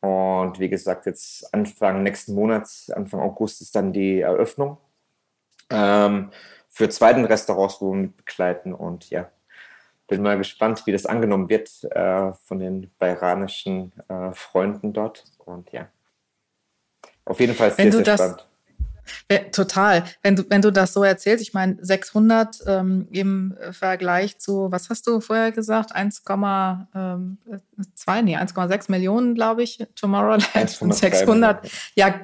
Und 0.00 0.60
wie 0.60 0.68
gesagt, 0.68 1.06
jetzt 1.06 1.52
Anfang 1.52 2.04
nächsten 2.04 2.34
Monats, 2.34 2.88
Anfang 2.90 3.20
August 3.20 3.60
ist 3.60 3.74
dann 3.74 3.92
die 3.92 4.20
Eröffnung 4.20 4.78
ähm, 5.70 6.30
für 6.68 6.88
zweiten 6.88 7.24
Restaurants, 7.24 7.80
wo 7.80 7.92
wir 7.92 8.02
mit 8.02 8.16
begleiten. 8.16 8.72
Und 8.72 9.10
ja, 9.10 9.28
bin 10.06 10.22
mal 10.22 10.38
gespannt, 10.38 10.86
wie 10.86 10.92
das 10.92 11.06
angenommen 11.06 11.48
wird 11.48 11.68
äh, 11.90 12.32
von 12.34 12.60
den 12.60 12.92
bayranischen 13.00 13.92
äh, 14.08 14.32
Freunden 14.32 14.92
dort. 14.92 15.24
Und 15.38 15.72
ja, 15.72 15.88
auf 17.24 17.40
jeden 17.40 17.54
Fall 17.54 17.72
sehr, 17.72 17.90
sehr 17.90 18.16
spannend. 18.16 18.47
Total. 19.52 20.04
Wenn 20.22 20.36
du, 20.36 20.44
wenn 20.48 20.62
du 20.62 20.70
das 20.70 20.92
so 20.92 21.02
erzählst, 21.02 21.42
ich 21.42 21.54
meine, 21.54 21.76
600 21.80 22.58
ähm, 22.66 23.08
im 23.10 23.56
Vergleich 23.72 24.38
zu, 24.38 24.70
was 24.70 24.90
hast 24.90 25.06
du 25.06 25.20
vorher 25.20 25.52
gesagt? 25.52 25.94
1,2, 25.94 26.86
ähm, 26.94 27.38
nee, 28.24 28.36
1,6 28.36 28.90
Millionen, 28.90 29.34
glaube 29.34 29.62
ich, 29.62 29.78
Tomorrowland. 29.94 30.76
Und 30.80 30.94
600, 30.94 31.68
ja, 31.94 32.14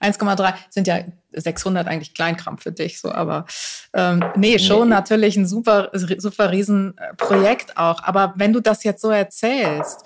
1,3 0.00 0.54
sind 0.70 0.86
ja 0.86 1.00
600 1.32 1.86
eigentlich 1.86 2.14
Kleinkram 2.14 2.58
für 2.58 2.72
dich, 2.72 3.00
so, 3.00 3.10
aber 3.10 3.46
ähm, 3.92 4.24
nee, 4.36 4.58
schon 4.58 4.88
nee. 4.88 4.94
natürlich 4.94 5.36
ein 5.36 5.46
super, 5.46 5.90
super 5.92 6.50
Riesenprojekt 6.50 7.76
auch. 7.76 8.02
Aber 8.02 8.34
wenn 8.36 8.52
du 8.52 8.60
das 8.60 8.84
jetzt 8.84 9.02
so 9.02 9.10
erzählst, 9.10 10.00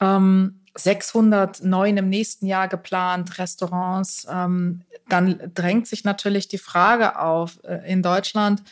ähm, 0.00 0.60
609 0.74 1.96
im 1.96 2.08
nächsten 2.08 2.46
Jahr 2.46 2.68
geplant, 2.68 3.38
Restaurants. 3.38 4.26
Ähm, 4.30 4.82
dann 5.08 5.50
drängt 5.54 5.86
sich 5.86 6.04
natürlich 6.04 6.48
die 6.48 6.58
Frage 6.58 7.18
auf, 7.18 7.58
äh, 7.64 7.90
in 7.90 8.02
Deutschland 8.02 8.62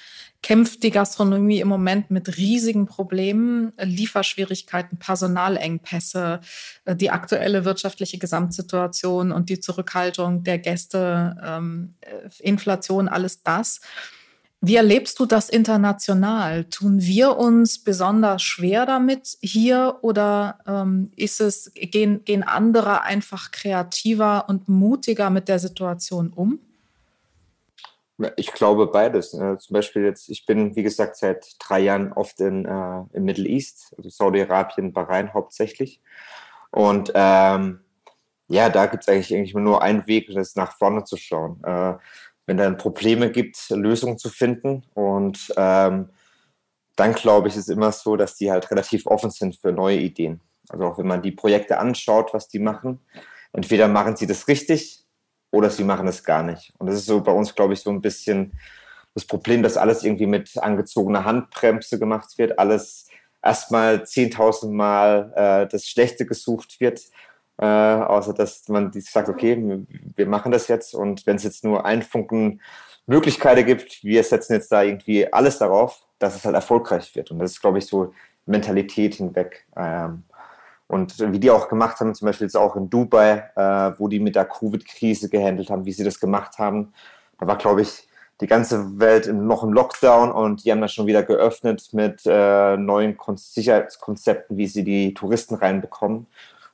kämpft 0.42 0.82
die 0.82 0.90
Gastronomie 0.90 1.60
im 1.60 1.68
Moment 1.68 2.10
mit 2.10 2.36
riesigen 2.36 2.86
Problemen, 2.86 3.72
Lieferschwierigkeiten, 3.80 4.98
Personalengpässe, 4.98 6.40
äh, 6.84 6.96
die 6.96 7.10
aktuelle 7.10 7.64
wirtschaftliche 7.64 8.18
Gesamtsituation 8.18 9.30
und 9.30 9.48
die 9.48 9.60
Zurückhaltung 9.60 10.42
der 10.42 10.58
Gäste, 10.58 11.36
ähm, 11.42 11.94
äh, 12.00 12.28
Inflation, 12.40 13.08
alles 13.08 13.42
das. 13.42 13.80
Wie 14.64 14.76
erlebst 14.76 15.18
du 15.18 15.26
das 15.26 15.48
international? 15.48 16.66
Tun 16.66 17.00
wir 17.00 17.36
uns 17.36 17.82
besonders 17.82 18.42
schwer 18.42 18.86
damit 18.86 19.36
hier 19.40 19.98
oder 20.02 20.60
ähm, 20.68 21.10
ist 21.16 21.40
es, 21.40 21.72
gehen, 21.74 22.24
gehen 22.24 22.44
andere 22.44 23.02
einfach 23.02 23.50
kreativer 23.50 24.48
und 24.48 24.68
mutiger 24.68 25.30
mit 25.30 25.48
der 25.48 25.58
Situation 25.58 26.32
um? 26.32 26.60
Ich 28.36 28.52
glaube 28.52 28.86
beides. 28.86 29.34
Äh, 29.34 29.58
zum 29.58 29.74
Beispiel 29.74 30.04
jetzt, 30.04 30.28
ich 30.28 30.46
bin, 30.46 30.76
wie 30.76 30.84
gesagt, 30.84 31.16
seit 31.16 31.56
drei 31.58 31.80
Jahren 31.80 32.12
oft 32.12 32.38
in, 32.38 32.64
äh, 32.64 33.02
im 33.14 33.24
Middle 33.24 33.48
East, 33.48 33.92
also 33.96 34.10
Saudi-Arabien, 34.10 34.92
Bahrain 34.92 35.34
hauptsächlich. 35.34 36.00
Und 36.70 37.10
ähm, 37.16 37.80
ja, 38.46 38.68
da 38.68 38.86
gibt 38.86 39.02
es 39.02 39.08
eigentlich, 39.08 39.34
eigentlich 39.34 39.54
nur 39.54 39.82
einen 39.82 40.06
Weg, 40.06 40.32
das 40.32 40.54
nach 40.54 40.76
vorne 40.78 41.02
zu 41.02 41.16
schauen. 41.16 41.60
Äh, 41.64 41.94
wenn 42.52 42.58
dann 42.58 42.76
Probleme 42.76 43.30
gibt, 43.30 43.70
Lösungen 43.70 44.18
zu 44.18 44.28
finden. 44.28 44.82
Und 44.92 45.52
ähm, 45.56 46.10
dann 46.96 47.14
glaube 47.14 47.48
ich, 47.48 47.56
ist 47.56 47.68
es 47.68 47.74
immer 47.74 47.92
so, 47.92 48.16
dass 48.16 48.36
die 48.36 48.50
halt 48.50 48.70
relativ 48.70 49.06
offen 49.06 49.30
sind 49.30 49.56
für 49.56 49.72
neue 49.72 49.96
Ideen. 49.96 50.42
Also 50.68 50.84
auch 50.84 50.98
wenn 50.98 51.06
man 51.06 51.22
die 51.22 51.32
Projekte 51.32 51.78
anschaut, 51.78 52.34
was 52.34 52.48
die 52.48 52.58
machen, 52.58 53.00
entweder 53.54 53.88
machen 53.88 54.16
sie 54.16 54.26
das 54.26 54.48
richtig 54.48 55.06
oder 55.50 55.70
sie 55.70 55.84
machen 55.84 56.06
es 56.06 56.24
gar 56.24 56.42
nicht. 56.42 56.74
Und 56.78 56.88
das 56.88 56.96
ist 56.96 57.06
so 57.06 57.22
bei 57.22 57.32
uns, 57.32 57.54
glaube 57.54 57.72
ich, 57.72 57.80
so 57.80 57.88
ein 57.88 58.02
bisschen 58.02 58.52
das 59.14 59.24
Problem, 59.24 59.62
dass 59.62 59.78
alles 59.78 60.04
irgendwie 60.04 60.26
mit 60.26 60.50
angezogener 60.58 61.24
Handbremse 61.24 61.98
gemacht 61.98 62.36
wird, 62.36 62.58
alles 62.58 63.08
erstmal 63.42 64.02
10.000 64.02 64.70
Mal 64.70 65.32
äh, 65.36 65.68
das 65.68 65.86
Schlechte 65.86 66.26
gesucht 66.26 66.80
wird 66.80 67.00
äh, 67.58 67.64
außer 67.64 68.34
dass 68.34 68.68
man 68.68 68.92
sagt, 68.92 69.28
okay, 69.28 69.84
wir 70.16 70.26
machen 70.26 70.52
das 70.52 70.68
jetzt 70.68 70.94
und 70.94 71.26
wenn 71.26 71.36
es 71.36 71.44
jetzt 71.44 71.64
nur 71.64 71.84
ein 71.84 72.02
Funken 72.02 72.60
Möglichkeiten 73.06 73.66
gibt, 73.66 74.04
wir 74.04 74.22
setzen 74.22 74.54
jetzt 74.54 74.70
da 74.70 74.82
irgendwie 74.82 75.32
alles 75.32 75.58
darauf, 75.58 76.06
dass 76.18 76.36
es 76.36 76.44
halt 76.44 76.54
erfolgreich 76.54 77.14
wird. 77.16 77.30
Und 77.30 77.40
das 77.40 77.52
ist, 77.52 77.60
glaube 77.60 77.78
ich, 77.78 77.86
so 77.86 78.14
Mentalität 78.46 79.16
hinweg. 79.16 79.66
Ähm, 79.76 80.24
und 80.86 81.18
wie 81.32 81.40
die 81.40 81.50
auch 81.50 81.68
gemacht 81.68 82.00
haben, 82.00 82.14
zum 82.14 82.26
Beispiel 82.26 82.46
jetzt 82.46 82.56
auch 82.56 82.76
in 82.76 82.90
Dubai, 82.90 83.50
äh, 83.56 83.98
wo 83.98 84.08
die 84.08 84.20
mit 84.20 84.36
der 84.36 84.44
Covid-Krise 84.44 85.28
gehandelt 85.28 85.70
haben, 85.70 85.84
wie 85.84 85.92
sie 85.92 86.04
das 86.04 86.20
gemacht 86.20 86.58
haben, 86.58 86.92
da 87.38 87.46
war, 87.46 87.56
glaube 87.56 87.82
ich, 87.82 88.08
die 88.40 88.46
ganze 88.46 88.98
Welt 88.98 89.32
noch 89.32 89.62
im 89.62 89.72
Lockdown 89.72 90.32
und 90.32 90.64
die 90.64 90.72
haben 90.72 90.80
das 90.80 90.92
schon 90.92 91.06
wieder 91.06 91.22
geöffnet 91.22 91.90
mit 91.92 92.22
äh, 92.26 92.76
neuen 92.76 93.16
Sicherheitskonzepten, 93.36 94.56
wie 94.56 94.66
sie 94.66 94.84
die 94.84 95.14
Touristen 95.14 95.54
reinbekommen. 95.54 96.26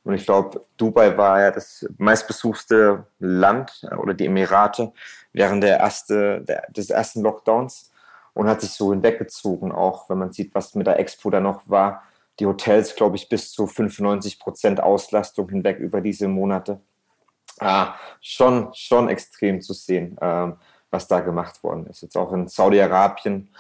Und 0.09 0.15
ich 0.15 0.25
glaube, 0.25 0.65
Dubai 0.79 1.19
war 1.19 1.39
ja 1.39 1.51
das 1.51 1.87
meistbesuchte 1.99 3.05
Land 3.19 3.87
oder 3.99 4.15
die 4.15 4.25
Emirate 4.25 4.91
während 5.35 5.63
der 5.63 5.81
erste, 5.81 6.41
der, 6.41 6.63
des 6.71 6.89
ersten 6.89 7.21
Lockdowns 7.21 7.93
und 8.33 8.49
hat 8.49 8.63
sich 8.63 8.71
so 8.71 8.91
hinweggezogen, 8.91 9.71
auch 9.71 10.09
wenn 10.09 10.17
man 10.17 10.33
sieht, 10.33 10.55
was 10.55 10.75
mit 10.75 10.87
der 10.87 10.99
Expo 10.99 11.29
da 11.29 11.41
noch 11.41 11.69
war. 11.69 12.05
Die 12.39 12.47
Hotels, 12.47 12.97
glaube 12.97 13.17
ich, 13.17 13.29
bis 13.29 13.53
zu 13.53 13.67
95 13.67 14.41
Prozent 14.41 14.81
Auslastung 14.81 15.51
hinweg 15.51 15.79
über 15.79 16.01
diese 16.01 16.27
Monate. 16.27 16.81
Ah, 17.61 17.97
schon, 18.23 18.71
schon 18.73 19.11
extrem 19.11 19.61
zu 19.61 19.75
sehen, 19.75 20.17
ähm, 20.23 20.57
was 20.91 21.07
da 21.07 21.21
gemacht 21.21 21.63
worden 21.63 21.87
ist. 21.87 22.01
Jetzt 22.01 22.17
auch 22.17 22.33
in 22.33 22.49
Saudi-Arabien, 22.49 23.51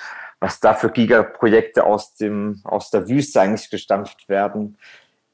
was 0.40 0.60
da 0.60 0.72
für 0.72 0.88
Gigaprojekte 0.88 1.84
aus, 1.84 2.14
dem, 2.14 2.62
aus 2.64 2.90
der 2.90 3.06
Wüste 3.06 3.38
eigentlich 3.42 3.68
gestampft 3.68 4.30
werden 4.30 4.78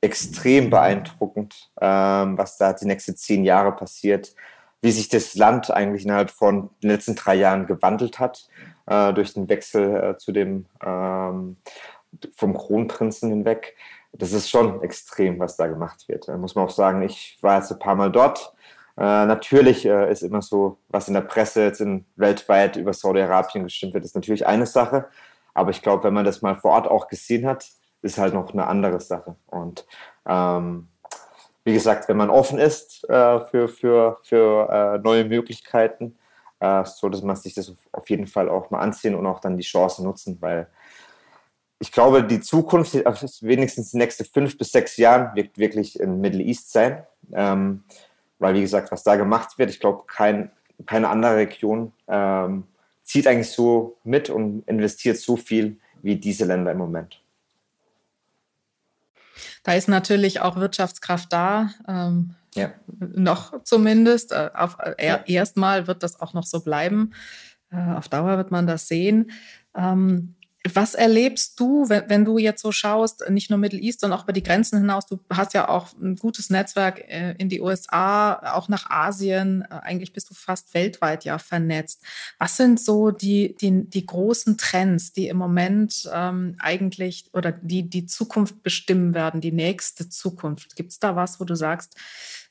extrem 0.05 0.71
beeindruckend, 0.71 1.71
ähm, 1.81 2.37
was 2.37 2.59
da 2.59 2.73
die 2.73 2.87
nächsten 2.87 3.17
zehn 3.17 3.45
Jahre 3.45 3.73
passiert, 3.73 4.35
wie 4.83 4.93
sich 4.93 5.09
das 5.09 5.35
Land 5.35 5.71
eigentlich 5.71 6.05
innerhalb 6.05 6.31
von 6.31 6.71
den 6.83 6.91
letzten 6.91 7.15
drei 7.15 7.37
Jahren 7.37 7.67
gewandelt 7.67 8.21
hat, 8.21 8.47
äh, 8.87 9.15
durch 9.15 9.33
den 9.33 9.49
Wechsel 9.49 9.97
äh, 9.97 10.19
zu 10.19 10.33
dem 10.33 10.67
ähm, 10.85 11.57
vom 12.37 12.55
Kronprinzen 12.55 13.31
hinweg. 13.31 13.77
Das 14.13 14.33
ist 14.33 14.51
schon 14.51 14.83
extrem, 14.83 15.41
was 15.41 15.57
da 15.57 15.67
gemacht 15.67 16.07
wird. 16.07 16.29
Da 16.29 16.37
muss 16.37 16.55
man 16.55 16.67
auch 16.67 16.71
sagen, 16.71 17.03
ich 17.03 17.39
war 17.41 17.59
jetzt 17.59 17.73
ein 17.73 17.79
paar 17.79 17.97
Mal 17.97 18.13
dort. 18.13 18.53
Äh, 18.97 19.01
natürlich 19.01 19.87
äh, 19.87 20.13
ist 20.13 20.23
immer 20.23 20.43
so, 20.43 20.79
was 20.89 21.09
in 21.09 21.15
der 21.15 21.23
Presse 21.23 21.65
jetzt 21.65 21.81
in, 21.81 22.05
weltweit 22.17 22.77
über 22.77 22.93
Saudi-Arabien 22.93 23.65
gestimmt 23.65 23.95
wird, 23.95 24.05
ist 24.05 24.15
natürlich 24.15 24.47
eine 24.47 24.67
Sache. 24.67 25.07
Aber 25.55 25.71
ich 25.71 25.83
glaube, 25.83 26.05
wenn 26.05 26.15
man 26.15 26.25
das 26.25 26.43
mal 26.43 26.57
vor 26.57 26.73
Ort 26.73 26.89
auch 26.89 27.09
gesehen 27.09 27.47
hat, 27.47 27.67
ist 28.05 28.19
halt 28.19 28.35
noch 28.35 28.53
eine 28.53 28.67
andere 28.67 29.01
Sache. 29.01 29.35
Und 29.47 29.87
ähm, 30.27 30.89
wie 31.65 31.73
gesagt, 31.73 32.09
wenn 32.09 32.17
man 32.17 32.31
offen 32.31 32.59
ist 32.59 33.09
äh, 33.09 33.41
für, 33.41 33.69
für, 33.69 34.19
für 34.23 34.69
äh, 34.71 34.99
neue 34.99 35.25
Möglichkeiten, 35.25 36.17
äh, 36.61 36.85
so 36.85 37.09
dass 37.09 37.23
man 37.23 37.37
sich 37.37 37.55
das 37.55 37.73
auf 37.93 38.11
jeden 38.11 38.27
Fall 38.27 38.49
auch 38.49 38.71
mal 38.71 38.81
ansehen 38.81 39.15
und 39.15 39.27
auch 39.27 39.41
dann 39.41 39.57
die 39.57 39.65
Chance 39.65 40.05
nutzen, 40.05 40.37
weil 40.41 40.69
ich 41.81 41.91
glaube, 41.91 42.23
die 42.23 42.41
Zukunft, 42.41 42.95
wenigstens 42.95 43.91
die 43.91 43.99
nächsten 43.99 44.25
fünf 44.25 44.57
bis 44.57 44.71
sechs 44.73 44.97
Jahren, 44.97 45.35
wird 45.35 45.59
wirklich 45.59 45.99
in 45.99 46.21
Middle 46.21 46.43
East 46.43 46.73
sein. 46.73 47.05
Ähm, 47.33 47.85
weil, 48.39 48.55
wie 48.55 48.61
gesagt, 48.61 48.93
was 48.93 49.03
da 49.03 49.17
gemacht 49.17 49.59
wird, 49.59 49.71
ich 49.71 49.81
glaube, 49.81 50.05
kein, 50.07 50.51
keine 50.87 51.09
andere 51.09 51.37
Region 51.37 51.93
ähm, 52.09 52.65
zieht 53.03 53.27
eigentlich 53.27 53.51
so 53.51 53.97
mit 54.05 54.31
und 54.31 54.67
investiert 54.67 55.17
so 55.17 55.37
viel 55.37 55.79
wie 56.03 56.17
diese 56.17 56.45
Länder 56.45 56.73
im 56.73 56.79
Moment. 56.79 57.24
Da 59.65 59.73
ist 59.73 59.89
natürlich 59.89 60.41
auch 60.41 60.57
Wirtschaftskraft 60.57 61.33
da, 61.33 61.71
ähm, 61.89 62.37
ja. 62.55 62.71
noch 62.87 63.63
zumindest. 63.65 64.31
Äh, 64.31 64.51
auf, 64.55 64.77
äh, 64.79 65.07
ja. 65.07 65.17
Erstmal 65.27 65.87
wird 65.87 66.03
das 66.03 66.21
auch 66.21 66.35
noch 66.35 66.45
so 66.45 66.61
bleiben. 66.61 67.13
Äh, 67.73 67.95
auf 67.95 68.09
Dauer 68.09 68.37
wird 68.37 68.51
man 68.51 68.67
das 68.67 68.87
sehen. 68.87 69.33
Ähm, 69.75 70.37
was 70.73 70.95
erlebst 70.95 71.61
du, 71.61 71.91
wenn, 71.91 72.25
du 72.25 72.39
jetzt 72.39 72.63
so 72.63 72.73
schaust, 72.73 73.29
nicht 73.29 73.51
nur 73.51 73.59
Middle 73.59 73.79
East, 73.79 74.01
sondern 74.01 74.19
auch 74.19 74.25
über 74.25 74.33
die 74.33 74.43
Grenzen 74.43 74.79
hinaus? 74.79 75.05
Du 75.07 75.21
hast 75.31 75.53
ja 75.53 75.69
auch 75.69 75.93
ein 76.01 76.17
gutes 76.17 76.49
Netzwerk 76.49 77.01
äh, 77.01 77.35
in 77.37 77.51
die 77.51 77.61
USA, 77.61 78.55
auch 78.55 78.69
nach 78.69 78.89
Asien. 78.89 79.63
Äh, 79.63 79.75
eigentlich 79.83 80.15
bist 80.15 80.31
du 80.31 80.35
fast 80.35 80.73
weltweit 80.73 81.25
ja 81.25 81.39
vernetzt. 81.39 82.03
Was 82.39 82.57
sind 82.57 82.81
so 82.81 83.11
die, 83.11 83.55
die, 83.61 83.91
die 83.91 84.07
großen 84.07 84.57
Trends, 84.57 85.13
die 85.13 85.29
im 85.29 85.37
Moment 85.37 86.09
ähm, 86.11 86.57
eigentlich 86.59 87.27
oder 87.35 87.53
die 87.53 87.91
die 87.91 88.07
Zukunft 88.07 88.63
bestimmen 88.63 89.13
werden, 89.13 89.43
die 89.43 89.53
nächste 89.53 90.09
Zukunft? 90.09 90.77
Gibt 90.77 90.93
es 90.93 90.99
da 90.99 91.15
was, 91.15 91.41
wo 91.41 91.45
du 91.45 91.57
sagst, 91.57 91.97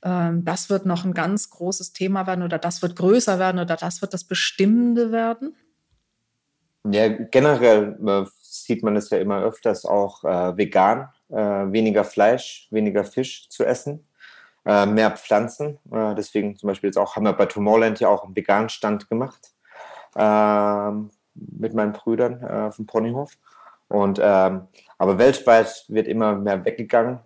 ähm, 0.03 0.45
das 0.45 0.69
wird 0.69 0.85
noch 0.85 1.03
ein 1.03 1.15
ganz 1.15 1.49
großes 1.49 1.93
Thema 1.93 2.27
werden 2.27 2.43
oder 2.43 2.59
das 2.59 2.83
wird 2.83 2.95
größer 2.95 3.39
werden 3.39 3.59
oder 3.59 3.75
das 3.75 4.03
wird 4.03 4.13
das 4.13 4.23
Bestimmende 4.23 5.11
werden? 5.11 5.55
Ja, 6.85 7.07
generell 7.07 7.97
äh, 8.05 8.25
sieht 8.41 8.83
man 8.83 8.97
es 8.97 9.09
ja 9.09 9.17
immer 9.17 9.41
öfters 9.41 9.85
auch 9.85 10.23
äh, 10.25 10.57
vegan, 10.57 11.09
äh, 11.29 11.35
weniger 11.35 12.03
Fleisch, 12.03 12.67
weniger 12.71 13.05
Fisch 13.05 13.47
zu 13.49 13.63
essen, 13.63 14.05
äh, 14.65 14.85
mehr 14.85 15.11
Pflanzen. 15.11 15.79
Äh, 15.91 16.13
deswegen 16.15 16.57
zum 16.57 16.67
Beispiel 16.67 16.89
jetzt 16.89 16.97
auch 16.97 17.15
haben 17.15 17.23
wir 17.23 17.33
bei 17.33 17.45
Tomorrowland 17.45 18.01
ja 18.01 18.09
auch 18.09 18.25
einen 18.25 18.35
veganen 18.35 18.67
Stand 18.67 19.09
gemacht 19.09 19.53
ähm, 20.17 21.09
mit 21.35 21.73
meinen 21.73 21.93
Brüdern 21.93 22.41
äh, 22.43 22.71
vom 22.71 22.85
Ponyhof. 22.85 23.31
Und 23.87 24.19
ähm, 24.21 24.67
aber 24.97 25.17
weltweit 25.17 25.85
wird 25.87 26.07
immer 26.07 26.35
mehr 26.35 26.65
weggegangen 26.65 27.19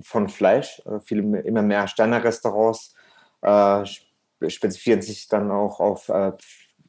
von 0.00 0.28
Fleisch. 0.28 0.82
viele, 1.04 1.40
immer 1.40 1.62
mehr 1.62 1.88
Steiner-Restaurants 1.88 2.94
spezifizieren 4.48 5.02
sich 5.02 5.28
dann 5.28 5.50
auch 5.50 5.78
auf 5.78 6.10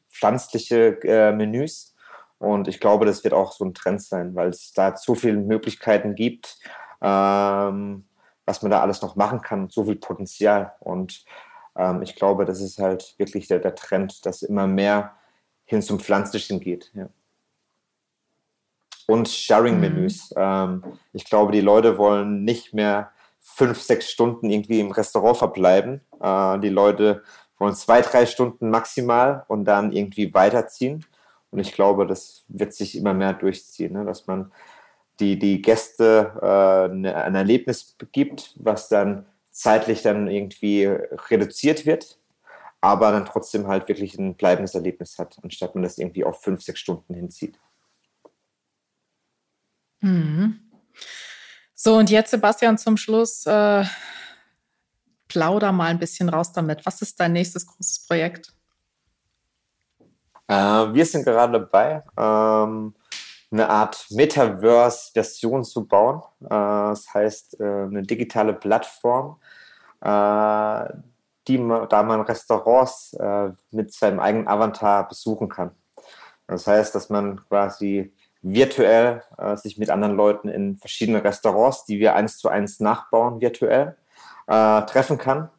pflanzliche 0.08 0.98
Menüs 1.36 1.95
und 2.38 2.68
ich 2.68 2.80
glaube, 2.80 3.06
das 3.06 3.24
wird 3.24 3.34
auch 3.34 3.52
so 3.52 3.64
ein 3.64 3.74
Trend 3.74 4.02
sein, 4.02 4.34
weil 4.34 4.48
es 4.48 4.72
da 4.72 4.96
so 4.96 5.14
viele 5.14 5.38
Möglichkeiten 5.38 6.14
gibt, 6.14 6.58
ähm, 7.00 8.04
was 8.44 8.62
man 8.62 8.70
da 8.70 8.80
alles 8.80 9.02
noch 9.02 9.16
machen 9.16 9.40
kann, 9.40 9.70
so 9.70 9.84
viel 9.84 9.96
Potenzial. 9.96 10.74
Und 10.80 11.24
ähm, 11.76 12.02
ich 12.02 12.14
glaube, 12.14 12.44
das 12.44 12.60
ist 12.60 12.78
halt 12.78 13.14
wirklich 13.18 13.48
der, 13.48 13.58
der 13.58 13.74
Trend, 13.74 14.26
dass 14.26 14.42
immer 14.42 14.66
mehr 14.66 15.16
hin 15.64 15.82
zum 15.82 15.98
Pflanzlichen 15.98 16.60
geht. 16.60 16.92
Ja. 16.94 17.08
Und 19.06 19.28
Sharing-Menüs. 19.28 20.30
Mhm. 20.30 20.36
Ähm, 20.36 20.84
ich 21.12 21.24
glaube, 21.24 21.52
die 21.52 21.60
Leute 21.60 21.96
wollen 21.96 22.44
nicht 22.44 22.74
mehr 22.74 23.12
fünf, 23.40 23.80
sechs 23.80 24.10
Stunden 24.10 24.50
irgendwie 24.50 24.80
im 24.80 24.90
Restaurant 24.90 25.38
verbleiben. 25.38 26.02
Äh, 26.20 26.58
die 26.58 26.68
Leute 26.68 27.22
wollen 27.58 27.74
zwei, 27.74 28.02
drei 28.02 28.26
Stunden 28.26 28.68
maximal 28.68 29.44
und 29.48 29.64
dann 29.64 29.92
irgendwie 29.92 30.34
weiterziehen. 30.34 31.04
Und 31.50 31.60
ich 31.60 31.72
glaube, 31.72 32.06
das 32.06 32.44
wird 32.48 32.74
sich 32.74 32.96
immer 32.96 33.14
mehr 33.14 33.32
durchziehen, 33.32 33.92
ne? 33.92 34.04
dass 34.04 34.26
man 34.26 34.52
die, 35.20 35.38
die 35.38 35.62
Gäste 35.62 36.32
äh, 36.42 36.94
ne, 36.94 37.14
ein 37.14 37.34
Erlebnis 37.34 37.96
gibt, 38.12 38.54
was 38.56 38.88
dann 38.88 39.26
zeitlich 39.50 40.02
dann 40.02 40.28
irgendwie 40.28 40.84
reduziert 41.30 41.86
wird, 41.86 42.18
aber 42.80 43.12
dann 43.12 43.24
trotzdem 43.24 43.66
halt 43.66 43.88
wirklich 43.88 44.18
ein 44.18 44.34
bleibendes 44.34 44.74
Erlebnis 44.74 45.18
hat, 45.18 45.38
anstatt 45.42 45.74
man 45.74 45.82
das 45.82 45.96
irgendwie 45.96 46.24
auf 46.24 46.42
fünf, 46.42 46.62
sechs 46.62 46.80
Stunden 46.80 47.14
hinzieht. 47.14 47.58
Mhm. 50.00 50.60
So, 51.74 51.96
und 51.96 52.10
jetzt, 52.10 52.30
Sebastian, 52.30 52.78
zum 52.78 52.96
Schluss, 52.96 53.46
äh, 53.46 53.84
plauder 55.28 55.72
mal 55.72 55.88
ein 55.88 55.98
bisschen 55.98 56.28
raus 56.28 56.52
damit. 56.52 56.84
Was 56.86 57.02
ist 57.02 57.18
dein 57.18 57.32
nächstes 57.32 57.66
großes 57.66 58.06
Projekt? 58.06 58.55
Äh, 60.48 60.54
wir 60.54 61.04
sind 61.04 61.24
gerade 61.24 61.60
dabei, 61.60 62.02
ähm, 62.16 62.94
eine 63.50 63.68
Art 63.68 64.06
Metaverse-Version 64.10 65.64
zu 65.64 65.86
bauen. 65.86 66.22
Äh, 66.44 66.48
das 66.48 67.12
heißt, 67.12 67.60
äh, 67.60 67.64
eine 67.64 68.02
digitale 68.02 68.54
Plattform, 68.54 69.40
äh, 70.00 70.84
die 71.48 71.58
man, 71.58 71.88
da 71.88 72.02
man 72.02 72.20
Restaurants 72.22 73.14
äh, 73.14 73.50
mit 73.70 73.92
seinem 73.92 74.20
eigenen 74.20 74.48
Avatar 74.48 75.08
besuchen 75.08 75.48
kann. 75.48 75.70
Das 76.46 76.66
heißt, 76.66 76.94
dass 76.94 77.08
man 77.10 77.44
quasi 77.48 78.12
virtuell 78.42 79.22
äh, 79.38 79.56
sich 79.56 79.78
mit 79.78 79.90
anderen 79.90 80.16
Leuten 80.16 80.48
in 80.48 80.76
verschiedenen 80.76 81.22
Restaurants, 81.22 81.84
die 81.84 81.98
wir 81.98 82.14
eins 82.14 82.38
zu 82.38 82.48
eins 82.48 82.80
nachbauen, 82.80 83.40
virtuell 83.40 83.96
treffen 84.48 85.18
kann. 85.18 85.50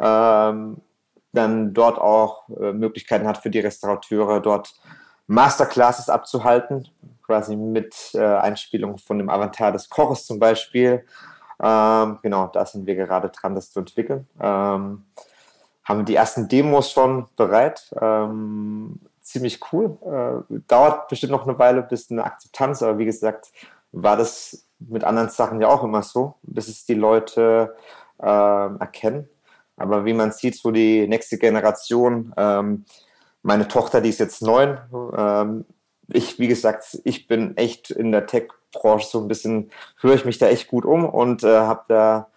Ähm, 0.00 0.80
dann 1.32 1.72
dort 1.74 1.98
auch 1.98 2.48
äh, 2.60 2.72
Möglichkeiten 2.72 3.26
hat 3.26 3.38
für 3.38 3.50
die 3.50 3.60
Restaurateure, 3.60 4.40
dort 4.40 4.74
Masterclasses 5.26 6.08
abzuhalten, 6.08 6.88
quasi 7.22 7.56
mit 7.56 7.94
äh, 8.14 8.22
Einspielung 8.22 8.98
von 8.98 9.18
dem 9.18 9.30
Avatar 9.30 9.72
des 9.72 9.88
Koches 9.88 10.26
zum 10.26 10.38
Beispiel. 10.38 11.04
Ähm, 11.62 12.18
genau, 12.22 12.48
da 12.48 12.66
sind 12.66 12.86
wir 12.86 12.96
gerade 12.96 13.30
dran, 13.30 13.54
das 13.54 13.70
zu 13.70 13.80
entwickeln. 13.80 14.28
Ähm, 14.40 15.04
haben 15.84 16.04
die 16.04 16.14
ersten 16.14 16.48
Demos 16.48 16.90
schon 16.90 17.26
bereit. 17.36 17.92
Ähm, 18.00 19.00
ziemlich 19.20 19.60
cool. 19.72 19.96
Äh, 20.50 20.60
dauert 20.68 21.08
bestimmt 21.08 21.32
noch 21.32 21.46
eine 21.46 21.58
Weile 21.58 21.82
bis 21.82 22.10
eine 22.10 22.24
Akzeptanz, 22.24 22.82
aber 22.82 22.98
wie 22.98 23.06
gesagt, 23.06 23.52
war 23.92 24.16
das 24.16 24.66
mit 24.78 25.04
anderen 25.04 25.28
Sachen 25.30 25.60
ja 25.60 25.68
auch 25.68 25.84
immer 25.84 26.02
so, 26.02 26.34
bis 26.42 26.68
es 26.68 26.84
die 26.84 26.94
Leute 26.94 27.74
erkennen. 28.18 29.28
Aber 29.82 30.04
wie 30.04 30.12
man 30.12 30.30
sieht, 30.30 30.54
so 30.56 30.70
die 30.70 31.08
nächste 31.08 31.38
Generation, 31.38 32.32
ähm, 32.36 32.84
meine 33.42 33.66
Tochter, 33.66 34.00
die 34.00 34.10
ist 34.10 34.20
jetzt 34.20 34.40
neun. 34.40 34.78
Ähm, 35.16 35.64
ich, 36.06 36.38
wie 36.38 36.46
gesagt, 36.46 37.00
ich 37.02 37.26
bin 37.26 37.56
echt 37.56 37.90
in 37.90 38.12
der 38.12 38.26
Tech-Branche 38.26 39.08
so 39.08 39.20
ein 39.20 39.26
bisschen, 39.26 39.72
höre 40.00 40.14
ich 40.14 40.24
mich 40.24 40.38
da 40.38 40.46
echt 40.46 40.68
gut 40.68 40.84
um 40.84 41.04
und 41.04 41.42
äh, 41.42 41.48
habe 41.48 41.82
da, 41.88 42.28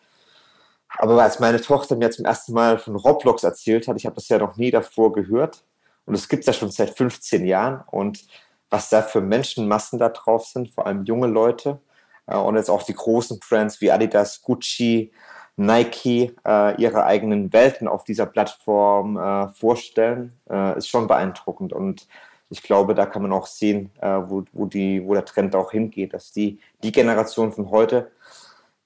aber 0.98 1.22
als 1.22 1.40
meine 1.40 1.62
Tochter 1.62 1.96
mir 1.96 2.10
zum 2.10 2.26
ersten 2.26 2.54
Mal 2.54 2.80
von 2.80 2.96
Roblox 2.96 3.44
erzählt 3.44 3.88
hat, 3.88 3.98
ich 3.98 4.08
habe 4.08 4.16
das 4.16 4.28
ja 4.28 4.40
noch 4.40 4.58
nie 4.58 4.72
davor 4.72 5.14
gehört 5.14 5.64
und 6.06 6.16
es 6.16 6.28
gibt 6.28 6.42
es 6.42 6.48
ja 6.48 6.54
schon 6.54 6.72
seit 6.72 6.98
15 6.98 7.46
Jahren 7.46 7.84
und 7.92 8.26
was 8.72 8.90
da 8.90 9.04
für 9.04 9.22
Menschenmassen 9.22 10.00
da 10.00 10.10
drauf 10.10 10.48
sind, 10.48 10.72
vor 10.72 10.88
allem 10.88 11.04
junge 11.04 11.28
Leute 11.28 11.80
äh, 12.26 12.38
und 12.38 12.56
jetzt 12.56 12.72
auch 12.72 12.82
die 12.82 12.96
großen 12.96 13.40
Brands 13.40 13.82
wie 13.82 13.92
Adidas, 13.92 14.42
Gucci, 14.42 15.12
Nike 15.58 16.36
äh, 16.46 16.82
ihre 16.82 17.06
eigenen 17.06 17.54
Welten 17.54 17.88
auf 17.88 18.04
dieser 18.04 18.26
Plattform 18.26 19.18
äh, 19.18 19.48
vorstellen, 19.50 20.34
äh, 20.50 20.78
ist 20.78 20.90
schon 20.90 21.08
beeindruckend. 21.08 21.72
Und 21.72 22.08
ich 22.50 22.62
glaube, 22.62 22.94
da 22.94 23.06
kann 23.06 23.22
man 23.22 23.32
auch 23.32 23.48
sehen, 23.48 23.92
äh, 24.02 24.08
wo, 24.08 24.44
wo, 24.52 24.66
die, 24.66 25.06
wo 25.06 25.14
der 25.14 25.26
Trend 25.26 25.56
auch 25.56 25.72
hingeht, 25.72 26.14
dass 26.14 26.32
die, 26.32 26.60
die 26.84 26.92
Generation 26.92 27.52
von 27.54 27.72
heute 27.72 28.12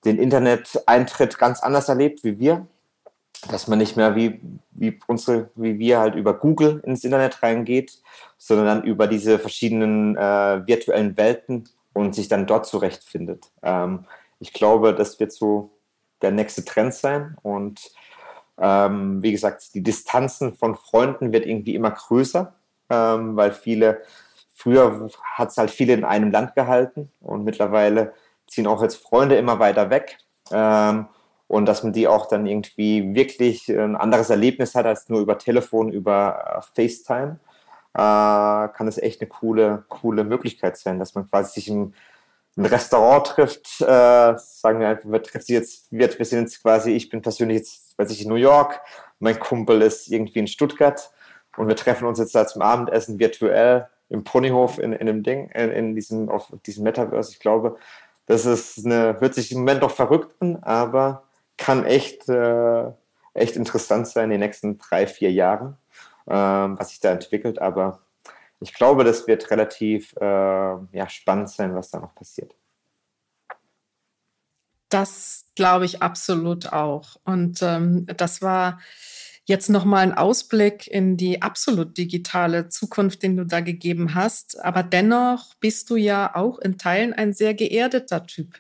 den 0.06 0.18
Internet-Eintritt 0.18 1.38
ganz 1.38 1.62
anders 1.62 1.90
erlebt 1.90 2.24
wie 2.24 2.40
wir. 2.40 2.68
Dass 3.50 3.68
man 3.70 3.80
nicht 3.80 3.96
mehr 3.96 4.16
wie, 4.16 4.42
wie, 4.72 5.00
unsere, 5.08 5.50
wie 5.56 5.80
wir 5.80 6.00
halt 6.00 6.16
über 6.16 6.34
Google 6.34 6.82
ins 6.86 7.06
Internet 7.06 7.42
reingeht, 7.42 7.98
sondern 8.38 8.66
dann 8.66 8.84
über 8.84 9.08
diese 9.08 9.40
verschiedenen 9.40 10.18
äh, 10.18 10.68
virtuellen 10.68 11.16
Welten 11.16 11.70
und 11.94 12.16
sich 12.16 12.28
dann 12.28 12.48
dort 12.48 12.66
zurechtfindet. 12.66 13.50
Ähm, 13.64 14.06
ich 14.40 14.52
glaube, 14.52 14.94
das 14.94 15.22
wird 15.22 15.32
so 15.32 15.72
der 16.22 16.32
nächste 16.32 16.66
Trend 16.66 16.94
sein. 16.94 17.38
Und 17.42 17.92
ähm, 18.58 19.22
wie 19.24 19.32
gesagt, 19.32 19.74
die 19.74 19.84
Distanzen 19.84 20.54
von 20.54 20.76
Freunden 20.76 21.32
wird 21.32 21.46
irgendwie 21.46 21.76
immer 21.76 21.92
größer, 21.92 22.54
ähm, 22.90 23.36
weil 23.36 23.54
viele, 23.54 24.02
früher 24.54 25.10
hat 25.36 25.50
es 25.50 25.58
halt 25.58 25.72
viele 25.72 25.94
in 25.94 26.04
einem 26.04 26.32
Land 26.32 26.56
gehalten 26.56 27.12
und 27.22 27.44
mittlerweile 27.44 28.14
ziehen 28.48 28.68
auch 28.68 28.82
jetzt 28.82 29.02
Freunde 29.02 29.36
immer 29.38 29.60
weiter 29.60 29.90
weg. 29.90 30.18
Ähm, 30.52 31.08
und 31.48 31.66
dass 31.66 31.82
man 31.82 31.94
die 31.94 32.08
auch 32.08 32.28
dann 32.28 32.46
irgendwie 32.46 33.16
wirklich 33.16 33.70
ein 33.70 33.96
anderes 33.96 34.30
Erlebnis 34.30 34.76
hat 34.76 34.86
als 34.86 35.10
nur 35.10 35.20
über 35.20 35.40
Telefon, 35.40 35.92
über 35.92 36.62
äh, 36.78 36.88
FaceTime, 36.88 37.40
äh, 37.96 37.98
kann 37.98 38.88
es 38.88 39.00
echt 39.00 39.20
eine 39.20 39.30
coole, 39.30 39.84
coole 39.90 40.24
Möglichkeit 40.24 40.78
sein, 40.78 41.00
dass 41.00 41.16
man 41.16 41.28
quasi 41.28 41.54
sich 41.54 41.70
im 41.70 41.94
ein 42.60 42.66
Restaurant 42.66 43.26
trifft, 43.26 43.82
äh, 43.82 43.86
sagen 44.38 44.82
wir 44.82 44.90
einfach, 44.90 45.10
wir 45.10 45.24
treffen 45.24 45.54
jetzt, 45.54 45.88
wir, 45.92 46.10
wir 46.18 46.26
sind 46.26 46.42
jetzt 46.42 46.62
quasi, 46.62 46.92
ich 46.92 47.10
bin 47.10 47.22
persönlich 47.22 47.60
jetzt, 47.60 47.98
weiß 47.98 48.12
ich, 48.12 48.24
in 48.24 48.30
New 48.30 48.36
York, 48.36 48.82
mein 49.20 49.40
Kumpel 49.40 49.82
ist 49.82 50.10
irgendwie 50.10 50.40
in 50.40 50.48
Stuttgart 50.48 51.10
und 51.56 51.70
wir 51.70 51.76
treffen 51.78 52.06
uns 52.06 52.20
jetzt 52.20 52.36
da 52.36 52.46
zum 52.46 52.62
Abendessen 52.62 53.18
virtuell 53.18 53.88
im 54.10 54.26
Ponyhof 54.26 54.78
in, 54.78 54.92
in 54.92 55.08
dem 55.08 55.24
Ding, 55.24 55.50
in, 55.52 55.72
in 55.72 55.96
diesem, 55.96 56.30
auf 56.30 56.52
diesem 56.66 56.84
Metaverse, 56.84 57.32
ich 57.32 57.40
glaube. 57.40 57.78
Das 58.26 58.46
ist 58.46 58.86
eine, 58.86 59.20
hört 59.20 59.36
sich 59.36 59.52
im 59.52 59.60
Moment 59.60 59.82
noch 59.82 59.92
verrückt 59.92 60.36
an, 60.40 60.58
aber 60.62 61.24
kann 61.58 61.86
echt, 61.86 62.28
äh, 62.28 62.84
echt 63.34 63.56
interessant 63.56 64.08
sein 64.08 64.26
in 64.26 64.32
den 64.32 64.40
nächsten 64.42 64.78
drei, 64.78 65.08
vier 65.08 65.32
Jahren, 65.32 65.78
äh, 66.26 66.34
was 66.34 66.90
sich 66.90 67.00
da 67.00 67.12
entwickelt. 67.12 67.60
Aber 67.60 68.00
ich 68.60 68.74
glaube, 68.74 69.04
das 69.04 69.28
wird 69.28 69.50
relativ 69.52 70.14
äh, 70.18 70.26
ja, 70.26 71.10
spannend 71.10 71.50
sein, 71.50 71.76
was 71.76 71.92
da 71.92 72.00
noch 72.00 72.14
passiert. 72.14 72.56
Das 74.90 75.46
glaube 75.56 75.86
ich 75.86 76.02
absolut 76.02 76.74
auch. 76.74 77.18
Und 77.24 77.62
ähm, 77.62 78.06
das 78.18 78.42
war 78.42 78.80
jetzt 79.46 79.70
nochmal 79.70 80.04
ein 80.04 80.14
Ausblick 80.14 80.88
in 80.88 81.16
die 81.16 81.42
absolut 81.42 81.98
digitale 81.98 82.70
Zukunft, 82.70 83.24
den 83.24 83.38
du 83.38 83.46
da 83.46 83.62
gegeben 83.62 84.14
hast. 84.16 84.60
Aber 84.60 84.84
dennoch 84.84 85.56
bist 85.56 85.90
du 85.90 85.96
ja 85.96 86.36
auch 86.36 86.60
in 86.60 86.78
Teilen 86.78 87.14
ein 87.14 87.34
sehr 87.34 87.54
geerdeter 87.54 88.26
Typ. 88.26 88.60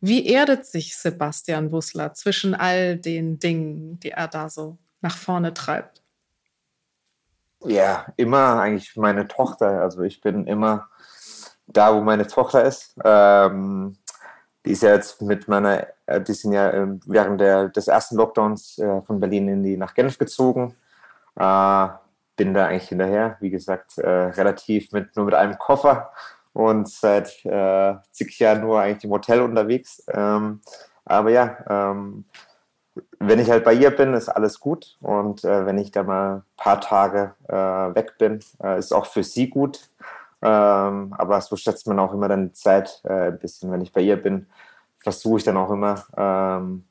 Wie 0.00 0.26
erdet 0.26 0.66
sich 0.66 0.96
Sebastian 0.96 1.70
Wussler 1.72 2.14
zwischen 2.14 2.54
all 2.54 2.96
den 2.96 3.38
Dingen, 3.38 4.00
die 4.00 4.10
er 4.10 4.28
da 4.28 4.48
so 4.48 4.78
nach 5.00 5.16
vorne 5.16 5.54
treibt? 5.54 6.02
Ja, 7.64 8.06
immer 8.16 8.60
eigentlich 8.60 8.96
meine 8.96 9.26
Tochter. 9.26 9.80
Also 9.80 10.02
ich 10.02 10.20
bin 10.20 10.46
immer 10.46 10.88
da, 11.66 11.94
wo 11.94 12.00
meine 12.00 12.26
Tochter 12.26 12.64
ist. 12.64 12.94
Ähm, 13.04 13.96
die 14.64 14.72
ist 14.72 14.82
ja 14.82 14.94
jetzt 14.94 15.22
mit 15.22 15.48
meiner, 15.48 15.86
äh, 16.06 16.20
die 16.20 16.32
sind 16.34 16.52
ja 16.52 16.72
ähm, 16.72 17.00
während 17.06 17.40
der, 17.40 17.68
des 17.68 17.88
ersten 17.88 18.16
Lockdowns 18.16 18.78
äh, 18.78 19.02
von 19.02 19.20
Berlin 19.20 19.48
in 19.48 19.62
die, 19.62 19.76
nach 19.76 19.94
Genf 19.94 20.18
gezogen. 20.18 20.76
Äh, 21.36 21.88
bin 22.36 22.54
da 22.54 22.66
eigentlich 22.66 22.88
hinterher, 22.88 23.36
wie 23.40 23.50
gesagt, 23.50 23.98
äh, 23.98 24.08
relativ 24.08 24.92
mit, 24.92 25.16
nur 25.16 25.26
mit 25.26 25.34
einem 25.34 25.58
Koffer 25.58 26.12
und 26.52 26.88
seit 26.88 27.44
äh, 27.44 27.96
zig 28.12 28.38
Jahren 28.38 28.60
nur 28.60 28.80
eigentlich 28.80 29.04
im 29.04 29.10
Hotel 29.10 29.40
unterwegs. 29.42 30.04
Ähm, 30.08 30.60
aber 31.04 31.30
ja, 31.30 31.56
ähm, 31.68 32.24
wenn 33.20 33.38
ich 33.38 33.50
halt 33.50 33.64
bei 33.64 33.74
ihr 33.74 33.90
bin, 33.90 34.14
ist 34.14 34.28
alles 34.28 34.60
gut. 34.60 34.96
Und 35.00 35.44
äh, 35.44 35.66
wenn 35.66 35.78
ich 35.78 35.90
da 35.90 36.02
mal 36.02 36.36
ein 36.36 36.42
paar 36.56 36.80
Tage 36.80 37.34
äh, 37.48 37.54
weg 37.54 38.16
bin, 38.18 38.40
äh, 38.62 38.78
ist 38.78 38.92
auch 38.92 39.06
für 39.06 39.24
sie 39.24 39.48
gut. 39.48 39.88
Ähm, 40.40 41.14
aber 41.16 41.40
so 41.40 41.56
schätzt 41.56 41.86
man 41.88 41.98
auch 41.98 42.12
immer 42.12 42.28
dann 42.28 42.48
die 42.48 42.52
Zeit 42.52 43.00
äh, 43.04 43.28
ein 43.28 43.38
bisschen. 43.38 43.72
Wenn 43.72 43.80
ich 43.80 43.92
bei 43.92 44.00
ihr 44.00 44.16
bin, 44.16 44.46
versuche 44.98 45.38
ich 45.38 45.44
dann 45.44 45.56
auch 45.56 45.70
immer 45.70 46.04
ähm, 46.16 46.84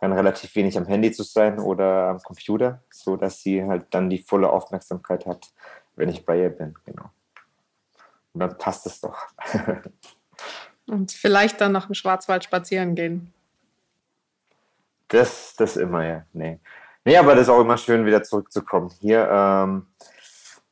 dann 0.00 0.12
relativ 0.12 0.54
wenig 0.54 0.76
am 0.76 0.86
Handy 0.86 1.12
zu 1.12 1.22
sein 1.22 1.58
oder 1.58 2.08
am 2.08 2.22
Computer, 2.22 2.82
so 2.90 3.16
dass 3.16 3.42
sie 3.42 3.64
halt 3.64 3.86
dann 3.90 4.10
die 4.10 4.18
volle 4.18 4.50
Aufmerksamkeit 4.50 5.26
hat, 5.26 5.50
wenn 5.96 6.08
ich 6.08 6.24
bei 6.26 6.40
ihr 6.40 6.50
bin. 6.50 6.74
Genau. 6.84 7.10
Und 8.32 8.40
dann 8.40 8.58
passt 8.58 8.86
es 8.86 9.00
doch. 9.00 9.18
Und 10.86 11.12
vielleicht 11.12 11.60
dann 11.60 11.72
noch 11.72 11.88
im 11.88 11.94
Schwarzwald 11.94 12.44
spazieren 12.44 12.94
gehen. 12.94 13.32
Das, 15.10 15.54
das 15.56 15.76
immer, 15.76 16.06
ja. 16.06 16.24
Nee. 16.32 16.60
Nee, 17.04 17.16
aber 17.16 17.34
das 17.34 17.42
ist 17.42 17.48
auch 17.48 17.60
immer 17.60 17.76
schön, 17.76 18.06
wieder 18.06 18.22
zurückzukommen. 18.22 18.90
Hier 19.00 19.28
ähm, 19.30 19.86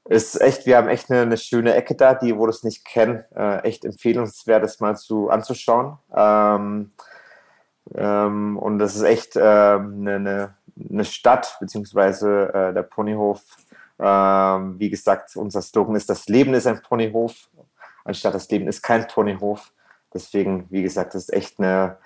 ist 0.05 0.41
echt, 0.41 0.65
wir 0.65 0.77
haben 0.77 0.89
echt 0.89 1.11
eine, 1.11 1.23
eine, 1.23 1.37
schöne 1.37 1.75
Ecke 1.75 1.95
da, 1.95 2.15
die, 2.15 2.37
wo 2.37 2.47
das 2.47 2.63
nicht 2.63 2.85
kennen, 2.85 3.25
äh, 3.35 3.59
echt 3.63 3.85
empfehlenswert, 3.85 4.63
das 4.63 4.81
mal 4.81 4.97
zu, 4.97 5.29
anzuschauen. 5.29 5.99
Ähm, 6.15 6.93
ähm, 7.95 8.59
und 8.59 8.79
das 8.79 8.95
ist 8.95 9.03
echt 9.03 9.37
ähm, 9.37 10.07
eine, 10.07 10.55
eine, 10.91 11.05
Stadt, 11.05 11.57
beziehungsweise 11.61 12.53
äh, 12.55 12.75
der 12.75 12.83
Ponyhof. 12.83 13.43
Ähm, 13.99 14.79
wie 14.79 14.91
gesagt, 14.91 15.35
unser 15.35 15.63
Slogan 15.63 15.97
ist, 15.97 16.09
das 16.09 16.29
Leben 16.29 16.55
ist 16.55 16.69
ein 16.69 16.81
Ponyhof, 16.81 17.49
anstatt 18.05 18.35
das 18.35 18.49
Leben 18.51 18.69
ist 18.69 18.83
kein 18.83 19.09
Ponyhof. 19.09 19.73
Deswegen, 20.15 20.67
wie 20.71 20.83
gesagt, 20.83 21.15
das 21.15 21.23
ist 21.23 21.33
echt 21.33 21.59
eine, 21.59 21.99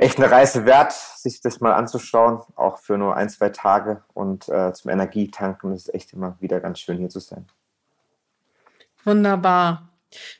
echt 0.00 0.18
eine 0.18 0.30
Reise 0.30 0.64
wert, 0.64 0.92
sich 0.92 1.40
das 1.42 1.60
mal 1.60 1.74
anzuschauen, 1.74 2.40
auch 2.56 2.78
für 2.78 2.96
nur 2.96 3.16
ein, 3.16 3.28
zwei 3.28 3.50
Tage 3.50 4.02
und 4.14 4.48
äh, 4.48 4.72
zum 4.72 4.90
Energietanken 4.90 5.72
ist 5.74 5.88
es 5.88 5.94
echt 5.94 6.12
immer 6.14 6.36
wieder 6.40 6.60
ganz 6.60 6.80
schön 6.80 6.98
hier 6.98 7.10
zu 7.10 7.20
sein. 7.20 7.46
Wunderbar. 9.04 9.90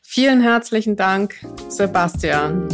Vielen 0.02 0.40
herzlichen 0.40 0.96
Dank, 0.96 1.34
Sebastian. 1.68 2.68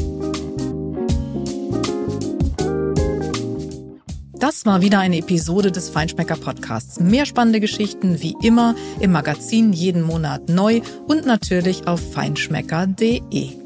Das 4.39 4.65
war 4.65 4.81
wieder 4.81 5.01
eine 5.01 5.19
Episode 5.19 5.73
des 5.73 5.91
Feinschmecker 5.91 6.37
Podcasts. 6.37 7.01
Mehr 7.01 7.27
spannende 7.27 7.59
Geschichten 7.59 8.23
wie 8.23 8.37
immer 8.43 8.77
im 9.01 9.11
Magazin 9.11 9.73
jeden 9.73 10.03
Monat 10.03 10.49
neu 10.49 10.83
und 11.09 11.27
natürlich 11.27 11.89
auf 11.89 12.01
feinschmecker.de. 12.13 13.66